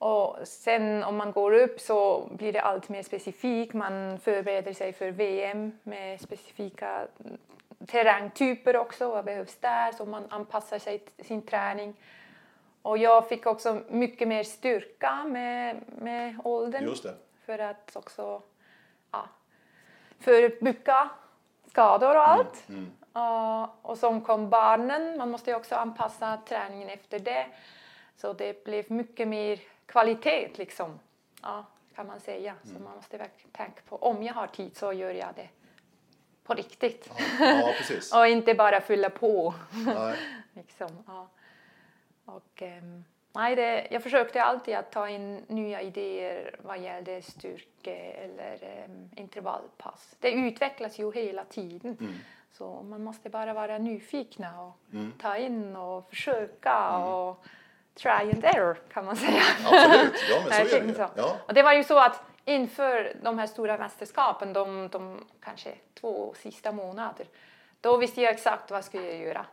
Och 0.01 0.37
sen 0.43 1.03
om 1.03 1.17
man 1.17 1.31
går 1.31 1.53
upp 1.53 1.79
så 1.79 2.29
blir 2.31 2.53
det 2.53 2.61
allt 2.61 2.89
mer 2.89 3.03
specifikt. 3.03 3.73
Man 3.73 4.19
förbereder 4.19 4.73
sig 4.73 4.93
för 4.93 5.11
VM 5.11 5.71
med 5.83 6.21
specifika 6.21 7.07
terrängtyper 7.87 8.75
också. 8.75 9.11
Vad 9.11 9.25
behövs 9.25 9.55
där? 9.55 9.91
Så 9.91 10.05
man 10.05 10.23
anpassar 10.29 10.79
sig 10.79 10.99
till 10.99 11.25
sin 11.25 11.41
träning. 11.41 11.95
Och 12.81 12.97
jag 12.97 13.27
fick 13.29 13.45
också 13.45 13.81
mycket 13.89 14.27
mer 14.27 14.43
styrka 14.43 15.23
med, 15.23 15.81
med 15.87 16.35
åldern. 16.43 16.83
Just 16.83 17.03
det. 17.03 17.15
För 17.45 17.59
att 17.59 17.95
också 17.95 18.41
ja, 19.11 19.29
förebygga 20.19 21.09
skador 21.69 22.15
och 22.15 22.23
mm, 22.23 22.39
allt. 22.39 22.69
Mm, 22.69 22.91
mm. 23.15 23.61
Uh, 23.63 23.69
och 23.81 23.97
som 23.97 24.21
kom 24.21 24.49
barnen, 24.49 25.17
man 25.17 25.31
måste 25.31 25.49
ju 25.49 25.55
också 25.55 25.75
anpassa 25.75 26.39
träningen 26.47 26.89
efter 26.89 27.19
det. 27.19 27.45
Så 28.17 28.33
det 28.33 28.63
blev 28.63 28.91
mycket 28.91 29.27
mer 29.27 29.59
kvalitet 29.91 30.58
liksom. 30.58 30.99
Ja, 31.41 31.65
kan 31.95 32.08
man 32.08 32.19
säga. 32.19 32.56
Så 32.63 32.69
mm. 32.69 32.84
man 32.84 32.95
måste 32.95 33.17
verkligen 33.17 33.51
tänka 33.51 33.82
på 33.89 33.95
om 33.95 34.23
jag 34.23 34.34
har 34.34 34.47
tid 34.47 34.77
så 34.77 34.93
gör 34.93 35.12
jag 35.12 35.30
det 35.36 35.49
på 36.43 36.54
riktigt. 36.54 37.10
Ja, 37.39 37.73
ja, 38.12 38.19
och 38.19 38.27
inte 38.27 38.54
bara 38.54 38.82
fylla 38.82 39.10
på. 39.10 39.54
liksom, 40.54 41.04
ja. 41.08 41.27
Och, 42.25 42.62
um, 42.62 43.04
nej, 43.34 43.56
det, 43.56 43.88
jag 43.91 44.04
försökte 44.04 44.43
alltid 44.43 44.75
att 44.75 44.91
ta 44.91 45.10
in 45.10 45.43
nya 45.47 45.82
idéer 45.82 46.56
vad 46.62 46.80
gällde 46.80 47.21
styrke 47.21 47.95
eller 47.95 48.84
um, 48.88 49.10
intervallpass. 49.15 50.15
Det 50.19 50.32
utvecklas 50.32 50.99
ju 50.99 51.12
hela 51.12 51.43
tiden. 51.43 51.97
Mm. 51.99 52.13
Så 52.51 52.84
man 52.84 53.04
måste 53.04 53.30
bara 53.30 53.54
vara 53.54 53.77
nyfikna 53.77 54.62
och 54.62 54.77
mm. 54.93 55.12
ta 55.21 55.38
in 55.38 55.75
och 55.75 56.10
försöka. 56.10 56.73
Mm. 56.73 57.08
och 57.08 57.45
try 57.95 58.32
and 58.32 58.45
error 58.45 58.77
kan 58.93 59.06
man 59.06 59.15
säga. 59.15 59.41
Absolut, 59.65 60.13
ja 60.30 60.43
men 60.49 60.67
så 60.69 60.75
är 60.75 60.82
det 60.82 61.10
Ja. 61.15 61.38
Och 61.47 61.54
det 61.54 61.63
var 61.63 61.73
ju 61.73 61.84
så 61.84 61.99
att 61.99 62.23
inför 62.45 63.13
de 63.21 63.39
här 63.39 63.47
stora 63.47 63.77
mästerskapen, 63.77 64.54
de, 64.54 64.88
de 64.91 65.25
kanske 65.43 65.73
två 66.01 66.34
sista 66.38 66.71
månader, 66.71 67.27
då 67.82 67.97
visste 67.97 68.21
jag 68.21 68.34
exakt 68.34 68.71
vad 68.71 68.77
jag 68.77 68.86
skulle 68.86 69.15
göra. 69.15 69.45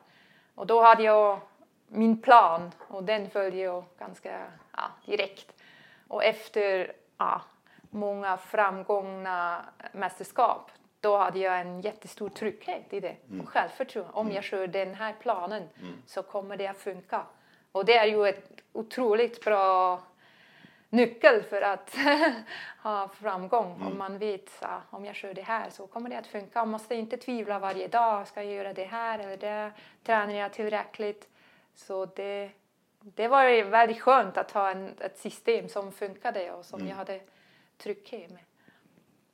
Och 0.55 0.66
då 0.66 0.83
hade 0.83 1.03
jag 1.03 1.40
min 1.88 2.22
plan 2.22 2.72
och 2.88 3.05
den 3.05 3.31
följde 3.31 3.59
jag 3.59 3.85
ganska 3.98 4.42
ja, 4.77 4.90
direkt. 5.07 5.53
Och 6.09 6.24
efter 6.24 6.92
ja, 7.18 7.40
många 7.90 8.37
framgångna 8.37 9.64
mästerskap 9.92 10.70
då 11.01 11.16
hade 11.16 11.38
jag 11.38 11.61
en 11.61 11.81
jättestor 11.81 12.29
trygghet 12.29 12.92
i 12.92 13.01
det 13.01 13.16
mm. 13.29 13.40
och 13.40 13.48
självförtroende. 13.48 14.12
Om 14.12 14.27
mm. 14.27 14.35
jag 14.35 14.44
kör 14.44 14.66
den 14.66 14.94
här 14.94 15.14
planen 15.20 15.62
mm. 15.81 16.03
så 16.07 16.22
kommer 16.22 16.57
det 16.57 16.66
att 16.66 16.79
funka. 16.79 17.22
Och 17.72 17.85
det 17.85 17.96
är 17.96 18.07
ju 18.07 18.26
ett 18.26 18.62
otroligt 18.72 19.44
bra 19.44 20.00
nyckel 20.90 21.42
för 21.42 21.62
att 21.62 21.96
ha 22.83 23.09
framgång. 23.09 23.74
Mm. 23.74 23.87
Om 23.87 23.98
man 23.98 24.18
vet 24.18 24.50
att 24.61 24.83
om 24.90 25.04
jag 25.04 25.14
kör 25.14 25.35
det 25.35 25.42
här 25.42 25.70
så 25.70 25.87
kommer 25.87 26.11
det 26.11 26.18
att 26.18 26.26
funka. 26.26 26.59
Man 26.59 26.68
måste 26.68 26.94
inte 26.94 27.16
tvivla 27.16 27.59
varje 27.59 27.88
dag. 27.88 28.28
Ska 28.28 28.42
jag 28.42 28.54
göra 28.54 28.72
det 28.72 28.85
här 28.85 29.18
eller 29.18 29.37
det? 29.37 29.72
Tränar 30.04 30.35
jag 30.35 30.52
tillräckligt? 30.52 31.28
Så 31.74 32.07
det, 32.07 32.50
det 33.00 33.28
var 33.28 33.64
väldigt 33.64 34.00
skönt 34.00 34.37
att 34.37 34.50
ha 34.50 34.70
en, 34.70 34.94
ett 35.00 35.18
system 35.18 35.68
som 35.68 35.92
funkade 35.92 36.52
och 36.52 36.64
som 36.64 36.81
mm. 36.81 36.90
jag 36.90 36.96
hade 36.96 37.20
trygghet 37.76 38.31
med. 38.31 38.47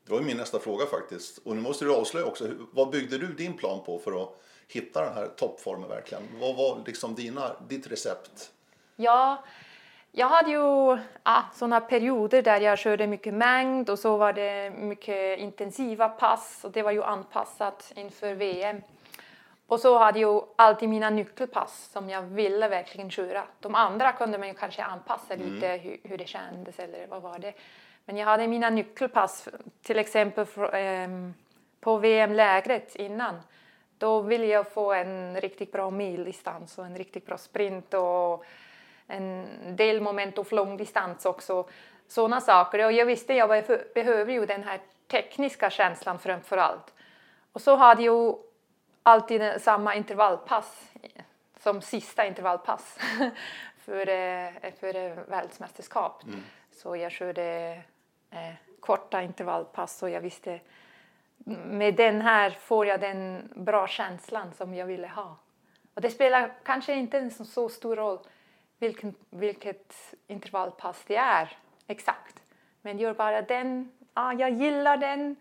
Det 0.07 0.13
var 0.13 0.21
min 0.21 0.37
nästa 0.37 0.59
fråga 0.59 0.87
faktiskt. 0.87 1.39
Och 1.39 1.57
nu 1.57 1.63
måste 1.63 1.85
du 1.85 1.95
avslöja 1.95 2.27
också, 2.27 2.49
vad 2.73 2.91
byggde 2.91 3.19
du 3.19 3.33
din 3.33 3.57
plan 3.57 3.85
på 3.87 3.99
för 3.99 4.23
att 4.23 4.41
hitta 4.69 5.05
den 5.05 5.15
här 5.15 5.27
toppformen 5.37 5.89
verkligen? 5.89 6.23
Vad 6.41 6.57
var 6.57 6.83
liksom 6.87 7.15
dina, 7.15 7.51
ditt 7.69 7.87
recept? 7.87 8.51
Ja, 8.97 9.45
jag 10.13 10.29
hade 10.29 10.51
ju 10.51 10.99
ja, 11.25 11.45
sådana 11.55 11.81
perioder 11.81 12.43
där 12.43 12.61
jag 12.61 12.79
körde 12.79 13.07
mycket 13.07 13.35
mängd 13.35 13.91
och 13.91 13.99
så 13.99 14.17
var 14.17 14.33
det 14.33 14.71
mycket 14.71 15.39
intensiva 15.39 16.09
pass 16.09 16.61
och 16.65 16.71
det 16.71 16.83
var 16.83 16.93
ju 16.93 17.03
anpassat 17.03 17.93
inför 17.97 18.35
VM. 18.35 18.83
Och 19.67 19.81
så 19.81 19.99
hade 19.99 20.21
jag 20.21 20.47
alltid 20.57 20.89
mina 20.89 21.11
nyckelpass 21.11 21.91
som 21.93 22.11
jag 22.11 22.23
ville 22.23 22.69
verkligen 22.69 23.11
köra. 23.11 23.45
De 23.61 23.75
andra 23.75 24.13
kunde 24.13 24.39
man 24.39 24.49
ju 24.49 24.55
kanske 24.55 24.83
anpassa 24.83 25.35
mm. 25.35 25.55
lite 25.55 25.69
hur, 25.69 26.01
hur, 26.03 26.19
det 26.19 26.27
kändes 26.27 26.79
eller 26.79 27.07
vad 27.07 27.23
var 27.23 27.39
det. 27.39 27.53
Men 28.05 28.17
jag 28.17 28.27
hade 28.27 28.47
mina 28.47 28.71
nyckelpass, 28.71 29.49
till 29.83 29.99
exempel 29.99 30.47
um, 30.73 31.35
på 31.81 31.97
VM-lägret 31.99 32.97
innan. 32.97 33.41
Då 33.99 34.21
ville 34.21 34.47
jag 34.47 34.73
få 34.73 34.93
en 34.93 35.41
riktigt 35.41 35.73
bra 35.73 35.91
mildistans 35.91 36.79
och 36.79 36.87
en 36.87 36.97
riktigt 36.97 37.27
bra 37.27 37.39
sprint 37.39 37.95
och 37.95 38.45
en 39.07 39.47
del 39.77 40.01
moment 40.01 40.39
och 40.39 40.53
långdistans 40.53 41.27
också. 41.27 41.69
Sådana 42.09 42.41
saker. 42.41 42.85
Och 42.85 42.93
jag 42.93 43.07
visste 43.07 43.33
att 43.33 43.39
jag 43.39 43.81
behöver 43.95 44.33
ju 44.33 44.47
den 44.47 44.63
här 44.63 44.81
tekniska 45.07 45.71
känslan 45.71 46.19
framför 46.19 46.57
allt. 46.57 46.95
Och 47.53 47.61
så 47.61 47.77
hade 47.77 48.03
jag 48.03 48.39
alltid 49.03 49.43
samma 49.61 49.95
intervallpass 49.95 50.91
som 51.61 51.83
sista 51.83 52.27
intervallpass 52.27 52.99
för, 53.79 54.09
eh, 54.09 54.73
för 54.81 55.31
världsmästerskap. 55.31 56.23
Mm. 56.25 56.43
Så 56.73 56.97
jag 56.97 57.13
körde 57.13 57.81
eh, 58.35 58.55
korta 58.81 59.23
intervallpass 59.23 60.03
och 60.03 60.11
jag 60.11 60.21
visste 60.21 60.61
med 61.65 61.95
den 61.95 62.21
här 62.21 62.51
får 62.51 62.87
jag 62.87 63.01
den 63.01 63.53
bra 63.55 63.87
känslan 63.87 64.53
som 64.53 64.75
jag 64.75 64.87
ville 64.87 65.09
ha. 65.09 65.37
Och 65.95 66.01
det 66.01 66.11
spelar 66.11 66.53
kanske 66.63 66.95
inte 66.95 67.19
en 67.19 67.31
så 67.31 67.69
stor 67.69 67.97
roll 67.97 68.19
vilken, 68.79 69.15
vilket 69.31 69.95
intervallpass 70.27 71.05
det 71.07 71.17
är 71.17 71.59
exakt. 71.87 72.43
Men 72.83 72.99
gör 72.99 73.15
bara 73.15 73.43
den, 73.43 73.93
ah, 74.15 74.33
jag 74.33 74.51
gillar 74.51 74.97
den, 74.97 75.37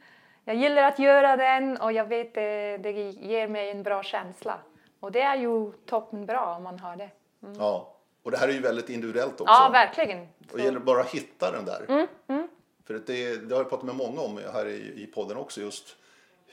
jag 0.46 0.56
gillar 0.56 0.84
att 0.84 1.00
göra 1.00 1.38
den 1.38 1.78
och 1.78 1.92
jag 1.92 2.06
vet 2.06 2.34
det, 2.34 2.78
det 2.78 2.92
ger 2.92 3.48
mig 3.48 3.70
en 3.70 3.84
bra 3.84 4.04
känsla. 4.04 4.60
Och 5.00 5.12
det 5.12 5.22
är 5.22 5.36
ju 5.36 5.72
toppen 5.72 6.26
bra 6.26 6.56
om 6.56 6.64
man 6.64 6.80
har 6.80 6.96
det. 6.96 7.10
Mm. 7.44 7.56
Ja, 7.60 7.94
och 8.24 8.32
det 8.32 8.38
här 8.38 8.48
är 8.48 8.52
ju 8.52 8.62
väldigt 8.62 8.90
individuellt 8.90 9.42
också. 9.42 9.54
Ja, 9.54 9.70
verkligen. 9.74 10.28
Och 10.52 10.58
det 10.58 10.64
gäller 10.64 10.80
bara 10.80 11.02
att 11.02 11.10
hitta 11.10 11.52
den 11.52 11.66
där. 11.66 11.86
Mm, 11.90 12.08
mm. 12.28 12.48
För 12.86 12.94
det, 12.94 13.38
det 13.38 13.56
har 13.56 13.62
jag 13.62 13.70
pratat 13.70 13.86
med 13.86 13.96
många 13.96 14.22
om 14.22 14.40
här 14.54 14.66
i, 14.66 15.04
i 15.04 15.08
podden 15.08 15.38
också 15.38 15.62
just 15.62 15.96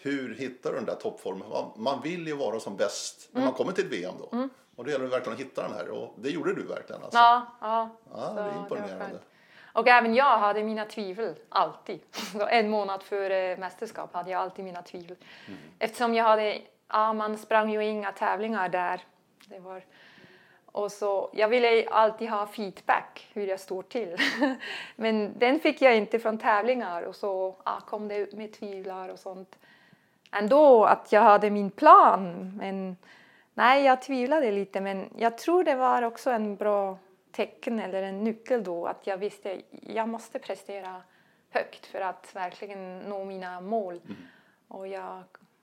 hur 0.02 0.34
hittar 0.34 0.70
du 0.70 0.76
den 0.76 0.84
där 0.84 0.94
toppformen? 0.94 1.48
Man, 1.48 1.72
man 1.76 2.02
vill 2.02 2.26
ju 2.26 2.36
vara 2.36 2.60
som 2.60 2.76
bäst 2.76 3.28
när 3.32 3.40
man 3.40 3.48
mm. 3.48 3.56
kommer 3.56 3.72
till 3.72 3.84
ett 3.84 3.92
VM 3.92 4.14
då. 4.18 4.36
Mm. 4.36 4.50
Och 4.76 4.84
det 4.84 4.92
gäller 4.92 5.06
verkligen 5.06 5.34
att 5.34 5.40
hitta 5.40 5.62
den 5.62 5.72
här 5.72 5.90
och 5.90 6.14
det 6.18 6.30
gjorde 6.30 6.54
du 6.54 6.62
verkligen 6.62 7.02
alltså. 7.02 7.18
Ja, 7.18 7.46
ja. 7.60 7.90
ja 8.12 8.32
det 8.34 8.40
är 8.40 8.58
imponerande. 8.58 9.18
och 9.72 9.88
även 9.88 10.14
jag 10.14 10.38
hade 10.38 10.64
mina 10.64 10.84
tvivel, 10.84 11.34
alltid. 11.48 12.00
En 12.48 12.70
månad 12.70 13.02
före 13.02 13.56
mästerskap 13.56 14.14
hade 14.14 14.30
jag 14.30 14.40
alltid 14.40 14.64
mina 14.64 14.82
tvivel. 14.82 15.16
Mm. 15.46 15.60
Eftersom 15.78 16.14
jag 16.14 16.24
hade, 16.24 16.60
ja 16.88 17.12
man 17.12 17.38
sprang 17.38 17.72
ju 17.72 17.84
inga 17.84 18.12
tävlingar 18.12 18.68
där. 18.68 19.04
Det 19.46 19.58
var, 19.58 19.84
och 20.72 20.92
så, 20.92 21.30
jag 21.32 21.48
ville 21.48 21.88
alltid 21.88 22.30
ha 22.30 22.46
feedback 22.46 23.28
hur 23.32 23.46
jag 23.46 23.60
står 23.60 23.82
till. 23.82 24.16
Men 24.96 25.38
den 25.38 25.60
fick 25.60 25.82
jag 25.82 25.96
inte 25.96 26.18
från 26.18 26.38
tävlingar 26.38 27.02
och 27.02 27.16
så 27.16 27.56
ja, 27.64 27.80
kom 27.86 28.08
det 28.08 28.32
med 28.32 28.52
tvivlar 28.52 29.08
och 29.08 29.18
sånt. 29.18 29.58
Ändå 30.32 30.84
att 30.84 31.12
jag 31.12 31.20
hade 31.22 31.50
min 31.50 31.70
plan. 31.70 32.52
Men 32.56 32.96
nej, 33.54 33.84
jag 33.84 34.02
tvivlade 34.02 34.50
lite 34.50 34.80
men 34.80 35.10
jag 35.16 35.38
tror 35.38 35.64
det 35.64 35.74
var 35.74 36.02
också 36.02 36.30
en 36.30 36.56
bra 36.56 36.98
tecken 37.32 37.80
eller 37.80 38.02
en 38.02 38.24
nyckel 38.24 38.64
då 38.64 38.86
att 38.86 39.06
jag 39.06 39.16
visste 39.16 39.52
att 39.52 39.58
jag 39.70 40.08
måste 40.08 40.38
prestera 40.38 41.02
högt 41.50 41.86
för 41.86 42.00
att 42.00 42.36
verkligen 42.36 42.98
nå 42.98 43.24
mina 43.24 43.60
mål. 43.60 44.00
Mm. 44.04 44.16
Och 44.68 44.88
jag 44.88 45.22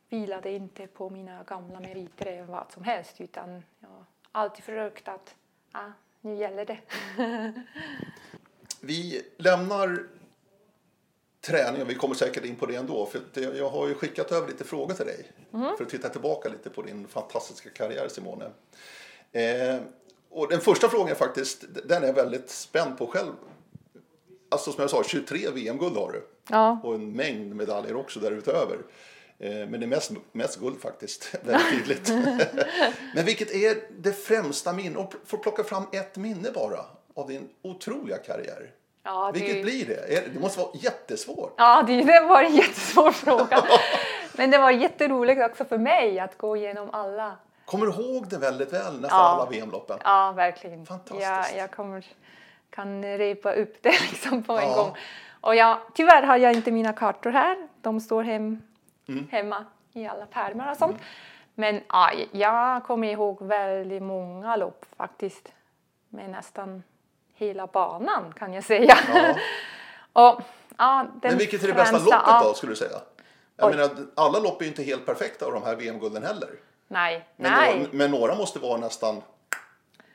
vilade 0.10 0.52
inte 0.52 0.88
på 0.88 1.10
mina 1.10 1.43
gamla 1.43 1.80
meriter 1.80 2.26
eller 2.26 2.43
vad 2.43 2.72
som 2.72 2.84
helst 2.84 3.22
utan 3.22 3.63
jag 3.80 4.06
alltid 4.38 4.63
försökt 4.63 5.08
att 5.08 5.36
ah, 5.71 5.91
nu 6.21 6.36
gäller 6.36 6.65
det. 6.65 6.80
Vi 8.82 9.21
lämnar 9.38 10.04
träning 11.41 11.82
och 11.82 11.89
vi 11.89 11.95
kommer 11.95 12.15
säkert 12.15 12.45
in 12.45 12.56
på 12.56 12.65
det 12.65 12.76
ändå. 12.76 13.06
För 13.06 13.21
jag 13.58 13.69
har 13.69 13.88
ju 13.88 13.93
skickat 13.93 14.32
över 14.32 14.47
lite 14.47 14.63
frågor 14.63 14.93
till 14.93 15.06
dig 15.06 15.32
mm. 15.54 15.78
för 15.78 15.84
att 15.84 15.89
titta 15.89 16.10
tillbaka 16.10 16.50
lite 16.50 16.69
på 16.69 16.82
din 16.82 17.08
fantastiska 17.08 17.69
karriär 17.69 18.08
Simone. 18.08 18.45
Eh, 19.32 19.80
och 20.30 20.47
den 20.50 20.60
första 20.60 20.89
frågan 20.89 21.08
är 21.08 21.15
faktiskt, 21.15 21.65
den 21.86 22.04
är 22.04 22.08
jag 22.08 22.13
väldigt 22.13 22.50
spänd 22.50 22.97
på 22.97 23.08
själv. 23.08 23.34
Alltså 24.50 24.71
som 24.71 24.82
jag 24.82 24.89
sa, 24.89 25.04
23 25.04 25.50
VM-guld 25.50 25.97
har 25.97 26.12
du. 26.12 26.28
Ja. 26.50 26.80
Och 26.84 26.95
en 26.95 27.12
mängd 27.12 27.56
medaljer 27.56 27.95
också 27.95 28.19
därutöver. 28.19 28.78
Eh, 29.39 29.50
Men 29.52 29.71
det 29.80 29.86
är 29.86 29.88
mest, 29.88 30.12
mest 30.32 30.60
guld 30.60 30.82
faktiskt, 30.82 31.36
väldigt 31.43 31.69
tydligt. 32.06 32.10
Men 33.15 33.26
vilket 33.26 33.52
är 33.52 33.78
det 33.97 34.12
främsta 34.13 34.73
minnet? 34.73 34.97
Och 34.97 35.13
få 35.26 35.38
plocka 35.38 35.63
fram 35.63 35.84
ett 35.91 36.17
minne 36.17 36.52
bara 36.52 36.80
av 37.15 37.28
din 37.28 37.50
otroliga 37.62 38.17
karriär. 38.17 38.71
Ja, 39.04 39.32
det- 39.34 39.39
Vilket 39.39 39.63
blir 39.63 39.86
det? 39.86 40.34
Det 40.34 40.39
måste 40.39 40.60
vara 40.60 40.69
jättesvårt. 40.73 41.54
Ja, 41.58 41.84
det, 41.88 42.21
var 42.28 42.43
en 42.43 42.56
jättesvår 42.56 43.12
fråga. 43.12 43.63
Men 44.38 44.52
det 44.52 44.58
var 44.58 44.71
jätteroligt 44.71 45.41
också 45.41 45.65
för 45.65 45.78
mig 45.78 46.19
att 46.19 46.38
gå 46.38 46.58
igenom 46.58 46.89
alla. 46.93 47.36
Kommer 47.65 47.86
du 47.86 47.91
ihåg 47.91 48.28
det 48.30 48.38
väldigt 48.38 48.73
väl, 48.73 48.93
nästan 49.02 49.19
Ja. 49.19 49.26
alla 49.41 49.45
VM-loppen? 49.50 50.00
Ja, 50.04 50.34
verkligen. 50.36 50.86
Fantastiskt. 50.86 51.21
Jag, 51.30 51.58
jag 51.58 51.71
kommer, 51.71 52.06
kan 52.69 53.04
repa 53.17 53.54
upp 53.54 53.76
det 53.82 53.89
liksom 54.10 54.43
på 54.43 54.54
en 54.54 54.69
Ja. 54.69 54.76
gång. 54.76 54.97
Och 55.41 55.56
jag, 55.56 55.78
tyvärr 55.93 56.23
har 56.23 56.38
jag 56.38 56.54
inte 56.54 56.71
mina 56.71 56.93
kartor 56.93 57.30
här. 57.32 57.67
De 57.82 58.02
står 58.02 58.23
hem, 58.23 58.62
Mm. 59.08 59.28
hemma 59.32 59.65
i 59.93 60.08
alla 60.08 60.26
pärmar 60.26 60.72
och 60.72 60.78
sånt. 60.78 61.02
Men 61.56 61.82
ja, 61.89 62.12
jag 62.32 62.84
kommer 62.84 63.08
ihåg 63.08 63.41
väldigt 63.41 64.04
många 64.04 64.56
lopp 64.56 64.86
faktiskt. 64.98 65.54
Med 66.10 66.30
nästan 66.30 66.84
hela 67.34 67.67
banan 67.67 68.34
kan 68.34 68.54
jag 68.54 68.63
säga. 68.63 68.98
Ja. 69.13 69.36
och, 70.30 70.41
ja, 70.78 71.06
den 71.22 71.32
Men 71.32 71.38
vilket 71.38 71.63
är 71.63 71.67
det 71.67 71.74
bästa 71.74 71.98
främsta- 71.98 72.28
loppet 72.28 72.43
då, 72.43 72.54
skulle 72.54 72.72
du 72.72 72.76
säga? 72.76 72.98
Jag 73.56 73.76
menar, 73.76 73.89
alla 74.15 74.39
lopp 74.39 74.62
är 74.62 74.65
ju 74.65 74.70
inte 74.70 74.84
helt 74.84 75.06
perfekta 75.06 75.46
av 75.46 75.52
de 75.54 75.63
här 75.63 75.76
VM-gulden 75.76 76.24
heller. 76.24 76.50
Nej, 76.88 77.28
Men, 77.36 77.52
nej. 77.52 77.78
Några, 77.80 77.89
men 77.91 78.12
några 78.12 78.36
måste 78.36 78.60
vara 78.60 78.78
nästan... 78.78 79.22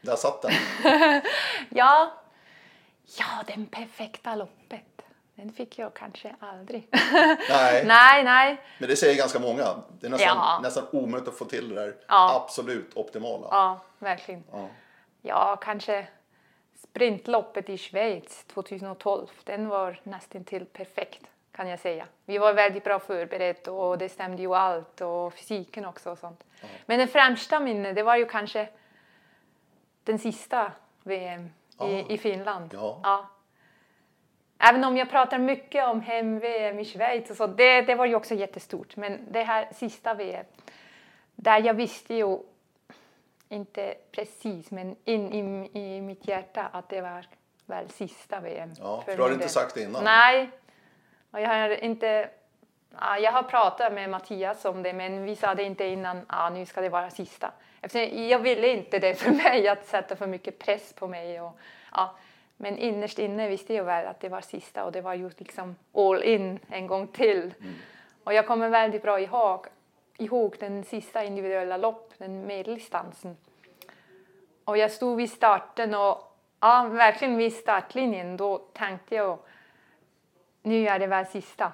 Där 0.00 0.16
satt 0.16 0.42
den. 0.42 0.52
Ja, 1.68 2.12
ja, 3.18 3.26
den 3.46 3.66
perfekta 3.66 4.35
loppet. 4.35 4.91
Den 5.42 5.52
fick 5.52 5.78
jag 5.78 5.94
kanske 5.94 6.35
aldrig. 6.40 6.88
Nej, 7.48 7.85
nej, 7.87 8.24
nej. 8.24 8.61
men 8.78 8.88
det 8.88 8.96
säger 8.96 9.16
ganska 9.16 9.38
många. 9.38 9.64
Det 10.00 10.07
är 10.07 10.11
nästan, 10.11 10.37
Ja. 10.37 10.61
nästan 10.62 10.85
omöjligt 10.92 11.28
att 11.28 11.38
få 11.38 11.44
till 11.44 11.68
det 11.68 11.74
där 11.74 11.96
Ja. 12.09 12.42
absolut 12.44 12.96
optimala. 12.96 13.46
Ja, 13.50 13.81
verkligen. 13.98 14.44
Ja. 14.52 14.68
Ja, 15.22 15.57
kanske 15.62 16.07
sprintloppet 16.83 17.68
i 17.68 17.78
Schweiz 17.78 18.44
2012. 18.44 19.26
Den 19.44 19.68
var 19.68 20.00
nästan 20.02 20.44
till 20.44 20.64
perfekt 20.66 21.22
kan 21.52 21.68
jag 21.68 21.78
säga. 21.81 22.07
Vi 22.24 22.38
var 22.38 22.52
väldigt 22.52 22.85
bra 22.85 22.98
förberedda 22.98 23.72
och 23.72 23.98
det 23.98 24.09
stämde 24.09 24.42
ju 24.42 24.55
allt 24.55 25.00
och 25.00 25.35
fysiken 25.35 25.85
också 25.85 26.11
och 26.11 26.18
sånt. 26.18 26.44
Men 26.87 26.98
det 26.98 27.07
främsta 27.07 27.61
minne, 27.61 27.92
det 27.92 28.02
var 28.02 28.16
ju 28.16 28.26
kanske 28.26 28.68
den 30.05 30.18
sista 30.18 30.72
VM 31.02 31.50
Ja. 31.78 31.88
i, 31.88 32.12
i 32.14 32.18
Finland. 32.18 32.70
Ja. 32.74 33.28
Även 34.64 34.85
om 34.85 34.96
jag 34.96 35.11
pratar 35.11 35.38
mycket 35.38 35.88
om 35.88 36.01
hem-VM 36.01 36.79
i 36.79 36.85
Schweiz 36.85 37.31
och 37.31 37.37
så, 37.37 37.46
det, 37.46 37.83
det 37.83 37.94
var 37.94 38.07
ju 38.07 38.14
också 38.14 38.35
jättestort. 38.35 38.96
Men 38.96 39.27
det 39.31 39.42
här 39.42 39.68
sista 39.72 40.14
VM, 40.14 40.46
där 41.35 41.62
jag 41.62 41.75
visste 41.75 42.14
ju 42.14 42.38
inte 43.48 43.94
precis, 44.12 44.70
men 44.70 44.96
in 45.05 45.33
i, 45.33 45.81
i 45.81 46.01
mitt 46.01 46.29
hjärta 46.29 46.68
att 46.72 46.88
det 46.88 47.01
var 47.01 47.27
väl 47.66 47.88
sista 47.88 48.40
VM. 48.40 48.70
Ja, 48.79 49.01
för 49.01 49.12
för 49.12 49.16
du 49.16 49.22
har 49.22 49.33
inte 49.33 49.48
sagt 49.48 49.75
det 49.75 49.83
innan. 49.83 50.05
Nej, 50.05 50.51
och 51.31 51.40
jag 51.40 51.48
har 51.48 51.85
inte... 51.85 52.31
Ja, 53.01 53.18
jag 53.18 53.33
har 53.33 53.42
pratat 53.42 53.92
med 53.92 54.11
Mattias 54.11 54.64
om 54.64 54.83
det, 54.83 54.92
men 54.92 55.25
vi 55.25 55.37
sa 55.37 55.55
det 55.55 55.62
inte 55.62 55.85
innan. 55.85 56.27
Ja, 56.29 56.51
nu 56.51 56.66
ska 56.66 56.81
det 56.81 56.88
vara 56.88 57.11
sista. 57.11 57.53
Eftersom 57.81 58.29
jag 58.29 58.38
ville 58.38 58.68
inte 58.68 58.98
det 58.98 59.14
för 59.14 59.31
mig 59.44 59.68
att 59.68 59.87
sätta 59.87 60.16
för 60.16 60.27
mycket 60.27 60.59
press 60.59 60.92
på 60.92 61.09
mig. 61.09 61.40
Och, 61.40 61.59
ja, 61.92 62.14
men 62.62 62.79
innerst 62.79 63.18
inne 63.18 63.48
visste 63.48 63.75
jag 63.75 63.85
väl 63.85 64.07
att 64.07 64.20
det 64.20 64.29
var 64.29 64.40
sista 64.40 64.85
och 64.85 64.92
det 64.92 65.01
var 65.01 65.14
ju 65.14 65.31
liksom 65.38 65.77
all 65.94 66.22
in 66.22 66.59
en 66.68 66.87
gång 66.87 67.07
till. 67.07 67.55
Och 68.25 68.35
jag 68.35 68.46
kommer 68.46 68.68
väldigt 68.68 69.03
bra 69.03 69.20
ihåg, 69.20 69.66
ihåg 70.18 70.57
den 70.61 70.85
sista 70.85 71.25
individuella 71.25 71.77
lopp, 71.77 72.12
den 72.18 72.46
medeldistansen. 72.46 73.37
Och 74.64 74.79
jag 74.79 74.90
stod 74.90 75.16
vid 75.16 75.31
starten 75.31 75.94
och 75.94 76.37
ja, 76.61 76.88
verkligen 76.90 77.37
vid 77.37 77.53
startlinjen 77.53 78.37
då 78.37 78.59
tänkte 78.59 79.14
jag 79.14 79.38
nu 80.62 80.88
är 80.88 80.98
det 80.98 81.07
väl 81.07 81.27
sista. 81.27 81.72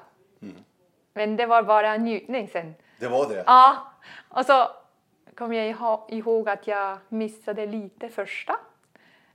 Men 1.12 1.36
det 1.36 1.46
var 1.46 1.62
bara 1.62 1.94
en 1.94 2.04
njutning 2.04 2.48
sen. 2.48 2.74
Det 2.98 3.08
var 3.08 3.28
det? 3.28 3.44
Ja, 3.46 3.92
och 4.28 4.46
så 4.46 4.68
kom 5.34 5.52
jag 5.52 5.66
ihåg 6.08 6.48
att 6.48 6.66
jag 6.66 6.98
missade 7.08 7.66
lite 7.66 8.08
första. 8.08 8.56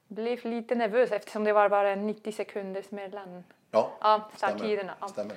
Blev 0.08 0.46
lite 0.46 0.76
nervös 0.76 1.12
eftersom 1.12 1.44
det 1.44 1.54
var 1.54 1.70
bara 1.70 1.96
90 1.96 2.32
sekunders 2.32 2.92
mellan 2.92 3.44
Ja, 3.72 3.92
ja, 4.02 4.30
starttiderna. 4.36 4.94
Ja. 5.02 5.08
stämmer. 5.08 5.36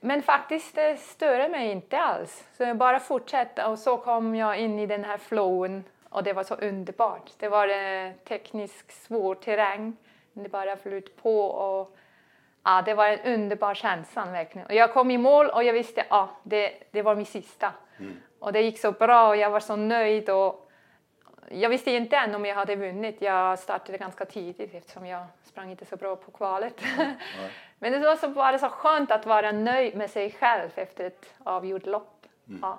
Men 0.00 0.22
faktiskt 0.22 0.74
det 0.74 0.96
störde 1.00 1.48
mig 1.48 1.70
inte 1.70 1.98
alls. 1.98 2.44
Så 2.56 2.62
jag 2.62 2.76
bara 2.76 3.00
fortsatte 3.00 3.64
och 3.64 3.78
så 3.78 3.96
kom 3.96 4.34
jag 4.34 4.58
in 4.58 4.78
i 4.78 4.86
den 4.86 5.04
här 5.04 5.18
flowen 5.18 5.84
och 6.10 6.22
det 6.22 6.32
var 6.32 6.44
så 6.44 6.54
underbart. 6.54 7.30
Det 7.38 7.48
var 7.48 7.68
eh, 7.68 8.12
tekniskt 8.28 9.02
svår 9.06 9.34
terräng. 9.34 9.96
Det 10.32 10.48
bara 10.48 10.76
flöt 10.76 11.16
på 11.22 11.40
och 11.40 11.96
ja, 12.64 12.82
det 12.82 12.94
var 12.94 13.06
en 13.06 13.34
underbar 13.34 13.74
känsla 13.74 14.26
verkligen. 14.26 14.66
Och 14.66 14.74
jag 14.74 14.92
kom 14.92 15.10
i 15.10 15.18
mål 15.18 15.46
och 15.50 15.64
jag 15.64 15.72
visste 15.72 16.00
att 16.00 16.06
ja, 16.10 16.28
det, 16.42 16.72
det 16.90 17.02
var 17.02 17.14
min 17.14 17.26
sista. 17.26 17.72
Och 18.38 18.52
det 18.52 18.60
gick 18.60 18.78
så 18.80 18.92
bra 18.92 19.28
och 19.28 19.36
jag 19.36 19.50
var 19.50 19.60
så 19.60 19.76
nöjd 19.76 20.30
och 20.30 20.67
jag 21.50 21.68
visste 21.68 21.90
inte 21.90 22.16
än 22.16 22.34
om 22.34 22.44
jag 22.44 22.54
hade 22.54 22.76
vunnit. 22.76 23.22
Jag 23.22 23.58
startade 23.58 23.98
ganska 23.98 24.24
tidigt 24.24 24.74
eftersom 24.74 25.06
jag 25.06 25.26
sprang 25.44 25.70
inte 25.70 25.84
så 25.84 25.96
bra 25.96 26.16
på 26.16 26.30
kvalet. 26.30 26.82
Men 27.78 27.92
det 27.92 27.98
var 27.98 28.16
så, 28.16 28.28
bara 28.28 28.58
så 28.58 28.68
skönt 28.68 29.10
att 29.10 29.26
vara 29.26 29.52
nöjd 29.52 29.96
med 29.96 30.10
sig 30.10 30.32
själv 30.32 30.70
efter 30.74 31.04
ett 31.04 31.34
avgjort 31.38 31.86
lopp. 31.86 32.26
Ja. 32.62 32.78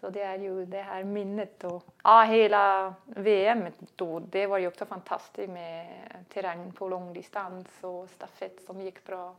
Så 0.00 0.10
det 0.10 0.22
är 0.22 0.38
ju 0.38 0.66
det 0.66 0.82
här 0.82 1.04
minnet 1.04 1.64
och 1.64 1.84
ja, 2.04 2.22
hela 2.22 2.94
VM 3.04 3.66
då, 3.96 4.18
det 4.18 4.46
var 4.46 4.58
ju 4.58 4.66
också 4.66 4.86
fantastiskt 4.86 5.50
med 5.50 5.86
terräng 6.28 6.72
på 6.72 6.88
långdistans 6.88 7.68
och 7.80 8.08
stafett 8.08 8.62
som 8.66 8.80
gick 8.80 9.06
bra. 9.06 9.34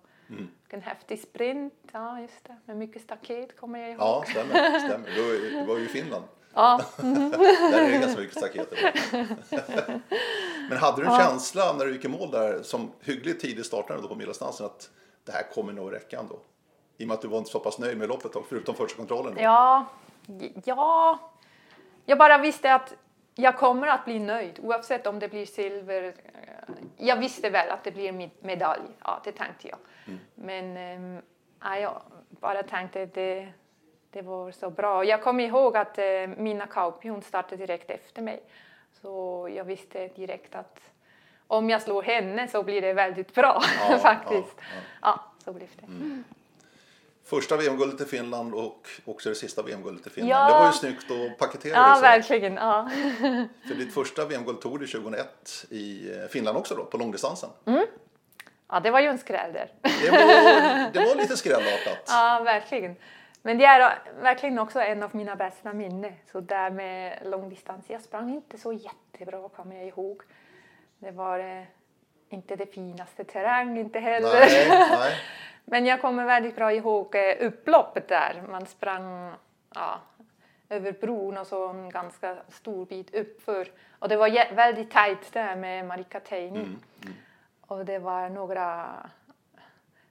En 0.70 0.82
häftig 0.82 1.20
sprint, 1.20 1.74
ja 1.92 2.20
just 2.22 2.44
det, 2.44 2.58
med 2.66 2.78
mycket 2.78 3.02
staket 3.02 3.60
kommer 3.60 3.80
jag 3.80 3.90
ihåg. 3.90 4.00
Ja, 4.02 4.24
stämmer. 4.30 4.80
stämmer. 4.80 5.10
Du, 5.16 5.22
var 5.24 5.30
ju- 5.34 5.50
du 5.50 5.66
var 5.66 5.78
ju 5.78 5.86
i 5.86 5.88
Finland. 5.88 6.24
Ja. 6.54 6.82
Där 6.98 7.82
är 7.82 7.92
det 7.92 7.98
ganska 7.98 8.22
mycket 8.22 8.38
staket. 8.38 8.74
Men 10.70 10.78
hade 10.78 11.02
du 11.02 11.08
en 11.08 11.20
känsla 11.20 11.74
när 11.78 11.86
du 11.86 11.94
gick 11.94 12.06
i 12.06 12.08
mål 12.08 12.32
där 12.32 12.62
som 12.64 12.92
hyggligt 13.02 13.42
tidigt 13.42 13.66
startade 13.66 14.02
då 14.02 14.08
på 14.08 14.16
medeldistansen 14.16 14.66
att 14.66 14.90
det 15.26 15.32
här 15.32 15.44
kommer 15.54 15.74
nog 15.74 15.94
räcka 15.94 16.20
ändå? 16.20 16.40
I 16.98 17.04
och 17.04 17.08
med 17.08 17.16
att 17.16 17.22
du 17.22 17.28
var 17.28 17.38
inte 17.38 17.50
så 17.52 17.60
pass 17.60 17.80
nöjd 17.80 17.98
med 17.98 18.10
loppet 18.10 18.32
förutom 18.50 18.76
första 18.76 18.98
kontrollen. 18.98 19.36
Då. 19.36 19.42
Ja, 19.42 19.86
ja. 20.66 21.20
Jag 22.06 22.18
bara 22.18 22.38
visste 22.38 22.74
att 22.74 22.94
jag 23.36 23.58
kommer 23.58 23.88
att 23.88 24.06
bli 24.06 24.20
nöjd 24.20 24.60
oavsett 24.62 25.08
om 25.08 25.20
det 25.20 25.28
blir 25.28 25.46
silver. 25.46 26.14
Jag 26.98 27.18
visste 27.18 27.50
väl 27.50 27.70
att 27.70 27.84
det 27.84 27.92
blir 27.92 28.12
med- 28.12 28.30
medalj, 28.40 28.82
ja 29.04 29.22
det 29.24 29.32
tänkte 29.32 29.68
jag. 29.68 29.78
Men 30.36 30.78
ehm, 30.78 31.22
ja, 31.62 31.80
jag 31.80 32.02
bara 32.30 32.64
tänkte 32.64 33.04
att 33.04 33.14
det, 33.14 33.48
det 34.12 34.22
var 34.22 34.52
så 34.52 34.70
bra. 34.70 35.04
Jag 35.06 35.24
kommer 35.24 35.44
ihåg 35.44 35.78
att 35.78 35.98
eh, 35.98 36.28
Mina 36.38 36.68
Kauppi, 36.68 37.08
hon 37.08 37.22
startade 37.22 37.58
direkt 37.66 37.90
efter 37.90 38.22
mig. 38.22 38.44
Så 39.02 39.50
jag 39.56 39.64
visste 39.64 40.08
direkt 40.08 40.56
att 40.56 40.80
om 41.48 41.70
jag 41.70 41.82
slår 41.82 42.04
henne 42.04 42.48
så 42.48 42.64
blir 42.64 42.82
det 42.82 42.94
väldigt 42.94 43.34
bra 43.36 43.62
Ja, 43.90 43.98
faktiskt. 43.98 44.56
ja, 44.58 44.66
Ja, 45.02 45.20
så 45.44 45.54
blev 45.54 45.70
det. 45.76 46.24
Första 47.32 47.58
VM-guldet 47.58 48.02
i 48.02 48.06
Finland 48.06 48.54
och 48.54 48.88
också 49.06 49.30
det 49.30 49.36
sista 49.36 49.62
VM-guldet 49.62 50.08
i 50.08 50.10
Finland. 50.10 50.42
Ja. 50.42 50.48
Det 50.48 50.60
var 50.60 50.66
ju 50.66 50.74
snyggt 50.74 51.12
att 51.12 51.38
paketera 51.38 51.74
Ja, 51.74 51.96
det 51.96 52.02
verkligen. 52.02 52.54
Ja. 52.54 52.90
För 53.68 53.76
ditt 53.76 53.94
första 53.94 54.26
VM-guld 54.26 54.62
tog 54.62 54.80
du 54.80 54.88
2001 54.88 55.66
i 55.70 56.12
eh, 56.12 56.28
Finland 56.30 56.58
också 56.58 56.76
då, 56.76 56.86
på 56.86 56.98
långdistansen. 56.98 57.50
ja, 58.70 58.80
det 58.80 58.92
var 58.92 59.00
ju 59.00 59.08
en 59.08 59.18
skräll 59.18 59.54
där. 59.54 59.72
Det, 59.82 60.12
var, 60.12 60.92
det 60.94 61.00
var 61.00 61.16
lite 61.16 61.38
skrällartat. 61.44 62.04
Ja, 62.08 62.42
verkligen. 62.46 62.96
Men 63.42 63.58
det 63.58 63.66
är 63.66 64.00
verkligen 64.22 64.60
också 64.60 64.80
en 64.80 65.04
av 65.04 65.16
mina 65.16 65.36
bästa 65.36 65.74
minnen. 65.74 66.14
Så 66.32 66.40
där 66.40 66.70
med 66.70 67.20
långdistans. 67.26 67.86
Jag 67.88 68.02
sprang 68.02 68.34
inte 68.34 68.58
så 68.58 68.74
jättebra 68.74 69.50
kommer 69.50 69.76
jag 69.76 69.88
ihåg. 69.88 70.22
Det 71.00 71.12
var 71.12 71.40
eh, 71.40 71.64
inte 72.30 72.56
det 72.56 72.66
finaste 72.66 73.24
terräng 73.24 73.78
inte 73.78 74.00
heller. 74.00 74.40
Nej, 74.40 74.68
nej. 74.70 75.14
Men 75.66 75.86
jag 75.86 76.02
kommer 76.02 76.26
väldigt 76.26 76.56
bra 76.56 76.74
ihåg 76.74 77.16
eh, 77.16 77.48
upploppet 77.48 78.08
där. 78.08 78.44
Man 78.50 78.66
sprang 78.66 79.32
ja, 79.76 80.00
över 80.70 80.92
bron 80.92 81.38
och 81.38 81.48
så 81.48 81.68
en 81.68 81.90
ganska 81.90 82.38
stor 82.50 82.86
bit 82.86 83.16
uppför. 83.16 83.68
Och 84.00 84.10
det 84.10 84.18
var 84.18 84.56
väldigt 84.56 84.92
tajt 84.92 85.34
där 85.34 85.56
med 85.56 85.86
Marika 85.86 86.20
Teini. 86.20 86.68
Och 87.62 87.86
det 87.86 88.00
var 88.00 88.30
några 88.30 88.96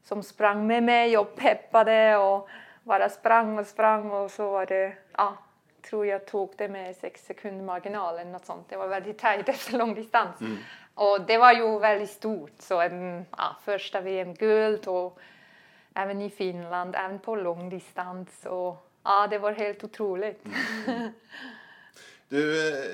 som 0.03 0.23
sprang 0.23 0.67
med 0.67 0.83
mig 0.83 1.19
och 1.19 1.37
peppade 1.37 2.17
och 2.17 2.49
bara 2.83 3.09
sprang 3.09 3.59
och 3.59 3.67
sprang 3.67 4.11
och 4.11 4.31
så 4.31 4.51
var 4.51 4.67
det, 4.67 4.93
ja, 5.17 5.37
tror 5.83 6.07
jag 6.07 6.27
tog 6.27 6.53
det 6.57 6.69
med 6.69 6.97
sex 6.97 7.27
sekunder 7.27 7.65
marginal 7.65 8.19
eller 8.19 8.31
något 8.31 8.47
sånt. 8.47 8.69
Det 8.69 8.77
var 8.77 8.89
väldigt 8.89 9.19
tajt 9.19 9.49
efter 9.49 9.79
långdistans. 9.79 10.37
Och 10.95 11.21
det 11.21 11.39
var 11.39 11.53
ju 11.53 11.79
väldigt 11.79 12.11
stort, 12.11 12.53
så 12.59 12.81
en 12.81 13.27
ja, 13.37 13.57
första 13.65 14.01
VM-guld 14.01 14.89
och 14.89 15.19
även 15.95 16.23
i 16.23 16.31
Finland, 16.31 16.95
även 16.95 17.19
på 17.19 17.37
långdistans. 17.37 18.29
Och, 18.45 18.77
ja, 19.05 19.27
det 19.31 19.39
var 19.39 19.53
helt 19.53 19.85
otroligt. 19.85 20.45
Mm. 20.87 21.11
Du, 22.29 22.69
eh, 22.69 22.85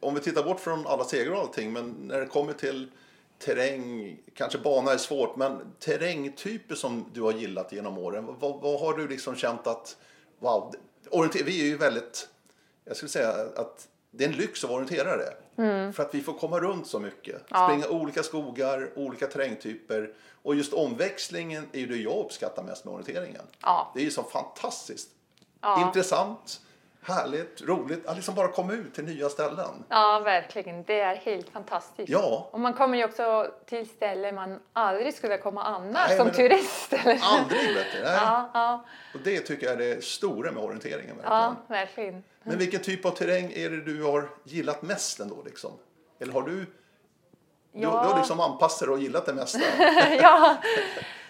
om 0.00 0.14
vi 0.14 0.20
tittar 0.20 0.42
bort 0.42 0.60
från 0.60 0.86
alla 0.86 1.04
segrar 1.04 1.32
och 1.32 1.40
allting, 1.40 1.72
men 1.72 1.90
när 1.90 2.20
det 2.20 2.26
kommer 2.26 2.52
till 2.52 2.90
terräng, 3.38 4.16
kanske 4.34 4.58
bana 4.58 4.92
är 4.92 4.96
svårt, 4.96 5.36
men 5.36 5.72
terrängtyper 5.80 6.74
som 6.74 7.10
du 7.12 7.22
har 7.22 7.32
gillat 7.32 7.72
genom 7.72 7.98
åren, 7.98 8.26
vad, 8.26 8.60
vad 8.60 8.80
har 8.80 8.98
du 8.98 9.08
liksom 9.08 9.34
känt 9.34 9.66
att, 9.66 9.96
wow, 10.38 10.74
orienter, 11.10 11.44
vi 11.44 11.60
är 11.60 11.66
ju 11.66 11.76
väldigt, 11.76 12.28
jag 12.84 12.96
skulle 12.96 13.08
säga 13.08 13.30
att 13.56 13.88
det 14.16 14.24
är 14.24 14.28
en 14.28 14.34
lyx 14.34 14.64
att 14.64 14.70
vara 14.70 14.82
orienterare. 14.82 15.28
Mm. 15.56 15.92
För 15.92 16.02
att 16.02 16.14
vi 16.14 16.20
får 16.20 16.32
komma 16.32 16.60
runt 16.60 16.86
så 16.86 16.98
mycket. 16.98 17.42
Ja. 17.48 17.68
Springa 17.68 17.88
olika 17.88 18.22
skogar, 18.22 18.90
olika 18.96 19.26
terrängtyper. 19.26 20.12
Och 20.42 20.54
just 20.54 20.72
omväxlingen 20.72 21.68
är 21.72 21.80
ju 21.80 21.86
det 21.86 21.96
jag 21.96 22.24
uppskattar 22.24 22.62
mest 22.62 22.84
med 22.84 22.94
orienteringen. 22.94 23.42
Ja. 23.62 23.90
Det 23.94 24.00
är 24.00 24.04
ju 24.04 24.10
så 24.10 24.22
fantastiskt 24.22 25.08
ja. 25.60 25.86
intressant 25.86 26.60
härligt, 27.04 27.62
roligt 27.62 28.06
att 28.06 28.16
liksom 28.16 28.34
bara 28.34 28.48
komma 28.48 28.72
ut 28.72 28.94
till 28.94 29.04
nya 29.04 29.28
ställen. 29.28 29.84
Ja, 29.88 30.22
verkligen. 30.24 30.84
Det 30.84 31.00
är 31.00 31.14
helt 31.14 31.48
fantastiskt. 31.48 32.08
Ja. 32.08 32.48
Och 32.50 32.60
man 32.60 32.72
kommer 32.72 32.98
ju 32.98 33.04
också 33.04 33.50
till 33.66 33.88
ställen 33.88 34.34
man 34.34 34.60
aldrig 34.72 35.14
skulle 35.14 35.38
komma 35.38 35.62
annars 35.62 36.08
nej, 36.08 36.18
som 36.18 36.30
turist. 36.30 36.92
Eller? 36.92 37.20
Aldrig, 37.22 37.74
vet 37.74 37.86
du. 37.92 38.02
Nej. 38.02 38.18
Ja, 38.22 38.50
ja. 38.54 38.84
Och 39.14 39.20
det 39.24 39.40
tycker 39.40 39.66
jag 39.66 39.72
är 39.72 39.78
det 39.78 40.04
stora 40.04 40.52
med 40.52 40.62
orienteringen. 40.62 41.16
Verkligen. 41.16 41.32
Ja, 41.32 41.56
verkligen. 41.68 42.22
Men 42.42 42.58
vilken 42.58 42.80
typ 42.80 43.04
av 43.04 43.10
terräng 43.10 43.52
är 43.52 43.70
det 43.70 43.80
du 43.80 44.02
har 44.02 44.28
gillat 44.44 44.82
mest 44.82 45.20
ändå? 45.20 45.42
Liksom? 45.44 45.70
Eller 46.20 46.32
har 46.32 46.42
du, 46.42 46.58
ja. 46.58 46.66
du, 47.72 47.80
du 47.80 47.90
har 47.90 48.16
liksom 48.16 48.40
anpassat 48.40 48.88
dig 48.88 48.94
och 48.94 49.00
gillat 49.00 49.26
det 49.26 49.34
mesta? 49.34 49.60
ja, 50.20 50.56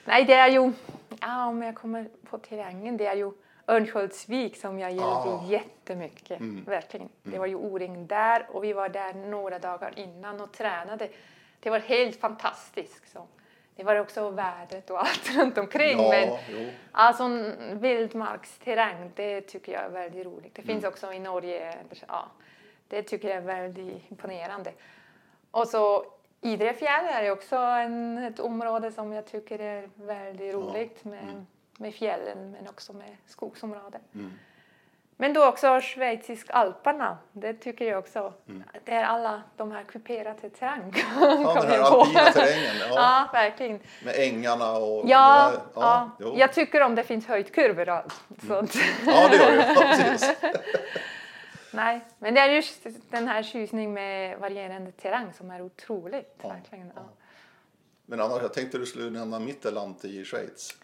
nej 0.04 0.24
det 0.24 0.34
är 0.34 0.48
ju, 0.48 0.72
ja, 1.20 1.46
om 1.46 1.62
jag 1.62 1.74
kommer 1.74 2.08
på 2.30 2.38
terrängen, 2.38 2.96
det 2.96 3.06
är 3.06 3.16
ju 3.16 3.32
Örnsköldsvik 3.66 4.56
som 4.56 4.78
jag 4.78 4.90
gillade 4.90 5.30
ah. 5.30 5.44
jättemycket. 5.48 6.40
Mm. 6.40 6.64
Verkligen. 6.64 7.08
Mm. 7.24 7.32
Det 7.32 7.38
var 7.38 7.46
ju 7.46 7.54
O-ring 7.54 8.06
där 8.06 8.46
och 8.50 8.64
vi 8.64 8.72
var 8.72 8.88
där 8.88 9.14
några 9.14 9.58
dagar 9.58 9.92
innan 9.96 10.40
och 10.40 10.52
tränade. 10.52 11.08
Det 11.60 11.70
var 11.70 11.78
helt 11.78 12.20
fantastiskt. 12.20 13.12
Så. 13.12 13.26
Det 13.76 13.84
var 13.84 13.96
också 13.96 14.30
vädret 14.30 14.90
och 14.90 15.00
allt 15.00 15.30
runt 15.36 15.58
omkring. 15.58 15.98
Ja, 15.98 16.08
men 16.10 16.38
jo. 16.50 16.70
alltså 16.92 17.52
vildmarksterräng, 17.72 19.10
det 19.14 19.40
tycker 19.40 19.72
jag 19.72 19.82
är 19.82 19.88
väldigt 19.88 20.26
roligt. 20.26 20.54
Det 20.54 20.62
mm. 20.62 20.74
finns 20.74 20.84
också 20.84 21.12
i 21.12 21.18
Norge. 21.18 21.74
Ja, 22.08 22.26
det 22.88 23.02
tycker 23.02 23.28
jag 23.28 23.36
är 23.36 23.42
väldigt 23.42 24.10
imponerande. 24.10 24.72
Och 25.50 25.68
så 25.68 26.06
Idrefjäll 26.40 27.04
är 27.04 27.30
också 27.30 27.56
en, 27.56 28.18
ett 28.18 28.40
område 28.40 28.92
som 28.92 29.12
jag 29.12 29.26
tycker 29.26 29.58
är 29.58 29.88
väldigt 29.94 30.54
roligt. 30.54 31.00
Ja. 31.02 31.10
Mm 31.12 31.46
med 31.78 31.94
fjällen 31.94 32.50
men 32.50 32.68
också 32.68 32.92
med 32.92 33.16
skogsområden. 33.26 34.00
Mm. 34.14 34.32
Men 35.16 35.32
då 35.32 35.46
också 35.46 35.80
schweizisk 35.80 36.46
alperna, 36.50 37.18
det 37.32 37.54
tycker 37.54 37.84
jag 37.84 37.98
också. 37.98 38.32
Mm. 38.48 38.62
Det 38.84 38.92
är 38.92 39.04
alla 39.04 39.42
de 39.56 39.72
här 39.72 39.84
kuperade 39.84 40.50
terräng. 40.50 40.92
Ja, 41.20 41.26
den 41.60 41.70
här 41.70 41.78
alpina 41.78 42.32
terrängen. 42.32 42.76
Ja. 42.80 42.86
ja, 42.94 43.28
verkligen. 43.32 43.80
Med 44.04 44.14
ängarna 44.16 44.72
och... 44.72 45.08
Ja, 45.08 45.52
ja, 45.74 46.10
ja. 46.18 46.34
jag 46.36 46.52
tycker 46.52 46.80
om 46.80 46.94
det 46.94 47.02
finns 47.02 47.26
höjdkurvor 47.26 47.88
och 47.88 47.94
allt. 47.94 48.14
Mm. 48.42 48.66
Ja, 49.06 49.28
det 49.28 49.36
gör 49.36 49.50
du. 49.50 49.56
Ja, 49.56 50.50
Nej, 51.70 52.00
men 52.18 52.34
det 52.34 52.40
är 52.40 52.48
just 52.48 52.86
den 53.10 53.28
här 53.28 53.42
tjusningen 53.42 53.92
med 53.92 54.38
varierande 54.38 54.92
terräng 54.92 55.32
som 55.32 55.50
är 55.50 55.62
otroligt. 55.62 56.38
Ja, 56.42 56.48
verkligen. 56.48 56.92
Ja. 56.94 57.02
Men 58.06 58.20
annars, 58.20 58.42
jag 58.42 58.52
tänkte 58.54 58.78
du 58.78 58.86
skulle 58.86 59.10
nämna 59.10 59.38
Mitteland 59.38 60.04
i 60.04 60.24
Schweiz. 60.24 60.76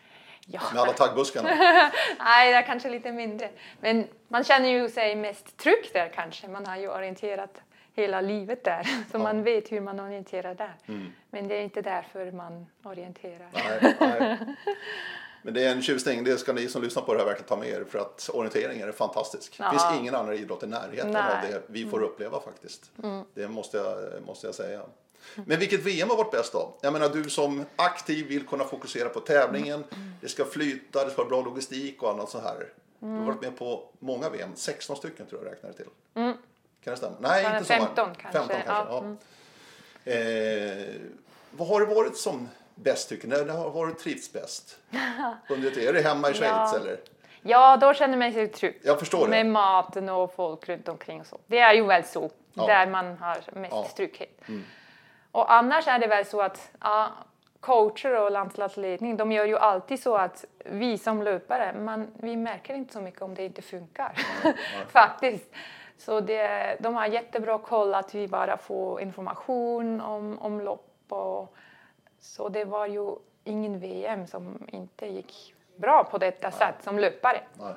Ja. 0.52 0.60
Med 0.72 0.82
alla 0.82 0.92
taggbuskarna? 0.92 1.48
Nej, 2.18 2.52
det 2.52 2.58
är 2.58 2.62
kanske 2.62 2.90
lite 2.90 3.12
mindre. 3.12 3.50
Men 3.80 4.08
man 4.28 4.44
känner 4.44 4.68
ju 4.68 4.88
sig 4.88 5.16
mest 5.16 5.56
trygg 5.56 5.90
där 5.92 6.12
kanske. 6.14 6.48
Man 6.48 6.66
har 6.66 6.76
ju 6.76 6.88
orienterat 6.88 7.60
hela 7.94 8.20
livet 8.20 8.64
där, 8.64 8.82
så 9.10 9.16
ja. 9.16 9.18
man 9.18 9.42
vet 9.42 9.72
hur 9.72 9.80
man 9.80 10.00
orienterar 10.00 10.54
där. 10.54 10.74
Mm. 10.86 11.12
Men 11.30 11.48
det 11.48 11.56
är 11.56 11.62
inte 11.62 11.82
därför 11.82 12.32
man 12.32 12.66
orienterar. 12.82 13.48
Nej, 13.52 13.96
nej. 14.00 14.38
Men 15.42 15.54
det 15.54 15.64
är 15.64 15.72
en 15.72 15.82
tjusning, 15.82 16.24
det 16.24 16.38
ska 16.38 16.52
ni 16.52 16.68
som 16.68 16.82
lyssnar 16.82 17.02
på 17.02 17.14
det 17.14 17.18
här 17.18 17.26
verkligen 17.26 17.48
ta 17.48 17.56
med 17.56 17.68
er 17.68 17.84
för 17.88 17.98
att 17.98 18.30
orienteringen 18.32 18.88
är 18.88 18.92
fantastisk. 18.92 19.58
Det 19.58 19.70
finns 19.70 20.00
ingen 20.00 20.14
annan 20.14 20.34
idrott 20.34 20.62
i 20.62 20.66
närheten 20.66 21.10
Nej. 21.10 21.22
av 21.22 21.50
det 21.50 21.62
vi 21.66 21.86
får 21.86 21.96
mm. 21.96 22.10
uppleva 22.10 22.40
faktiskt. 22.40 22.90
Mm. 23.02 23.24
Det 23.34 23.48
måste 23.48 23.76
jag, 23.76 24.22
måste 24.26 24.46
jag 24.46 24.54
säga. 24.54 24.80
Men 25.34 25.58
vilket 25.58 25.80
VM 25.80 26.10
har 26.10 26.16
varit 26.16 26.30
bäst 26.30 26.52
då? 26.52 26.76
Jag 26.80 26.92
menar 26.92 27.08
du 27.08 27.30
som 27.30 27.64
aktiv 27.76 28.26
vill 28.26 28.46
kunna 28.46 28.64
fokusera 28.64 29.08
på 29.08 29.20
tävlingen. 29.20 29.84
Det 30.20 30.28
ska 30.28 30.44
flyta, 30.44 31.04
det 31.04 31.10
ska 31.10 31.22
vara 31.22 31.28
bra 31.28 31.42
logistik 31.42 32.02
och 32.02 32.10
annat 32.10 32.30
så 32.30 32.40
här. 32.40 32.68
Du 32.98 33.06
har 33.06 33.24
varit 33.24 33.42
med 33.42 33.58
på 33.58 33.88
många 33.98 34.28
VM, 34.30 34.50
16 34.54 34.96
stycken 34.96 35.26
tror 35.26 35.44
jag 35.44 35.52
räknar 35.52 35.70
det 35.70 35.76
till. 35.76 35.86
Mm. 36.14 36.32
Kan 36.84 36.90
det 36.90 36.96
stämma? 36.96 37.16
Nej, 37.20 37.44
inte 37.44 37.64
15 37.64 37.94
kanske. 37.94 38.38
15 38.38 38.48
kanske. 38.48 38.62
Ja. 38.66 38.86
Ja. 38.88 38.98
Mm. 38.98 39.16
Eh, 40.04 41.00
vad 41.50 41.68
har 41.68 41.80
det 41.80 41.94
varit 41.94 42.16
som 42.16 42.48
bäst 42.74 43.08
tycker 43.08 43.28
ni? 43.28 43.44
När 43.44 43.54
har 43.54 43.86
du 43.86 43.94
trivts 43.94 44.32
bäst? 44.32 44.76
Är 45.48 45.92
det 45.92 46.02
hemma 46.02 46.30
i 46.30 46.34
Schweiz 46.34 46.52
ja. 46.52 46.76
eller? 46.76 47.00
Ja, 47.42 47.76
då 47.76 47.94
känner 47.94 48.16
man 48.16 48.32
sig 48.32 48.48
trygg. 48.48 48.80
Jag 48.82 48.98
förstår 48.98 49.24
det. 49.24 49.30
Med 49.30 49.46
maten 49.46 50.08
och 50.08 50.34
folk 50.34 50.68
runt 50.68 50.88
omkring 50.88 51.20
och 51.20 51.26
så. 51.26 51.40
Det 51.46 51.58
är 51.58 51.74
ju 51.74 51.86
väl 51.86 52.04
så, 52.04 52.30
ja. 52.54 52.66
där 52.66 52.86
man 52.86 53.18
har 53.18 53.42
mest 53.52 53.72
ja. 53.72 53.88
trygghet. 53.96 54.40
Mm. 54.48 54.64
Och 55.32 55.52
annars 55.52 55.88
är 55.88 55.98
det 55.98 56.06
väl 56.06 56.24
så 56.24 56.40
att 56.40 56.70
ja, 56.80 57.08
coacher 57.60 58.24
och 58.24 58.30
landslagsledning, 58.30 59.16
de 59.16 59.32
gör 59.32 59.44
ju 59.44 59.58
alltid 59.58 60.02
så 60.02 60.16
att 60.16 60.44
vi 60.64 60.98
som 60.98 61.22
löpare, 61.22 61.72
man, 61.72 62.10
vi 62.14 62.36
märker 62.36 62.74
inte 62.74 62.92
så 62.92 63.00
mycket 63.00 63.22
om 63.22 63.34
det 63.34 63.44
inte 63.44 63.62
funkar. 63.62 64.12
Mm. 64.44 64.56
Faktiskt. 64.88 65.54
Så 65.98 66.20
det, 66.20 66.76
de 66.80 66.94
har 66.94 67.06
jättebra 67.06 67.58
koll 67.58 67.94
att 67.94 68.14
vi 68.14 68.28
bara 68.28 68.56
får 68.56 69.00
information 69.00 70.00
om, 70.00 70.38
om 70.38 70.60
lopp. 70.60 70.86
Och, 71.08 71.54
så 72.20 72.48
det 72.48 72.64
var 72.64 72.86
ju 72.86 73.14
ingen 73.44 73.80
VM 73.80 74.26
som 74.26 74.68
inte 74.72 75.06
gick 75.06 75.54
bra 75.76 76.04
på 76.04 76.18
detta 76.18 76.48
Nej. 76.48 76.58
sätt 76.58 76.74
som 76.84 76.98
löpare. 76.98 77.40
Nej. 77.54 77.74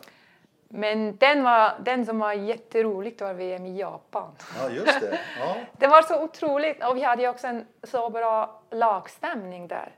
Men 0.75 1.17
den, 1.17 1.43
var, 1.43 1.73
den 1.79 2.05
som 2.05 2.19
var 2.19 2.33
jätteroligt 2.33 3.21
var 3.21 3.33
VM 3.33 3.65
i 3.65 3.79
Japan. 3.79 4.31
Ja, 4.59 4.69
just 4.69 4.99
det. 4.99 5.19
Ja. 5.39 5.55
det 5.77 5.87
var 5.87 6.01
så 6.01 6.23
otroligt 6.23 6.83
och 6.83 6.97
vi 6.97 7.01
hade 7.01 7.27
också 7.27 7.47
en 7.47 7.65
så 7.83 8.09
bra 8.09 8.61
lagstämning 8.71 9.67
där. 9.67 9.91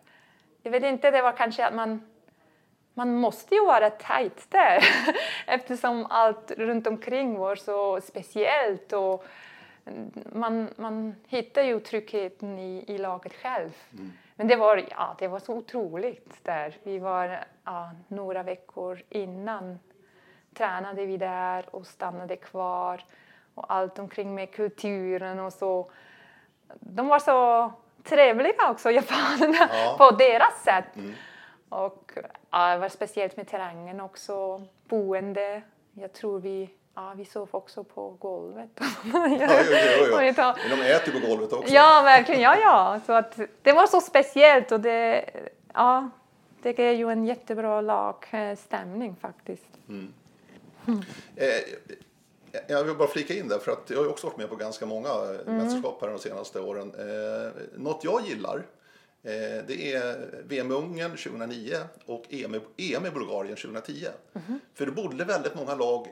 Jag 0.61 0.71
vet 0.71 0.83
inte, 0.83 1.11
det 1.11 1.21
var 1.21 1.31
kanske 1.31 1.65
att 1.65 1.73
man, 1.73 2.01
man 2.93 3.15
måste 3.15 3.55
ju 3.55 3.65
vara 3.65 3.89
tajt 3.89 4.45
där 4.49 4.83
eftersom 5.47 6.05
allt 6.09 6.51
runt 6.51 6.87
omkring 6.87 7.37
var 7.37 7.55
så 7.55 8.01
speciellt 8.01 8.93
och 8.93 9.25
man, 10.31 10.69
man 10.75 11.15
hittar 11.27 11.61
ju 11.61 11.79
tryggheten 11.79 12.59
i, 12.59 12.85
i 12.87 12.97
laget 12.97 13.33
själv. 13.33 13.71
Mm. 13.93 14.11
Men 14.35 14.47
det 14.47 14.55
var, 14.55 14.83
ja, 14.89 15.15
det 15.19 15.27
var 15.27 15.39
så 15.39 15.53
otroligt 15.53 16.43
där. 16.43 16.77
Vi 16.83 16.99
var 16.99 17.45
ja, 17.63 17.91
några 18.07 18.43
veckor 18.43 19.01
innan 19.09 19.79
tränade 20.57 21.05
vi 21.05 21.17
där 21.17 21.75
och 21.75 21.87
stannade 21.87 22.35
kvar 22.35 23.03
och 23.55 23.73
allt 23.73 23.99
omkring 23.99 24.35
med 24.35 24.51
kulturen 24.51 25.39
och 25.39 25.53
så. 25.53 25.91
De 26.79 27.07
var 27.07 27.19
så 27.19 27.71
trevliga 28.03 28.71
också, 28.71 28.91
japanerna, 28.91 29.69
ja. 29.71 29.95
på 29.97 30.11
deras 30.11 30.63
sätt. 30.63 30.95
Mm. 30.95 31.13
Och 31.69 32.11
ja, 32.49 32.73
det 32.73 32.77
var 32.77 32.89
speciellt 32.89 33.37
med 33.37 33.47
terrängen 33.47 34.01
också, 34.01 34.63
boende. 34.87 35.61
Jag 35.93 36.13
tror 36.13 36.39
vi 36.39 36.69
Ja, 36.97 37.13
vi 37.15 37.25
sov 37.25 37.49
också 37.51 37.83
på 37.83 38.09
golvet. 38.09 38.69
ja, 38.79 38.87
jo, 39.13 39.27
jo, 39.29 40.07
jo. 40.09 40.15
Men 40.15 40.79
de 40.79 40.85
äter 40.85 41.11
på 41.11 41.27
golvet 41.27 41.53
också. 41.53 41.73
Ja, 41.73 42.01
verkligen. 42.03 42.41
Ja, 42.41 42.57
ja. 42.57 42.99
Så 43.05 43.13
att 43.13 43.39
det 43.61 43.71
var 43.71 43.87
så 43.87 44.01
speciellt 44.01 44.71
och 44.71 44.79
det, 44.79 45.25
ja, 45.73 46.09
det 46.61 46.79
är 46.79 46.91
ju 46.91 47.11
en 47.11 47.25
jättebra 47.25 47.81
lagstämning 47.81 49.15
faktiskt. 49.21 49.69
Mm. 49.89 50.13
Eh, 51.35 51.47
jag 52.67 52.83
vill 52.83 52.95
bara 52.95 53.07
flika 53.07 53.33
in 53.33 53.47
där 53.47 53.59
för 53.59 53.71
att 53.71 53.89
jag 53.89 53.97
har 53.97 54.07
också 54.07 54.27
varit 54.27 54.37
med 54.37 54.49
på 54.49 54.55
ganska 54.55 54.85
många 54.85 55.09
mm. 55.09 55.57
mästerskap 55.57 56.01
här 56.01 56.09
de 56.09 56.19
senaste 56.19 56.59
åren. 56.59 56.93
Eh, 56.97 57.51
något 57.75 58.03
jag 58.03 58.27
gillar 58.27 58.55
eh, 59.23 59.63
det 59.67 59.93
är 59.93 60.27
VM 60.47 60.71
i 60.71 60.73
Ungern 60.73 61.11
2009 61.11 61.77
och 62.05 62.23
EM, 62.29 62.55
EM 62.77 63.05
i 63.05 63.11
Bulgarien 63.11 63.55
2010. 63.55 64.07
Mm. 64.33 64.59
För 64.73 64.85
det 64.85 64.91
bodde 64.91 65.25
väldigt 65.25 65.55
många 65.55 65.75
lag 65.75 66.07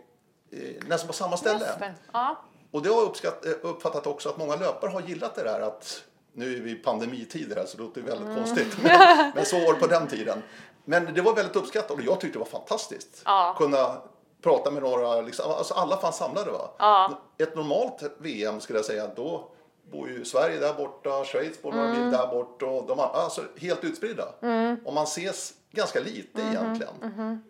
eh, 0.51 0.87
nästan 0.87 1.07
på 1.07 1.13
samma 1.13 1.37
ställe. 1.37 1.93
Ja. 2.13 2.43
Och 2.71 2.81
det 2.81 2.89
har 2.89 2.95
jag 2.95 3.09
uppskatt, 3.09 3.45
eh, 3.45 3.51
uppfattat 3.61 4.07
också 4.07 4.29
att 4.29 4.37
många 4.37 4.55
löpare 4.55 4.91
har 4.91 5.01
gillat 5.01 5.35
det 5.35 5.43
där 5.43 5.59
att 5.59 6.03
nu 6.33 6.57
är 6.57 6.61
vi 6.61 6.71
i 6.71 6.75
pandemitider 6.75 7.55
här 7.55 7.65
så 7.65 7.77
det 7.77 7.83
låter 7.83 8.01
väldigt 8.01 8.27
mm. 8.27 8.35
konstigt. 8.35 8.77
Men, 8.83 9.31
men, 9.35 9.45
så 9.45 9.59
var 9.59 9.73
det 9.73 9.79
på 9.79 9.87
den 9.87 10.07
tiden. 10.07 10.41
Men 10.85 11.13
det 11.13 11.21
var 11.21 11.35
väldigt 11.35 11.55
uppskattat 11.55 11.91
och 11.91 12.01
jag 12.01 12.19
tyckte 12.19 12.35
det 12.35 12.43
var 12.43 12.59
fantastiskt. 12.59 13.21
Ja. 13.25 13.55
Kunna 13.57 14.01
prata 14.43 14.71
med 14.71 14.83
några, 14.83 15.21
liksom, 15.21 15.51
alltså 15.51 15.73
alla 15.73 15.97
fanns 15.97 16.17
samlade 16.17 16.51
va? 16.51 16.69
Ja. 16.79 17.11
Ett 17.37 17.55
normalt 17.55 18.03
VM 18.17 18.59
skulle 18.59 18.79
jag 18.79 18.85
säga, 18.85 19.07
då 19.15 19.47
bor 19.91 20.09
ju 20.09 20.25
Sverige 20.25 20.59
där 20.59 20.73
borta, 20.73 21.23
Schweiz 21.25 21.61
bor 21.61 21.71
några 21.71 21.87
Mm. 21.89 22.01
mil 22.01 22.11
där 22.11 22.27
bort 22.27 22.61
och 22.61 22.83
de 22.87 22.99
alltså 22.99 23.41
helt 23.61 23.83
utspridda. 23.83 24.25
Och 24.85 24.93
man 24.93 25.03
ses 25.03 25.53
ganska 25.71 25.99
lite 25.99 26.41
Mm-hmm. 26.41 26.49
egentligen. 26.51 27.43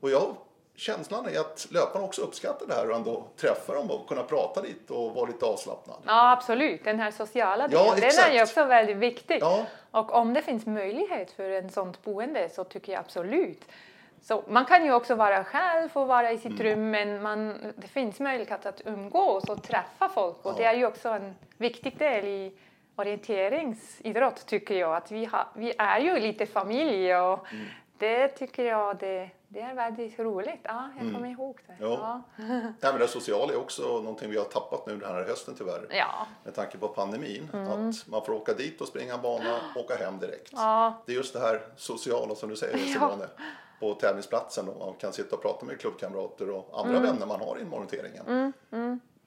Och 0.00 0.10
jag, 0.10 0.36
känslan 0.76 1.26
är 1.28 1.40
att 1.40 1.66
löparna 1.70 2.04
också 2.04 2.22
uppskattar 2.22 2.66
det 2.66 2.74
här 2.74 2.90
och 2.90 2.96
ändå 2.96 3.24
träffa 3.36 3.74
dem 3.74 3.90
och 3.90 4.08
kunna 4.08 4.22
prata 4.22 4.60
lite 4.60 4.92
och 4.92 5.14
vara 5.14 5.26
lite 5.26 5.46
avslappnad. 5.46 5.96
Ja, 6.06 6.32
absolut. 6.32 6.84
Den 6.84 7.00
här 7.00 7.10
sociala 7.10 7.68
Ja, 7.70 7.94
delen, 7.94 8.10
den 8.16 8.30
är 8.30 8.34
ju 8.34 8.42
också 8.42 8.64
väldigt 8.64 8.96
viktig. 8.96 9.38
Ja. 9.40 9.64
Och 9.90 10.14
om 10.14 10.34
det 10.34 10.42
finns 10.42 10.66
möjlighet 10.66 11.30
för 11.30 11.50
en 11.50 11.70
sånt 11.70 12.04
boende 12.04 12.48
så 12.54 12.64
tycker 12.64 12.92
jag 12.92 13.00
absolut. 13.00 13.62
Så 14.24 14.44
man 14.48 14.64
kan 14.64 14.84
ju 14.84 14.92
också 14.94 15.14
vara 15.14 15.44
själv 15.44 15.88
och 15.92 16.06
vara 16.06 16.32
i 16.32 16.38
sitt 16.38 16.60
Mm. 16.60 16.62
rum 16.62 16.90
men 16.90 17.22
man, 17.22 17.54
det 17.76 17.86
finns 17.88 18.20
möjlighet 18.20 18.66
att 18.66 18.80
umgås 18.84 19.44
och 19.44 19.62
träffa 19.62 20.08
folk 20.08 20.36
och 20.42 20.50
Ja. 20.52 20.54
det 20.58 20.64
är 20.64 20.74
ju 20.74 20.86
också 20.86 21.08
en 21.08 21.34
viktig 21.58 21.98
del 21.98 22.24
i 22.24 22.52
orienteringsidrott 22.96 24.46
tycker 24.46 24.74
jag. 24.74 24.96
Att 24.96 25.10
vi, 25.10 25.24
har, 25.24 25.46
vi 25.54 25.74
är 25.78 25.98
ju 25.98 26.18
lite 26.20 26.46
familj 26.46 27.16
och 27.16 27.46
Mm. 27.52 27.66
det 27.98 28.28
tycker 28.28 28.64
jag 28.64 28.96
det, 28.98 29.30
det 29.48 29.60
är 29.60 29.74
väldigt 29.74 30.18
roligt. 30.18 30.60
Ja, 30.62 30.88
jag 31.00 31.14
kommer 31.14 31.28
ihåg 31.28 31.58
det. 31.66 31.72
Mm. 31.84 31.92
Ja. 31.92 32.22
Nej, 32.36 32.72
men 32.80 32.98
det 32.98 33.08
sociala 33.08 33.52
är 33.52 33.58
också 33.58 33.82
någonting 33.82 34.30
vi 34.30 34.36
har 34.36 34.44
tappat 34.44 34.86
nu 34.86 34.96
den 34.96 35.14
här 35.14 35.24
hösten 35.24 35.54
tyvärr. 35.58 35.86
Ja. 35.90 36.26
Med 36.44 36.54
tanke 36.54 36.78
på 36.78 36.88
pandemin. 36.88 37.48
Att 37.52 38.06
man 38.08 38.24
får 38.24 38.32
åka 38.32 38.52
dit 38.52 38.80
och 38.80 38.88
springa 38.88 39.14
en 39.14 39.22
bana 39.22 39.54
och 39.74 39.80
åka 39.84 39.94
hem 40.04 40.18
direkt. 40.18 40.52
Ja. 40.52 41.02
Det 41.06 41.12
är 41.12 41.16
just 41.16 41.32
det 41.32 41.40
här 41.40 41.60
sociala 41.76 42.34
som 42.34 42.48
du 42.48 42.56
säger 42.56 42.78
Simone. 42.92 43.26
På 43.80 43.94
tävlingsplatsen 43.94 44.68
och 44.68 44.78
man 44.78 44.94
kan 44.94 45.12
sitta 45.12 45.36
och 45.36 45.42
prata 45.42 45.66
med 45.66 45.80
klubbkamrater 45.80 46.50
och 46.50 46.80
andra 46.80 46.96
Mm. 46.98 47.02
vänner 47.12 47.26
man 47.26 47.40
har 47.40 47.58
i 47.60 47.64
monitoreringen. 47.64 48.52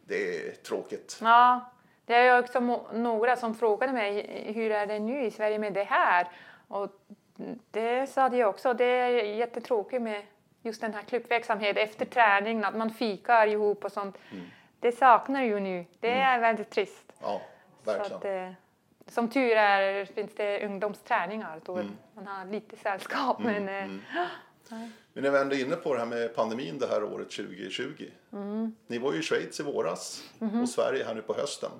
Det 0.05 0.47
är 0.47 0.51
tråkigt. 0.51 1.19
Ja, 1.21 1.71
det 2.05 2.13
är 2.15 2.39
också 2.39 2.59
några 2.93 3.35
som 3.35 3.55
frågade 3.55 3.93
mig 3.93 4.21
hur 4.55 4.71
är 4.71 4.87
det 4.87 4.99
nu 4.99 5.25
i 5.25 5.31
Sverige 5.31 5.59
med 5.59 5.73
det 5.73 5.83
här? 5.83 6.27
Och 6.67 6.89
det 7.71 8.07
sa 8.09 8.27
jag 8.35 8.49
också, 8.49 8.73
det 8.73 8.85
är 8.85 9.09
jättetråkigt 9.23 10.01
med 10.01 10.21
just 10.61 10.81
den 10.81 10.93
här 10.93 11.01
klubbverksamheten 11.01 11.83
efter 11.83 12.05
träning, 12.05 12.63
att 12.63 12.75
man 12.75 12.89
fikar 12.89 13.47
ihop 13.47 13.85
och 13.85 13.91
sånt. 13.91 14.17
Det 14.79 14.91
saknar 14.91 15.43
ju 15.43 15.59
nu. 15.59 15.85
Det 15.99 16.11
är 16.11 16.39
väldigt 16.39 16.69
trist. 16.69 17.13
Ja, 17.21 17.41
verkligen. 17.83 18.55
Som 19.07 19.29
tur 19.29 19.51
är 19.51 20.05
finns 20.05 20.31
det 20.35 20.65
ungdomsträningar 20.65 21.61
då 21.65 21.75
man 22.15 22.27
har 22.27 22.45
lite 22.45 22.75
sällskap. 22.77 23.39
Men, 23.39 23.69
eh, 23.69 23.87
Men 25.13 25.23
när 25.23 25.31
vi 25.31 25.37
ändå 25.37 25.55
är 25.55 25.61
inne 25.65 25.75
på 25.75 25.93
det 25.93 25.99
här 25.99 26.05
med 26.05 26.35
pandemin 26.35 26.79
det 26.79 26.87
här 26.87 27.03
året 27.03 27.29
2020. 27.31 28.05
Mm. 28.33 28.75
Ni 28.87 28.97
var 28.97 29.13
ju 29.13 29.19
i 29.19 29.21
Schweiz 29.21 29.59
i 29.59 29.63
våras 29.63 30.23
Mm-hmm. 30.39 30.61
och 30.61 30.69
Sverige 30.69 31.03
här 31.03 31.15
nu 31.15 31.21
på 31.21 31.33
hösten. 31.33 31.71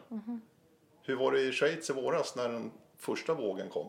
Hur 1.03 1.15
var 1.15 1.31
det 1.31 1.39
i 1.41 1.51
Schweiz 1.51 1.89
i 1.89 1.93
våras 1.93 2.35
när 2.35 2.49
den 2.49 2.71
första 2.97 3.33
vågen 3.33 3.69
kom 3.69 3.87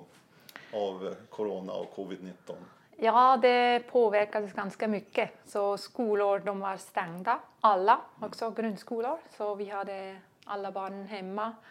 av 0.73 1.15
corona 1.31 1.73
och 1.73 1.97
covid-19? 1.97 2.55
Ja, 2.97 3.39
det 3.43 3.83
påverkades 3.91 4.53
ganska 4.53 4.89
mycket. 4.89 5.31
Så 5.47 5.79
skolor 5.79 6.39
de 6.39 6.61
var 6.61 6.77
stängda, 6.77 7.41
alla, 7.61 8.01
också 8.21 8.51
grundskolor. 8.51 9.19
Så 9.37 9.55
vi 9.55 9.65
hade 9.69 10.17
alla 10.45 10.73
barnen 10.73 11.07
hemma 11.07 11.47
och 11.49 11.65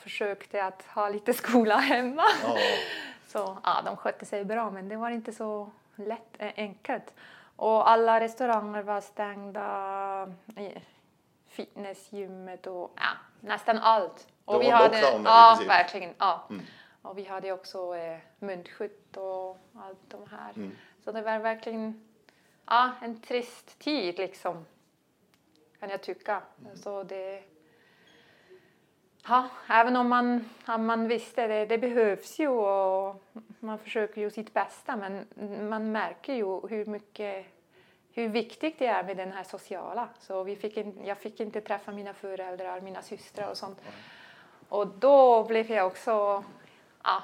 försökte 0.00 0.64
att 0.64 0.82
ha 0.82 1.08
lite 1.08 1.34
skola 1.42 1.76
hemma. 1.76 2.24
Ja, 2.42 2.56
Så 3.26 3.58
ja, 3.64 3.82
de 3.84 3.96
skötte 3.96 4.26
sig 4.26 4.44
bra, 4.44 4.70
men 4.70 4.88
det 4.88 4.96
var 4.96 5.10
inte 5.10 5.32
så 5.32 5.70
lätt, 5.96 6.36
eh, 6.38 6.52
enkelt. 6.56 7.14
Och 7.56 7.90
alla 7.90 8.20
restauranger 8.20 8.82
var 8.82 9.00
stängda, 9.00 10.34
eh, 10.56 10.82
fitnessgymmet 11.46 12.66
och 12.66 12.92
ja, 12.96 13.10
nästan 13.40 13.78
allt. 13.78 14.26
Och 14.44 14.54
Det 14.58 14.64
vi 14.64 14.70
hade, 14.70 15.00
ja, 15.24 15.60
verkligen. 15.66 16.14
Ja. 16.18 16.48
Och 17.02 17.18
vi 17.18 17.24
hade 17.24 17.52
också 17.52 17.96
eh, 17.96 18.18
munskydd 18.38 19.16
och 19.16 19.58
allt 19.76 20.00
de 20.08 20.26
här. 20.30 20.52
Mm. 20.56 20.76
Så 21.04 21.12
det 21.12 21.22
var 21.22 21.38
verkligen 21.38 22.10
ja, 22.66 22.90
en 23.02 23.20
trist 23.20 23.78
tid 23.78 24.18
liksom, 24.18 24.66
kan 25.80 25.90
jag 25.90 26.02
tycka. 26.02 26.42
Så 26.74 27.02
det, 27.02 27.42
Ja, 29.28 29.48
även 29.68 29.96
om 29.96 30.08
man, 30.08 30.50
om 30.66 30.86
man 30.86 31.08
visste 31.08 31.46
det, 31.46 31.66
det 31.66 31.78
behövs 31.78 32.38
ju 32.38 32.48
och 32.48 33.22
man 33.60 33.78
försöker 33.78 34.20
ju 34.20 34.30
sitt 34.30 34.54
bästa 34.54 34.96
men 34.96 35.26
man 35.68 35.92
märker 35.92 36.34
ju 36.34 36.68
hur 36.68 36.86
mycket 36.86 37.46
hur 38.12 38.28
viktigt 38.28 38.78
det 38.78 38.86
är 38.86 39.02
med 39.02 39.16
den 39.16 39.32
här 39.32 39.44
sociala. 39.44 40.08
Så 40.20 40.42
vi 40.42 40.56
fick 40.56 40.76
in, 40.76 41.00
jag 41.04 41.18
fick 41.18 41.40
inte 41.40 41.60
träffa 41.60 41.92
mina 41.92 42.14
föräldrar, 42.14 42.80
mina 42.80 43.02
systrar 43.02 43.50
och 43.50 43.56
sånt. 43.56 43.78
Och 44.68 44.86
då 44.86 45.44
blev 45.44 45.70
jag 45.70 45.86
också, 45.86 46.44
ja, 47.04 47.22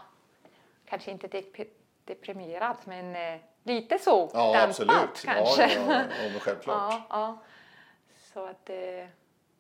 kanske 0.84 1.11
inte 1.11 1.26
dep- 1.26 1.68
deprimerad 2.05 2.76
men 2.84 3.16
eh, 3.16 3.40
lite 3.62 3.99
så 3.99 4.30
ja 4.34 4.62
absolut. 4.62 5.24
Kanske. 5.24 5.62
ja, 5.74 5.80
ja, 5.88 6.03
ja, 6.32 6.40
självklart. 6.40 6.92
Ja, 6.92 7.03
ja. 7.11 7.38
Så 8.32 8.47
att 8.47 8.70
eh, 8.70 9.07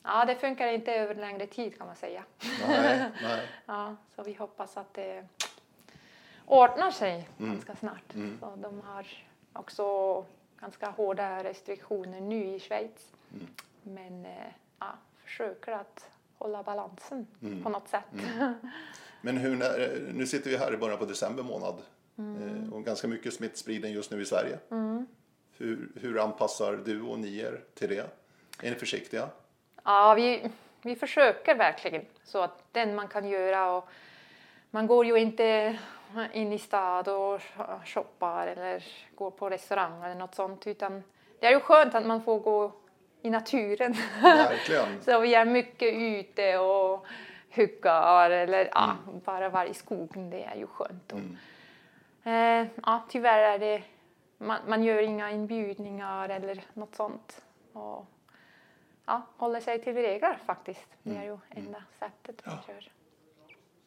ja, 0.06 0.24
det 0.24 0.36
funkar 0.36 0.68
inte 0.68 0.92
över 0.94 1.14
längre 1.14 1.46
tid 1.46 1.78
kan 1.78 1.86
man 1.86 1.96
säga. 1.96 2.24
Nej, 2.68 3.10
nej. 3.22 3.48
Ja, 3.66 3.96
så 4.16 4.22
vi 4.22 4.32
hoppas 4.34 4.76
att 4.76 4.94
det 4.94 5.26
ordnar 6.46 6.90
sig 6.90 7.28
Mm. 7.38 7.50
ganska 7.52 7.76
snart. 7.76 8.12
Så 8.40 8.56
de 8.56 8.80
har 8.80 9.06
också 9.52 10.24
ganska 10.60 10.90
hårda 10.90 11.44
restriktioner 11.44 12.20
nu 12.20 12.44
i 12.44 12.60
Schweiz. 12.60 13.12
Mm. 13.34 13.46
Men 13.82 14.24
eh, 14.24 14.46
ja, 14.78 14.86
försöker 15.24 15.72
att 15.72 16.08
hålla 16.38 16.62
balansen 16.62 17.26
Mm. 17.42 17.62
på 17.62 17.68
något 17.68 17.88
sätt. 17.88 18.04
Men 19.20 19.36
hur, 19.36 19.56
när, 19.56 20.00
nu 20.14 20.26
sitter 20.26 20.50
vi 20.50 20.56
här 20.56 20.74
i 20.74 20.76
början 20.76 20.98
på 20.98 21.04
december 21.04 21.42
månad 21.42 21.82
Mm. 22.18 22.64
eh, 22.66 22.72
och 22.72 22.84
ganska 22.84 23.08
mycket 23.08 23.34
smittspridning 23.34 23.92
just 23.92 24.10
nu 24.10 24.22
i 24.22 24.24
Sverige. 24.24 24.58
Hur, 25.58 25.88
hur 26.00 26.18
anpassar 26.20 26.72
du 26.84 27.02
och 27.02 27.18
ni 27.18 27.38
er 27.38 27.60
till 27.74 27.88
det? 27.88 28.10
Är 28.62 28.70
ni 28.70 28.74
försiktiga? 28.76 29.28
Ja, 29.86 30.14
vi, 30.14 30.50
vi 30.82 30.96
försöker 30.96 31.54
verkligen 31.54 32.04
så 32.24 32.38
att 32.38 32.64
den 32.72 32.94
man 32.94 33.08
kan 33.08 33.28
göra 33.28 33.72
och 33.72 33.88
man 34.70 34.86
går 34.86 35.06
ju 35.06 35.18
inte 35.18 35.78
in 36.32 36.52
i 36.52 36.58
stad 36.58 37.08
och 37.08 37.40
shoppar 37.84 38.46
eller 38.46 38.84
går 39.14 39.30
på 39.30 39.50
restaurang 39.50 40.04
eller 40.04 40.14
något 40.14 40.34
sånt 40.34 40.66
utan 40.66 41.02
det 41.40 41.46
är 41.46 41.50
ju 41.50 41.60
skönt 41.60 41.94
att 41.94 42.06
man 42.06 42.22
får 42.22 42.38
gå 42.38 42.72
i 43.22 43.30
naturen. 43.30 43.94
Verkligen. 44.22 45.00
så 45.04 45.20
vi 45.20 45.34
är 45.34 45.44
mycket 45.44 45.94
ute 45.94 46.58
och 46.58 47.06
huggar 47.56 48.30
eller 48.30 48.70
ja, 48.74 48.96
bara 49.24 49.48
vara 49.48 49.66
i 49.66 49.74
skogen, 49.74 50.30
det 50.30 50.44
är 50.44 50.56
ju 50.56 50.66
skönt. 50.66 51.12
Och, 51.12 52.30
eh, 52.30 52.66
ja, 52.84 53.04
tyvärr 53.08 53.38
är 53.38 53.58
det, 53.58 53.82
man, 54.38 54.58
man 54.68 54.84
gör 54.84 55.02
inga 55.02 55.30
inbjudningar 55.30 56.28
eller 56.28 56.64
något 56.74 56.94
sånt. 56.94 57.42
Och, 57.72 58.06
ja, 59.06 59.22
håller 59.36 59.60
sig 59.60 59.82
till 59.82 59.94
regler 59.94 60.38
faktiskt. 60.46 60.86
Det 61.02 61.16
är 61.16 61.22
ju 61.24 61.38
enda 61.50 61.82
sättet 61.98 62.46
man 62.46 62.58
gör. 62.68 62.88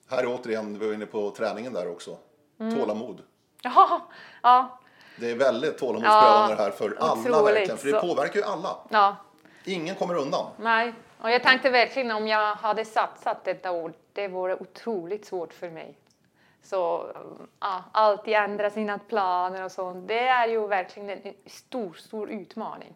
Här 0.09 0.23
är 0.23 0.27
återigen, 0.27 0.79
vi 0.79 0.87
var 0.87 0.93
inne 0.93 1.05
på 1.05 1.31
träningen 1.31 1.73
där 1.73 1.91
också. 1.91 2.17
Tålamod. 2.57 3.21
Ja, 3.61 4.01
ja, 4.43 4.79
Det 5.19 5.31
är 5.31 5.35
väldigt 5.35 5.77
tålamodsprövande 5.77 6.55
det 6.55 6.63
här 6.63 6.71
för 6.71 6.97
alla 6.99 7.11
otroligt. 7.13 7.55
verkligen. 7.55 7.77
För 7.77 7.87
det 7.91 7.99
påverkar 8.01 8.39
ju 8.39 8.45
alla. 8.45 8.77
ja, 8.89 9.15
Ingen 9.65 9.95
kommer 9.95 10.15
undan. 10.15 10.45
nej. 10.59 10.93
Och 11.21 11.31
jag 11.31 11.43
tänkte 11.43 11.69
verkligen 11.69 12.11
om 12.11 12.27
jag 12.27 12.55
hade 12.55 12.85
satsat 12.85 13.43
detta 13.43 13.71
år, 13.71 13.93
det 14.13 14.27
vore 14.27 14.55
otroligt 14.55 15.25
svårt 15.25 15.53
för 15.53 15.69
mig. 15.69 15.97
Så 16.63 17.11
ja, 17.59 17.83
alltid 17.91 18.33
ändra 18.33 18.69
sina 18.69 18.99
planer 18.99 19.63
och 19.63 19.71
sånt. 19.71 20.07
Det 20.07 20.27
är 20.27 20.47
ju 20.47 20.67
verkligen 20.67 21.09
en 21.09 21.33
stor, 21.45 21.93
stor 21.93 22.29
utmaning. 22.29 22.93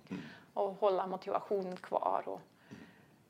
Att 0.54 0.80
hålla 0.80 1.08
motivationen 1.08 1.78
kvar. 1.78 2.24
Och, 2.26 2.42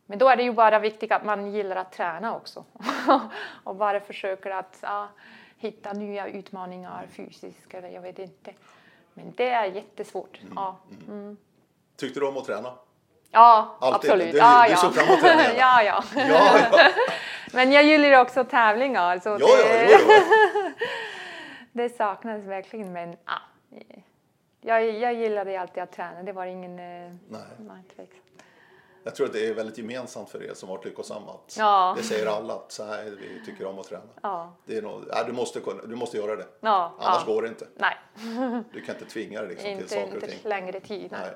men 0.05 0.19
då 0.19 0.29
är 0.29 0.35
det 0.35 0.43
ju 0.43 0.51
bara 0.51 0.79
viktigt 0.79 1.11
att 1.11 1.25
man 1.25 1.51
gillar 1.51 1.75
att 1.75 1.91
träna 1.91 2.35
också. 2.35 2.65
och 3.63 3.75
bara 3.75 3.99
försöker 3.99 4.51
att 4.51 4.79
ja, 4.81 5.07
hitta 5.57 5.93
nya 5.93 6.27
utmaningar 6.27 7.07
fysiskt 7.11 7.73
eller 7.73 7.89
jag 7.89 8.01
vet 8.01 8.19
inte. 8.19 8.53
Men 9.13 9.33
det 9.35 9.49
är 9.49 9.65
jättesvårt. 9.65 10.39
Ja, 10.55 10.77
Tyckte 11.97 12.19
du 12.19 12.27
om 12.27 12.37
att 12.37 12.45
träna? 12.45 12.73
ja 13.31 13.77
Alltid. 13.79 13.95
absolut. 13.95 14.31
Du- 14.31 14.37
ja, 14.37 14.63
du 14.65 14.71
ja. 14.71 14.77
såg 14.77 14.93
fram 14.95 15.07
emot 15.07 15.19
träningarna. 15.19 15.53
ja, 15.57 15.83
ja. 15.83 16.03
Ja, 16.15 16.59
ja. 16.71 16.89
Men 17.53 17.71
jag 17.71 17.83
gillar 17.83 18.21
också 18.21 18.43
tävlingar. 18.43 19.19
Så 19.19 19.29
ja, 19.29 19.37
det, 19.37 19.91
ja, 19.91 19.97
jo, 19.99 20.13
jo. 20.55 20.71
det 21.71 21.89
saknas 21.89 22.43
verkligen. 22.43 22.93
Men 22.93 23.17
ah, 23.25 23.37
jag, 24.63 24.91
jag 24.91 25.13
gillade 25.13 25.61
alltid 25.61 25.83
att 25.83 25.91
träna. 25.91 26.23
Det 26.23 26.31
var 26.31 26.45
ingen... 26.45 26.71
eh, 26.79 27.15
Nej. 27.29 27.41
nej, 27.59 27.83
tveksam. 27.95 28.19
Jag 29.05 29.15
tror 29.15 29.27
att 29.27 29.33
det 29.33 29.47
är 29.47 29.53
väldigt 29.53 29.77
gemensamt 29.77 30.29
för 30.29 30.43
er 30.43 30.53
som 30.53 30.69
varit 30.69 30.85
lyckosamma. 30.85 31.35
Ja. 31.57 31.93
Det 31.97 32.03
säger 32.03 32.25
alla 32.27 32.53
att 32.53 32.71
så 32.71 32.83
här, 32.83 33.03
vi 33.03 33.45
tycker 33.45 33.65
om 33.65 33.79
att 33.79 33.87
träna. 33.87 34.03
Ja. 34.21 34.53
Det 34.65 34.77
är 34.77 34.81
nog, 34.81 35.03
nej, 35.13 35.23
du, 35.27 35.31
måste, 35.33 35.59
kunna- 35.59 35.83
du 35.85 35.95
måste 35.95 36.17
göra 36.17 36.35
det. 36.35 36.45
Ja, 36.59 36.93
Annars 36.99 37.23
ja. 37.27 37.33
går 37.33 37.41
det 37.41 37.47
inte. 37.47 37.67
Nej, 37.75 37.97
Du 38.73 38.81
kan 38.81 38.95
inte 38.95 39.05
tvinga 39.09 39.39
dig 39.39 39.49
liksom, 39.49 39.63
till 39.65 39.73
inte, 39.77 39.87
saker 39.89 40.07
och 40.07 40.13
inte 40.13 40.27
ting. 40.27 40.39
längre 40.43 40.79
tid. 40.79 41.11
Nej. 41.11 41.29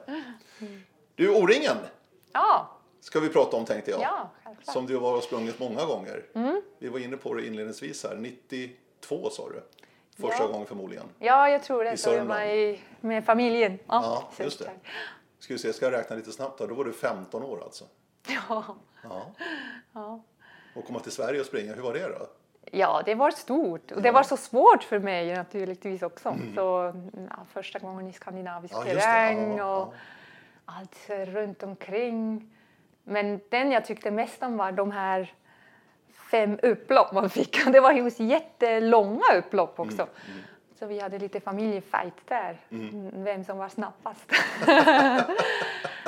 Nej. 0.59 0.83
Du, 1.15 1.29
O-ringen. 1.29 1.77
Ja, 2.33 2.77
ska 2.99 3.19
vi 3.19 3.29
prata 3.29 3.57
om 3.57 3.65
tänkte 3.65 3.91
jag. 3.91 4.01
Ja. 4.01 4.29
Som 4.73 4.85
du 4.85 4.97
har 4.97 5.21
sprungit 5.21 5.59
många 5.59 5.85
gånger. 5.85 6.25
Vi 6.79 6.87
var 6.89 6.99
inne 6.99 7.17
på 7.17 7.33
det 7.33 7.47
inledningsvis 7.47 8.03
här. 8.03 8.15
92 8.15 9.29
sa 9.29 9.49
du. 9.49 9.61
Första 10.21 10.43
Ja. 10.43 10.47
gången 10.47 10.67
förmodligen. 10.67 11.05
Ja, 11.19 11.49
jag 11.49 11.63
tror 11.63 11.83
det. 11.83 11.91
I 11.91 11.97
Sörmland. 11.97 12.43
i, 12.49 12.79
med 13.01 13.25
familjen. 13.25 13.79
Ja, 13.87 14.29
så 14.37 14.43
just 14.43 14.59
det. 14.59 14.69
Ska 15.39 15.53
vi 15.53 15.59
se, 15.59 15.73
ska 15.73 15.85
jag 15.85 15.93
räkna 15.93 16.15
lite 16.15 16.31
snabbt 16.31 16.59
då? 16.59 16.65
Då 16.67 16.75
var 16.75 16.83
du 16.83 16.93
15 16.93 17.43
år 17.43 17.63
alltså. 17.63 17.85
Ja. 18.49 18.63
Ja. 19.03 19.21
Ja. 19.93 20.23
Och 20.75 20.85
komma 20.85 20.99
till 20.99 21.11
Sverige 21.11 21.39
och 21.39 21.45
springa, 21.45 21.73
hur 21.73 21.81
var 21.81 21.93
det 21.93 22.07
då? 22.07 22.27
ja, 22.71 23.01
det 23.05 23.15
var 23.15 23.31
stort. 23.31 23.91
Och 23.91 24.01
det 24.01 24.11
var 24.11 24.23
så 24.23 24.37
svårt 24.37 24.83
för 24.83 24.99
mig 24.99 25.35
naturligtvis 25.35 26.01
också. 26.01 26.29
Mm. 26.29 26.55
Så 26.55 26.93
ja, 27.29 27.45
första 27.53 27.79
gången 27.79 28.07
i 28.07 28.13
skandinavisk 28.13 28.73
Ja, 28.73 28.83
terräng 28.83 29.57
Ja, 29.57 29.77
och 29.77 29.93
allt 30.65 31.09
runt 31.09 31.63
omkring. 31.63 32.49
Men 33.03 33.39
den 33.49 33.71
jag 33.71 33.85
tyckte 33.85 34.11
mest 34.11 34.43
om 34.43 34.57
var 34.57 34.71
de 34.71 34.91
här 34.91 35.33
fem 36.31 36.59
upplopp 36.63 37.11
man 37.13 37.29
fick. 37.29 37.65
Det 37.71 37.79
var 37.79 37.91
ju 37.91 38.11
jättelånga 38.17 39.35
upplopp 39.37 39.79
också. 39.79 40.01
Mm, 40.01 40.39
Så 40.79 40.85
vi 40.85 40.99
hade 40.99 41.19
lite 41.19 41.39
familjefight 41.39 42.13
där, 42.27 42.57
vem 43.13 43.43
som 43.43 43.57
var 43.57 43.69
snabbast. 43.69 44.31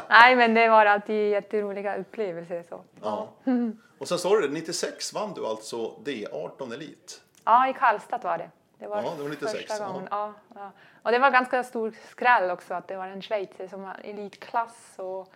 Nej, 0.10 0.36
men 0.36 0.54
det 0.54 0.70
var 0.70 0.86
alltid 0.86 1.32
jätteroliga 1.32 1.96
upplevelser. 1.96 2.64
Så. 2.70 2.82
Ja. 3.04 3.28
Och 3.98 4.08
sen 4.08 4.18
sa 4.20 4.30
du 4.36 4.48
det, 4.48 4.54
96 4.54 5.14
vann 5.14 5.34
du 5.34 5.46
alltså 5.46 5.78
D18 5.78 6.74
Elit. 6.74 7.22
Ja, 7.46 7.70
i 7.70 7.74
Karlstad 7.74 8.18
var 8.24 8.38
det. 8.38 8.50
Det 8.80 8.88
var, 8.88 9.04
Ja, 9.04 9.14
det 9.18 9.24
var 9.24 9.30
96, 9.30 9.54
första 9.68 9.88
gången. 9.88 10.08
Ja, 10.12 10.34
ja. 10.56 10.72
Och 11.04 11.12
det 11.12 11.20
var 11.20 11.32
ganska 11.32 11.64
stor 11.64 11.94
skräll 12.12 12.52
också 12.52 12.74
att 12.74 12.88
det 12.88 12.98
var 12.98 13.08
en 13.08 13.22
schweizare 13.22 13.70
som 13.70 13.82
var 13.82 13.98
elitklass. 14.04 14.94
Och, 14.96 15.28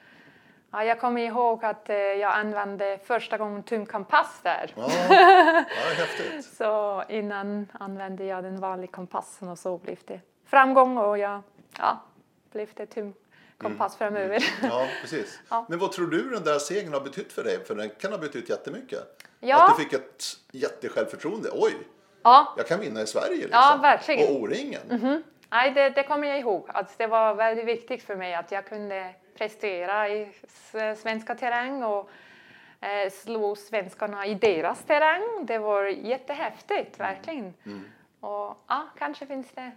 ja, 0.74 0.84
jag 0.84 1.00
kommer 1.00 1.22
ihåg 1.22 1.66
att 1.66 1.90
eh, 1.90 1.96
jag 1.96 2.32
använde 2.34 3.00
första 3.04 3.38
gången 3.38 3.64
tumkompass 3.64 4.40
där. 4.44 4.74
Ja, 4.76 4.88
ja 5.10 5.66
häftigt. 5.98 6.46
Så 6.46 7.04
innan 7.10 7.68
använde 7.74 8.26
jag 8.26 8.44
den 8.44 8.60
vanliga 8.60 8.92
kompassen 8.92 9.50
och 9.50 9.60
så 9.60 9.78
blev 9.78 9.98
det 10.06 10.20
framgång 10.46 10.98
och 10.98 11.18
jag 11.18 11.42
ja, 11.78 12.04
blev 12.52 12.70
det 12.74 12.86
tumkompass 12.86 13.98
framöver. 13.98 14.44
Ja, 14.62 14.88
precis. 15.02 15.40
Ja. 15.50 15.66
Men 15.70 15.80
vad 15.80 15.92
tror 15.92 16.08
du 16.08 16.30
den 16.30 16.44
där 16.44 16.60
segern 16.60 16.94
har 16.94 17.02
betytt 17.02 17.34
för 17.34 17.44
dig? 17.44 17.66
För 17.66 17.76
den 17.76 17.90
kan 17.90 18.12
ha 18.12 18.18
betytt 18.18 18.50
jättemycket. 18.50 19.24
Ja. 19.40 19.64
Att 19.64 19.78
du 19.78 19.84
fick 19.84 19.94
ett 19.94 20.24
jättesjälvförtroende. 20.52 21.50
Oj, 21.54 21.74
Ja, 22.24 22.54
jag 22.58 22.68
kan 22.68 22.80
vinna 22.80 23.02
i 23.02 23.08
Sverige 23.08 23.36
liksom. 23.36 23.50
Ja, 23.52 23.80
verkligen. 23.82 24.36
Och 24.36 24.42
O-ringen. 24.42 25.24
Nej, 25.50 25.72
det, 25.72 25.90
det 25.90 26.04
kommer 26.04 26.28
jag 26.28 26.40
ihåg. 26.40 26.66
Att 26.68 26.98
det 26.98 27.08
var 27.08 27.34
väldigt 27.36 27.66
viktigt 27.66 28.04
för 28.04 28.16
mig 28.16 28.34
att 28.34 28.52
jag 28.52 28.66
kunde 28.66 29.16
prestera 29.38 30.10
i 30.10 30.28
svenska 30.98 31.36
terräng 31.36 31.84
och 31.84 32.10
eh, 32.82 33.10
slå 33.12 33.56
svenskarna 33.56 34.26
i 34.26 34.36
deras 34.36 34.84
terräng. 34.84 35.46
Det 35.46 35.58
var 35.58 35.84
jättehäftigt, 35.86 37.00
verkligen. 37.00 37.54
Och 38.20 38.58
ja, 38.68 38.88
kanske 38.98 39.26
finns 39.26 39.48
det... 39.56 39.72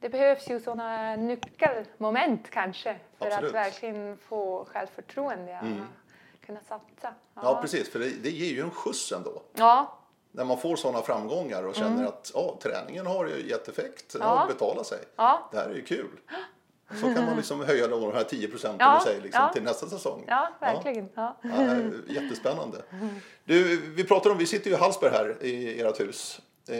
Det 0.00 0.08
behövs 0.08 0.50
ju 0.50 0.60
sådana 0.60 1.16
nyckelmoment 1.16 2.50
kanske 2.50 2.96
för 3.18 3.26
Absolut. 3.26 3.48
att 3.48 3.54
verkligen 3.54 4.16
få 4.16 4.64
självförtroende 4.72 5.58
och 5.62 6.46
kunna 6.46 6.60
satsa. 6.60 7.14
Ja, 7.34 7.58
precis. 7.62 7.92
För 7.92 7.98
det, 7.98 8.10
det 8.22 8.30
ger 8.30 8.52
ju 8.54 8.60
en 8.60 8.70
skjuts 8.70 9.12
ändå. 9.12 9.42
Ja, 9.52 9.98
När 10.30 10.44
man 10.44 10.58
får 10.58 10.76
sådana 10.76 11.02
framgångar 11.02 11.62
och 11.66 11.74
känner 11.74 12.04
att 12.06 12.30
ja, 12.34 12.58
träningen 12.62 13.06
har 13.06 13.26
ju 13.26 13.48
gett 13.48 13.68
effekt. 13.68 14.12
Den 14.12 14.22
Mm. 14.22 14.34
Ja. 14.34 14.40
har 14.40 14.46
betalat 14.46 14.86
sig. 14.86 14.98
ja, 15.16 15.48
Det 15.52 15.56
här 15.58 15.68
är 15.68 15.74
ju 15.74 15.84
kul. 15.84 16.10
Så 17.00 17.14
kan 17.14 17.24
man 17.24 17.36
liksom 17.36 17.60
höja 17.64 17.88
de 17.88 18.12
här 18.12 18.24
10 18.24 18.48
procenten 18.48 18.86
Ja, 18.86 19.00
säger 19.04 19.20
liksom, 19.20 19.42
ja. 19.42 19.52
till 19.52 19.62
nästa 19.62 19.86
säsong. 19.86 20.24
ja, 20.28 20.48
verkligen. 20.60 21.08
Ja. 21.14 21.36
Ja, 21.42 21.76
jättespännande. 22.08 22.82
Du, 23.44 23.76
vi 23.94 24.04
pratar 24.04 24.30
om, 24.30 24.38
vi 24.38 24.46
sitter 24.46 24.70
ju 24.70 24.76
i 24.76 24.78
Hallsberg 24.78 25.10
här 25.10 25.42
i 25.42 25.80
ert 25.80 26.00
hus. 26.00 26.40
Eh, 26.68 26.74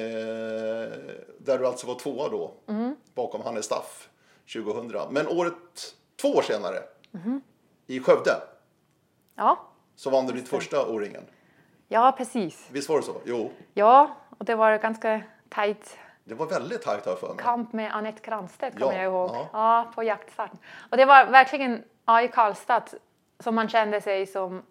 där 1.38 1.58
du 1.58 1.66
alltså 1.66 1.86
var 1.86 1.94
tvåa 1.94 2.28
då, 2.28 2.54
bakom 3.14 3.40
Hannes 3.42 3.64
Staff 3.64 4.08
2000. 4.52 4.92
Men 5.10 5.28
året, 5.28 5.54
två 6.20 6.28
år 6.28 6.42
senare, 6.42 6.78
i 7.86 8.00
Skövde, 8.00 8.30
ja. 9.36 9.68
så 9.96 10.10
vann 10.10 10.26
du 10.26 10.32
ditt 10.32 10.48
första 10.48 10.86
O-ringen. 10.86 11.22
ja, 11.88 12.14
precis. 12.18 12.68
Visst 12.72 12.88
var 12.88 12.96
det 12.96 13.02
så? 13.02 13.20
Jo, 13.24 13.50
Ja, 13.74 14.16
och 14.38 14.44
det 14.44 14.54
var 14.54 14.76
ganska 14.78 15.22
tajt 15.48 15.96
det 16.24 16.34
var 16.34 16.46
väldigt 16.46 16.82
tajt 16.82 17.06
jag 17.06 17.18
för 17.18 17.28
mig. 17.28 17.36
kamp 17.44 17.72
med 17.72 17.94
Anette 17.96 18.20
Granstedt 18.28 18.76
Ja, 18.80 18.86
kommer 18.86 19.02
jag 19.02 19.12
ihåg. 19.12 19.30
ja. 19.30 19.48
Ja. 19.52 19.92
på 19.94 20.02
jaktstarten. 20.02 20.58
Och 20.90 20.96
det 20.96 21.04
var 21.04 21.26
verkligen 21.26 21.84
ja, 22.06 22.22
i 22.22 22.28
Karlstad 22.28 22.82
som 23.38 23.54
man 23.54 23.68
kände 23.68 24.00
sig 24.00 24.26
som 24.26 24.62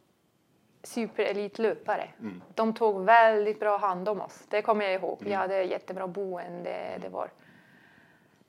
superelitlöpare. 0.84 2.08
Mm. 2.20 2.42
De 2.56 2.74
tog 2.74 3.06
väldigt 3.06 3.60
bra 3.60 3.78
hand 3.78 4.10
om 4.10 4.22
oss. 4.22 4.40
Det 4.50 4.62
kommer 4.62 4.86
jag 4.86 4.94
ihåg. 4.94 5.18
Mm. 5.20 5.30
Vi 5.30 5.34
hade 5.34 5.64
jättebra 5.64 6.08
boende. 6.08 6.98
Det 7.02 7.10
var, 7.10 7.30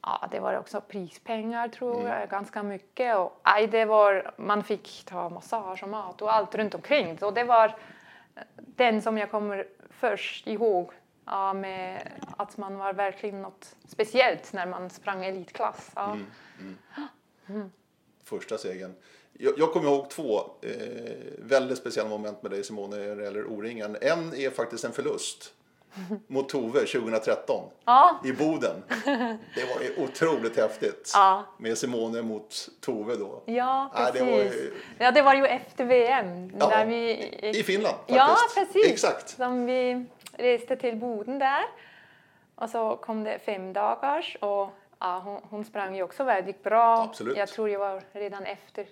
ja, 0.03 0.29
det 0.31 0.41
var 0.41 0.59
också 0.59 0.81
prispengar 0.81 1.69
tror 1.69 2.01
Mm. 2.01 2.07
jag, 2.21 2.29
ganska 2.29 2.63
mycket. 2.63 3.17
Och, 3.17 3.41
aj, 3.43 3.67
det 3.67 3.85
var, 3.85 4.31
man 4.37 4.63
fick 4.65 5.05
ta 5.07 5.29
massage 5.29 5.83
och 5.83 5.89
mat 5.89 6.23
och 6.23 6.35
allt 6.35 6.55
runt 6.55 6.75
omkring. 6.75 7.19
Så 7.19 7.31
det 7.31 7.45
var 7.45 7.75
den 8.57 9.03
som 9.03 9.19
jag 9.19 9.31
kommer 9.31 9.67
först 9.91 10.47
ihåg 10.47 10.91
ja, 11.27 11.53
med 11.53 12.09
att 12.37 12.57
man 12.57 12.77
var 12.79 12.93
verkligen 12.93 13.43
något 13.43 13.77
speciellt 13.89 14.53
när 14.53 14.67
man 14.67 14.91
sprang 14.91 15.25
elitklass. 15.25 15.91
Ja. 15.95 16.17
Mm. 17.49 17.71
Första 18.25 18.59
segern. 18.59 18.95
Jag, 19.33 19.55
jag 19.59 19.73
kommer 19.73 19.89
ihåg 19.91 20.11
två 20.11 20.41
eh, 20.63 20.71
väldigt 21.39 21.79
speciella 21.79 22.09
moment 22.09 22.43
med 22.43 22.51
dig 22.51 22.65
Simone 22.65 22.97
när 22.97 23.17
det 23.17 23.25
gäller 23.25 23.45
O-ringen. 23.47 23.97
En 24.01 24.35
är 24.35 24.51
faktiskt 24.51 24.85
en 24.85 24.93
förlust 24.93 25.55
mot 26.27 26.49
Tove 26.49 26.81
2013 26.81 27.65
Ja, 27.85 28.21
i 28.25 28.33
Boden. 28.33 28.83
Det 29.55 29.65
var 29.75 29.81
ju 29.83 30.05
otroligt 30.05 30.57
häftigt 30.57 31.11
Ja. 31.15 31.45
med 31.59 31.79
Simone 31.79 32.23
mot 32.23 32.69
Tove 32.81 33.17
då. 33.17 33.43
ja 33.47 33.53
Ja, 33.55 33.91
precis. 33.97 34.21
det 34.21 34.25
var 34.31 34.39
ju- 34.39 34.75
Ja, 34.99 35.11
det 35.11 35.23
var 35.23 35.35
ju 35.35 35.47
efter 35.47 35.85
VM. 35.85 36.53
Ja, 36.59 36.69
När 36.69 36.87
vi 36.87 37.11
I 37.59 37.63
Finland 37.63 37.97
faktiskt. 37.97 38.17
Ja, 38.17 38.37
precis. 38.55 38.87
Exakt. 38.93 39.29
Som 39.37 39.67
vi 39.67 40.05
reste 40.33 40.77
till 40.77 40.97
Boden 40.97 41.39
där. 41.39 41.65
Och 42.55 42.71
så 42.71 42.97
kom 42.97 43.25
det 43.25 43.39
fem 43.39 43.73
dagars 43.73 44.37
och 44.41 44.71
ja, 44.99 45.19
hon, 45.25 45.41
hon 45.51 45.65
sprang 45.65 45.97
ju 45.97 46.03
också 46.03 46.25
väldigt 46.25 46.63
bra. 46.63 47.03
Absolut. 47.03 47.37
Jag 47.37 47.49
tror 47.49 47.69
jag 47.71 47.79
var 47.79 48.03
redan 48.13 48.45
efter, 48.45 48.87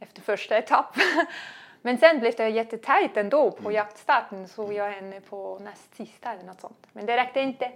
efter 0.00 0.22
första 0.22 0.58
etapp. 0.58 0.96
Men 1.82 1.98
sen 1.98 2.20
blev 2.20 2.34
det 2.36 2.48
jättetajt 2.48 3.16
ändå 3.16 3.50
på 3.50 3.60
Mm. 3.60 3.72
jaktstarten. 3.72 4.48
Såg 4.48 4.72
jag 4.72 4.90
henne 4.90 5.20
på 5.20 5.58
näst 5.58 5.94
sista 5.94 6.32
eller 6.32 6.44
något 6.44 6.60
sånt. 6.60 6.86
Men 6.92 7.06
det 7.06 7.16
räckte 7.16 7.40
inte 7.40 7.72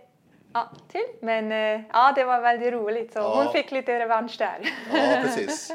ja, 0.55 0.71
till. 0.89 1.01
Men 1.21 1.53
eh, 1.53 1.81
ja, 1.93 2.13
det 2.17 2.25
var 2.25 2.41
väldigt 2.41 2.73
roligt. 2.73 3.13
Så 3.13 3.19
Ja. 3.19 3.43
hon 3.45 3.53
fick 3.53 3.71
lite 3.71 3.99
revansch 3.99 4.37
där. 4.39 4.71
Ja, 4.93 5.23
precis. 5.23 5.71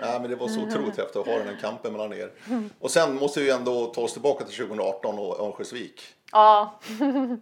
Ja, 0.00 0.18
men 0.20 0.30
det 0.30 0.36
var 0.36 0.48
så 0.48 0.60
otroligt 0.66 0.96
häftigt 0.96 1.16
att 1.16 1.26
ha 1.26 1.38
den 1.38 1.48
här 1.48 1.56
kampen 1.60 1.92
mellan 1.92 2.12
er. 2.12 2.30
Och 2.78 2.90
sen 2.90 3.14
måste 3.14 3.40
vi 3.40 3.50
ändå 3.50 3.86
ta 3.86 4.00
oss 4.00 4.12
tillbaka 4.12 4.44
till 4.44 4.56
2018 4.56 5.18
och 5.18 5.40
Örnsköldsvik. 5.40 6.02
Ja, 6.32 6.80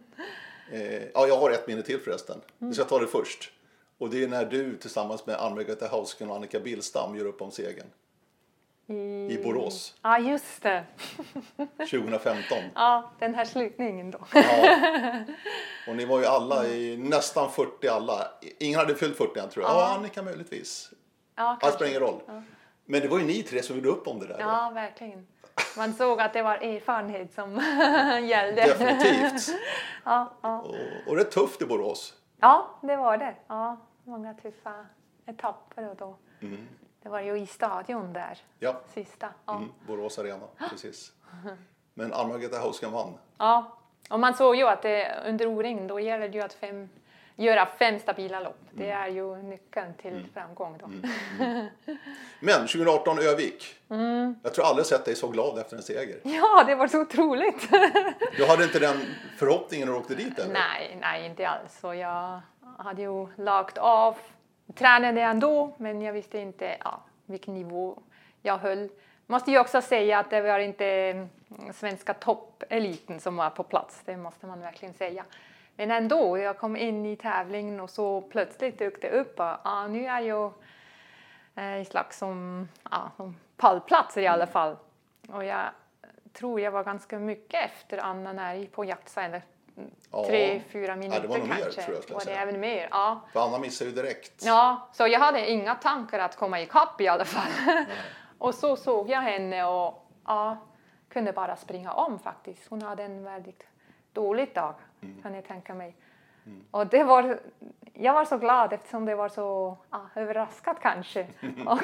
Eh, 0.72 1.02
ja, 1.14 1.26
jag 1.26 1.36
har 1.36 1.50
ett 1.50 1.66
minne 1.66 1.82
till 1.82 2.00
förresten. 2.00 2.40
Vi 2.58 2.74
ska 2.74 2.84
ta 2.84 2.98
det 2.98 3.06
först. 3.06 3.52
Och 3.98 4.10
det 4.10 4.22
är 4.24 4.28
när 4.28 4.44
du 4.44 4.76
tillsammans 4.76 5.26
med 5.26 5.36
Ann-Margrethe 5.36 5.86
Hausken 5.88 6.30
och 6.30 6.36
Annika 6.36 6.60
Billstam 6.60 7.16
gör 7.16 7.24
upp 7.24 7.42
om 7.42 7.50
segern 7.50 7.86
i, 8.90 9.32
i 9.32 9.40
Borås 9.44 9.94
Ja, 10.02 10.18
just 10.18 10.62
det. 10.62 10.84
2015. 11.78 12.58
Ja, 12.74 13.10
den 13.18 13.34
här 13.34 13.44
slutningen 13.44 14.10
då. 14.10 14.18
Ja. 14.34 14.42
Och 15.88 15.96
ni 15.96 16.04
var 16.04 16.18
ju 16.20 16.26
alla 16.26 16.66
i 16.66 16.96
nästan 16.96 17.50
40 17.50 17.88
alla. 17.88 18.28
Ingen 18.60 18.78
hade 18.78 18.94
fyllt 18.94 19.16
40 19.16 19.40
än 19.40 19.48
tror 19.48 19.64
jag. 19.64 19.74
Ja, 19.74 19.94
Annika 19.98 20.22
möjligtvis. 20.22 20.90
Ja, 21.36 21.58
Det 21.60 21.70
spelar 21.72 21.88
ingen 21.88 22.00
roll. 22.00 22.20
Men 22.84 23.00
det 23.00 23.08
var 23.08 23.18
ju 23.18 23.24
ni 23.24 23.42
tre 23.42 23.62
som 23.62 23.76
gjorde 23.76 23.88
upp 23.88 24.06
om 24.08 24.18
det 24.18 24.26
där. 24.26 24.36
Ja, 24.40 24.70
verkligen. 24.74 25.26
Man 25.76 25.92
såg 25.94 26.20
att 26.20 26.32
det 26.32 26.42
var 26.42 26.54
erfarenhet 26.54 27.34
som 27.34 27.54
gällde. 28.28 28.64
Definitivt. 28.66 29.48
Ja, 30.04 30.32
ja. 30.42 30.60
Och, 30.60 30.74
och 31.06 31.16
det 31.16 31.22
är 31.22 31.30
tufft 31.30 31.62
i 31.62 31.66
Borås. 31.66 32.14
ja, 32.40 32.78
det 32.82 32.96
var 32.96 33.16
det. 33.18 33.34
Ja, 33.48 33.76
många 34.04 34.34
tuffa 34.34 34.86
etapper 35.26 35.88
och 35.90 35.96
då. 35.96 36.16
Mm. 36.40 36.68
Det 37.08 37.12
var 37.12 37.20
ju 37.20 37.38
i 37.38 37.46
stadion 37.46 38.12
där, 38.12 38.38
Ja, 38.58 38.80
sista. 38.94 39.28
Ja. 39.46 39.56
mm, 39.56 39.68
Borås 39.86 40.18
Arena. 40.18 40.46
Precis. 40.70 41.12
Men 41.94 42.12
Ann-Margrethe 42.12 42.58
Hausken 42.58 42.92
vann. 42.92 43.18
ja. 43.38 43.74
Och 44.10 44.20
man 44.20 44.34
såg 44.34 44.56
ju 44.56 44.68
att 44.68 44.82
det, 44.82 45.14
under 45.26 45.46
O-ring 45.46 45.86
då 45.86 46.00
gäller 46.00 46.28
det 46.28 46.38
ju 46.38 46.44
att 46.44 46.52
fem, 46.54 46.88
göra 47.36 47.66
fem 47.66 47.98
stabila 47.98 48.40
lopp. 48.40 48.60
Det 48.70 48.90
Mm. 48.90 49.02
är 49.02 49.08
ju 49.08 49.36
nyckeln 49.42 49.94
till 49.94 50.26
framgång 50.34 50.78
då. 50.78 50.86
Men 52.40 52.66
2018 52.66 53.18
Övik. 53.18 53.74
Mm. 53.90 54.34
Jag 54.42 54.54
tror 54.54 54.64
aldrig 54.64 54.86
sett 54.86 55.04
dig 55.04 55.14
så 55.16 55.28
glad 55.28 55.58
efter 55.58 55.76
en 55.76 55.82
seger. 55.82 56.20
Ja, 56.24 56.64
det 56.66 56.74
var 56.74 56.86
så 56.88 57.00
otroligt. 57.00 57.68
Du 58.36 58.46
hade 58.46 58.64
inte 58.64 58.78
den 58.78 58.96
förhoppningen 59.38 59.88
när 59.88 59.94
du 59.94 60.00
åkte 60.00 60.14
dit 60.14 60.38
eller? 60.38 60.52
Nej, 60.54 60.98
nej, 61.00 61.26
inte 61.26 61.48
alls. 61.48 61.78
Så 61.80 61.94
jag 61.94 62.40
hade 62.78 63.02
ju 63.02 63.26
lagt 63.36 63.78
av. 63.78 64.16
Tränade 64.74 65.20
ändå, 65.22 65.74
men 65.76 66.02
jag 66.02 66.12
visste 66.12 66.38
inte 66.38 66.76
ja, 66.84 67.00
vilken 67.26 67.54
nivå 67.54 67.98
jag 68.42 68.58
höll. 68.58 68.88
måste 69.26 69.50
ju 69.50 69.58
också 69.58 69.82
säga 69.82 70.18
att 70.18 70.30
det 70.30 70.40
var 70.40 70.58
inte 70.58 70.86
mm, 70.86 71.28
svenska 71.72 72.14
toppeliten 72.14 73.20
som 73.20 73.36
var 73.36 73.50
på 73.50 73.62
plats, 73.62 74.02
det 74.04 74.16
måste 74.16 74.46
man 74.46 74.60
verkligen 74.60 74.94
säga. 74.94 75.24
Men 75.76 75.90
ändå, 75.90 76.38
jag 76.38 76.58
kom 76.58 76.76
in 76.76 77.06
i 77.06 77.16
tävlingen 77.16 77.80
och 77.80 77.90
så 77.90 78.20
plötsligt 78.20 78.78
dök 78.78 79.02
det 79.02 79.10
upp 79.10 79.40
att 79.40 79.60
ah, 79.62 79.86
nu 79.86 80.06
är 80.06 80.20
jag 80.20 80.52
eh, 81.54 81.80
i 81.80 81.84
slags 81.84 82.18
som, 82.18 82.68
ja, 82.90 83.10
som 83.16 83.36
pallplatser 83.56 84.22
i 84.22 84.26
alla 84.26 84.46
fall. 84.46 84.76
Och 85.28 85.44
jag 85.44 85.64
tror 86.32 86.60
jag 86.60 86.70
var 86.70 86.84
ganska 86.84 87.18
mycket 87.18 87.64
efter 87.64 87.98
Anna 87.98 88.32
Närg 88.32 88.66
på 88.66 88.84
jaktsajden. 88.84 89.40
Tre, 90.26 90.60
fyra 90.70 90.96
minuter 90.96 91.16
Ja, 91.16 91.22
det 91.22 91.28
var 91.28 91.38
nog 91.38 91.48
mer, 91.48 91.56
kanske. 91.56 91.82
tror 91.82 91.94
jag, 91.96 92.04
jag 92.08 92.12
var 92.14 92.20
det 92.20 92.24
säga. 92.24 92.40
även 92.42 92.60
mer? 92.60 92.88
Ja. 92.90 93.20
För 93.32 93.40
Anna 93.40 93.58
missade 93.58 93.90
ju 93.90 93.96
direkt. 93.96 94.44
Ja, 94.44 94.88
så 94.92 95.06
jag 95.06 95.20
hade 95.20 95.50
inga 95.50 95.74
tankar 95.74 96.18
att 96.18 96.36
komma 96.36 96.60
ikapp 96.60 97.00
i 97.00 97.08
alla 97.08 97.24
fall. 97.24 97.52
och 98.38 98.54
så 98.54 98.76
såg 98.76 99.10
jag 99.10 99.20
henne 99.20 99.64
och 99.64 100.06
ja, 100.26 100.56
kunde 101.08 101.32
bara 101.32 101.56
springa 101.56 101.92
om 101.92 102.18
faktiskt. 102.18 102.70
Hon 102.70 102.82
hade 102.82 103.02
en 103.04 103.24
väldigt 103.24 103.66
dålig 104.12 104.54
dag, 104.54 104.74
Mm. 105.02 105.22
kan 105.22 105.34
jag 105.34 105.44
tänka 105.46 105.74
mig. 105.74 105.96
Och 106.70 106.86
det 106.86 107.04
var, 107.04 107.38
jag 107.94 108.12
var 108.14 108.24
så 108.24 108.38
glad 108.38 108.72
eftersom 108.72 109.04
det 109.04 109.14
var 109.14 109.28
så 109.28 109.76
ja, 109.90 110.00
överraskat 110.14 110.76
kanske. 110.82 111.26
och 111.66 111.82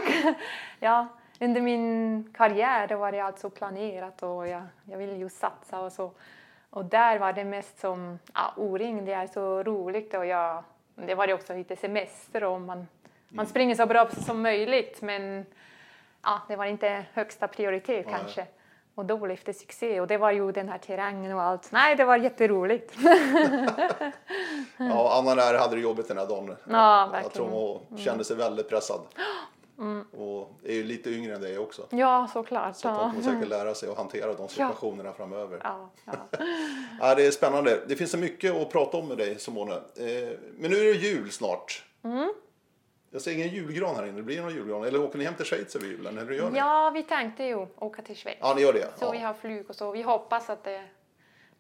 ja, 0.81 1.07
under 1.41 1.61
min 1.61 2.35
karriär 2.37 2.95
var 2.95 3.13
det 3.13 3.21
alltså 3.21 3.51
planerat 3.51 4.23
och 4.23 4.49
jag, 4.49 4.63
jag 4.85 4.99
ville 4.99 5.13
ju 5.15 5.29
satsa 5.29 5.81
och 5.81 5.93
så. 5.93 6.11
Och 6.75 6.85
där 6.85 7.19
var 7.19 7.33
det 7.33 7.45
mest 7.45 7.81
som 7.81 8.19
ja, 8.35 8.53
O-ring, 8.57 9.05
det 9.05 9.13
är 9.13 9.27
så 9.27 9.63
roligt 9.63 10.15
och 10.15 10.27
jag, 10.27 10.65
det 10.95 11.15
var 11.15 11.27
det 11.27 11.35
också 11.35 11.55
lite 11.55 11.77
semester 11.77 12.45
och 12.45 12.61
man, 12.61 12.87
man 13.29 13.47
springer 13.47 13.75
så 13.75 13.87
bra 13.87 14.09
som 14.11 14.43
möjligt 14.43 15.03
men 15.03 15.47
ja, 16.23 16.41
det 16.49 16.57
var 16.57 16.65
inte 16.65 17.05
högsta 17.13 17.49
prioritet 17.49 18.07
Nej. 18.07 18.15
kanske. 18.19 18.47
Och 18.95 19.05
då 19.05 19.17
blev 19.19 19.39
det 19.45 19.55
succé 19.55 20.01
och 20.01 20.07
det 20.07 20.17
var 20.19 20.31
ju 20.31 20.53
den 20.53 20.69
här 20.69 20.79
terrängen 20.79 21.33
och 21.33 21.43
allt. 21.43 21.73
Nej, 21.73 21.97
det 21.97 22.05
var 22.05 22.17
jätteroligt. 22.17 22.95
Ja, 24.77 25.19
Anna 25.19 25.35
där 25.35 25.59
hade 25.59 25.77
det 25.77 25.83
jobbigt 25.83 26.09
den 26.09 26.19
här 26.19 26.27
dagen. 26.27 26.57
Ja, 26.71 27.01
Jag 27.01 27.09
verkligen. 27.11 27.49
Mm. 27.49 27.59
tror 27.59 27.81
hon 27.89 27.99
kände 27.99 28.25
sig 28.25 28.37
väldigt 28.37 28.69
pressad. 28.69 29.01
Och 30.17 30.51
är 30.65 30.75
ju 30.75 30.83
lite 30.85 31.11
yngre 31.11 31.35
än 31.35 31.41
dig 31.41 31.59
också. 31.59 31.87
ja, 31.91 32.29
såklart. 32.33 32.77
Så 32.77 32.89
att 32.89 32.99
Ja. 32.99 33.11
kommer 33.11 33.23
säkert 33.23 33.49
lära 33.49 33.75
sig 33.75 33.89
att 33.91 33.97
hantera 33.97 34.35
de 34.35 34.49
situationerna 34.49 35.13
framöver. 35.13 35.61
Ja, 35.65 35.91
ja. 36.05 36.13
Ja, 37.01 37.15
det 37.15 37.27
är 37.27 37.31
spännande. 37.31 37.81
Det 37.89 37.97
finns 37.97 38.11
så 38.11 38.19
mycket 38.19 38.55
att 38.55 38.71
prata 38.71 38.97
om 38.97 39.09
med 39.09 39.19
dig 39.19 39.39
Simone. 39.39 39.75
Eh, 39.75 40.39
men 40.59 40.71
nu 40.71 40.77
är 40.77 40.85
det 40.85 41.01
jul 41.01 41.31
snart. 41.33 41.85
Mm. 42.05 42.33
Jag 43.11 43.23
ser 43.23 43.33
ingen 43.33 43.49
julgran 43.49 43.97
här 43.97 44.07
inne. 44.07 44.17
Det 44.17 44.23
blir 44.23 44.43
någon 44.43 44.55
julgran. 44.55 44.85
Eller 44.85 45.03
åker 45.03 45.19
ni 45.19 45.25
hem 45.25 45.35
till 45.35 45.45
Schweiz 45.47 45.77
över 45.77 45.87
julen? 45.87 46.19
Eller 46.19 46.33
gör 46.33 46.51
ni? 46.51 46.59
ja, 46.59 46.91
vi 46.95 47.03
tänkte 47.03 47.45
ju 47.45 47.67
åka 47.77 48.03
till 48.03 48.17
Schweiz. 48.17 48.39
Ja, 48.41 48.55
ni 48.55 48.63
gör 48.63 48.73
det? 48.73 48.89
Så 48.99 49.05
ja. 49.05 49.11
vi 49.11 49.19
har 49.19 49.35
flyg 49.35 49.71
och 49.71 49.77
så. 49.77 49.91
Vi 49.91 50.03
hoppas 50.03 50.51
att 50.51 50.65
det 50.65 50.85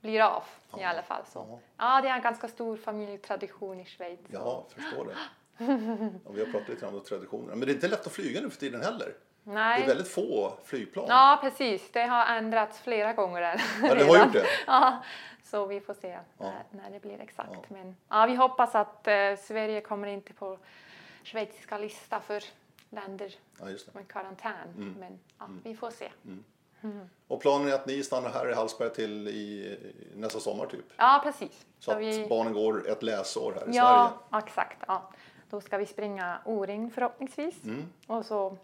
blir 0.00 0.20
av 0.20 0.42
i 0.80 0.82
alla 0.84 1.02
fall. 1.02 1.22
Så. 1.32 1.60
Ja, 1.76 2.00
det 2.00 2.08
är 2.08 2.12
en 2.16 2.22
ganska 2.22 2.48
stor 2.48 2.76
familjetradition 2.76 3.80
i 3.80 3.84
Schweiz. 3.84 4.20
Ja, 4.28 4.66
förstår 4.74 5.04
det. 5.04 5.14
Ja, 5.59 6.30
vi 6.34 6.40
har 6.44 6.52
pratat 6.52 6.68
lite 6.68 6.86
om 6.86 7.00
traditionerna. 7.00 7.55
Men 7.55 7.61
det 7.61 7.72
är 7.72 7.74
inte 7.74 7.88
lätt 7.88 8.07
att 8.07 8.12
flyga 8.12 8.40
nu 8.40 8.50
för 8.50 8.61
tiden 8.61 8.82
heller. 8.82 9.14
Det 9.44 9.50
är 9.50 9.55
Nej. 9.55 9.86
väldigt 9.86 10.09
få 10.09 10.52
flygplan. 10.64 11.07
Ja, 11.09 11.38
precis. 11.42 11.90
Det 11.92 12.02
har 12.02 12.26
ändrats 12.26 12.78
flera 12.78 13.12
gånger 13.12 13.42
än 13.42 13.59
Ja, 13.82 13.94
det 13.94 14.05
har 14.05 14.18
gjort 14.18 14.32
det? 14.32 14.46
Ja, 14.66 15.02
så 15.44 15.66
vi 15.66 15.80
får 15.80 15.94
se 15.94 16.18
när, 16.38 16.62
när 16.70 16.90
det 16.90 17.00
blir 17.00 17.20
exakt. 17.20 17.70
Men 17.70 17.96
ja, 18.09 18.26
vi 18.26 18.34
hoppas 18.34 18.74
att 18.74 19.09
eh, 19.09 19.14
Sverige 19.38 19.80
kommer 19.80 20.09
inte 20.09 20.32
på 20.32 20.59
schweiziska 21.22 21.78
lista 21.78 22.20
för 22.20 22.44
länder 22.90 23.34
Ja, 23.59 23.66
med 23.92 24.09
karantän. 24.09 24.94
Men 24.98 25.18
ja, 25.38 25.48
vi 25.64 25.76
får 25.76 25.90
se. 25.90 26.11
Och 27.28 27.40
planen 27.40 27.68
är 27.68 27.74
att 27.74 27.86
ni 27.86 28.02
stannar 28.02 28.30
här 28.30 28.50
i 28.50 28.55
Hallsberg 28.55 28.90
till 28.90 29.28
i, 29.28 29.78
nästa 30.14 30.40
sommar 30.40 30.66
typ? 30.66 30.84
Ja, 30.96 31.20
precis. 31.22 31.66
Så 31.78 31.92
att 31.92 31.98
vi, 31.98 32.26
barnen 32.28 32.52
går 32.52 32.88
ett 32.88 33.02
läsår 33.02 33.52
här 33.52 33.72
i 33.72 33.76
ja, 33.76 34.12
Sverige? 34.30 34.44
exakt. 34.46 34.82
Ja. 34.86 35.11
Då 35.51 35.61
ska 35.61 35.78
vi 35.78 35.86
springa 35.86 36.38
O-ring 36.45 36.90
förhoppningsvis 36.90 37.64
Mm. 37.64 37.82
och 38.07 38.26
så 38.26 38.57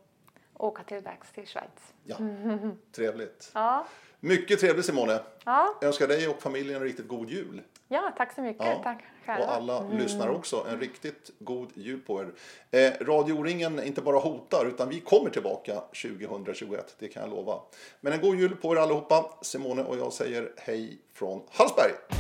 åka 0.55 0.83
tillbaks 0.83 1.33
till 1.33 1.47
Schweiz. 1.47 1.93
Ja, 2.05 2.17
trevligt. 2.93 3.51
Ja, 3.55 3.87
Mycket 4.23 4.61
trevligt 4.61 4.87
Simone. 4.87 5.21
ja, 5.45 5.75
Jag 5.81 5.89
önskar 5.89 6.09
dig 6.09 6.29
och 6.29 6.43
familjen 6.43 6.77
en 6.77 6.83
riktigt 6.83 7.09
god 7.09 7.31
jul. 7.31 7.63
ja 7.89 8.13
tack 8.17 8.33
så 8.35 8.41
mycket. 8.41 8.67
Ja. 8.67 8.81
Tack 8.83 9.05
själva. 9.27 9.45
Och 9.47 9.53
alla 9.53 9.89
lyssnare 9.89 10.31
också. 10.31 10.67
En 10.71 10.81
riktigt 10.81 11.31
god 11.39 11.71
jul 11.75 12.01
på 12.01 12.21
er. 12.23 12.33
Eh, 12.71 13.05
Radio 13.07 13.33
O-ringen 13.35 13.83
inte 13.83 14.03
bara 14.03 14.19
hotar 14.19 14.67
utan 14.67 14.89
vi 14.89 15.01
kommer 15.01 15.31
tillbaka 15.31 15.75
2021. 15.75 16.95
Det 16.99 17.09
kan 17.09 17.23
jag 17.23 17.31
lova. 17.31 17.61
Men 18.01 18.13
en 18.13 18.21
god 18.21 18.37
jul 18.37 18.57
på 18.57 18.73
er 18.73 18.77
allihopa. 18.81 19.25
Simone 19.43 19.83
och 19.83 19.99
jag 19.99 20.13
säger 20.13 20.53
hej 20.57 20.99
från 21.13 21.43
Hallsberg. 21.51 22.20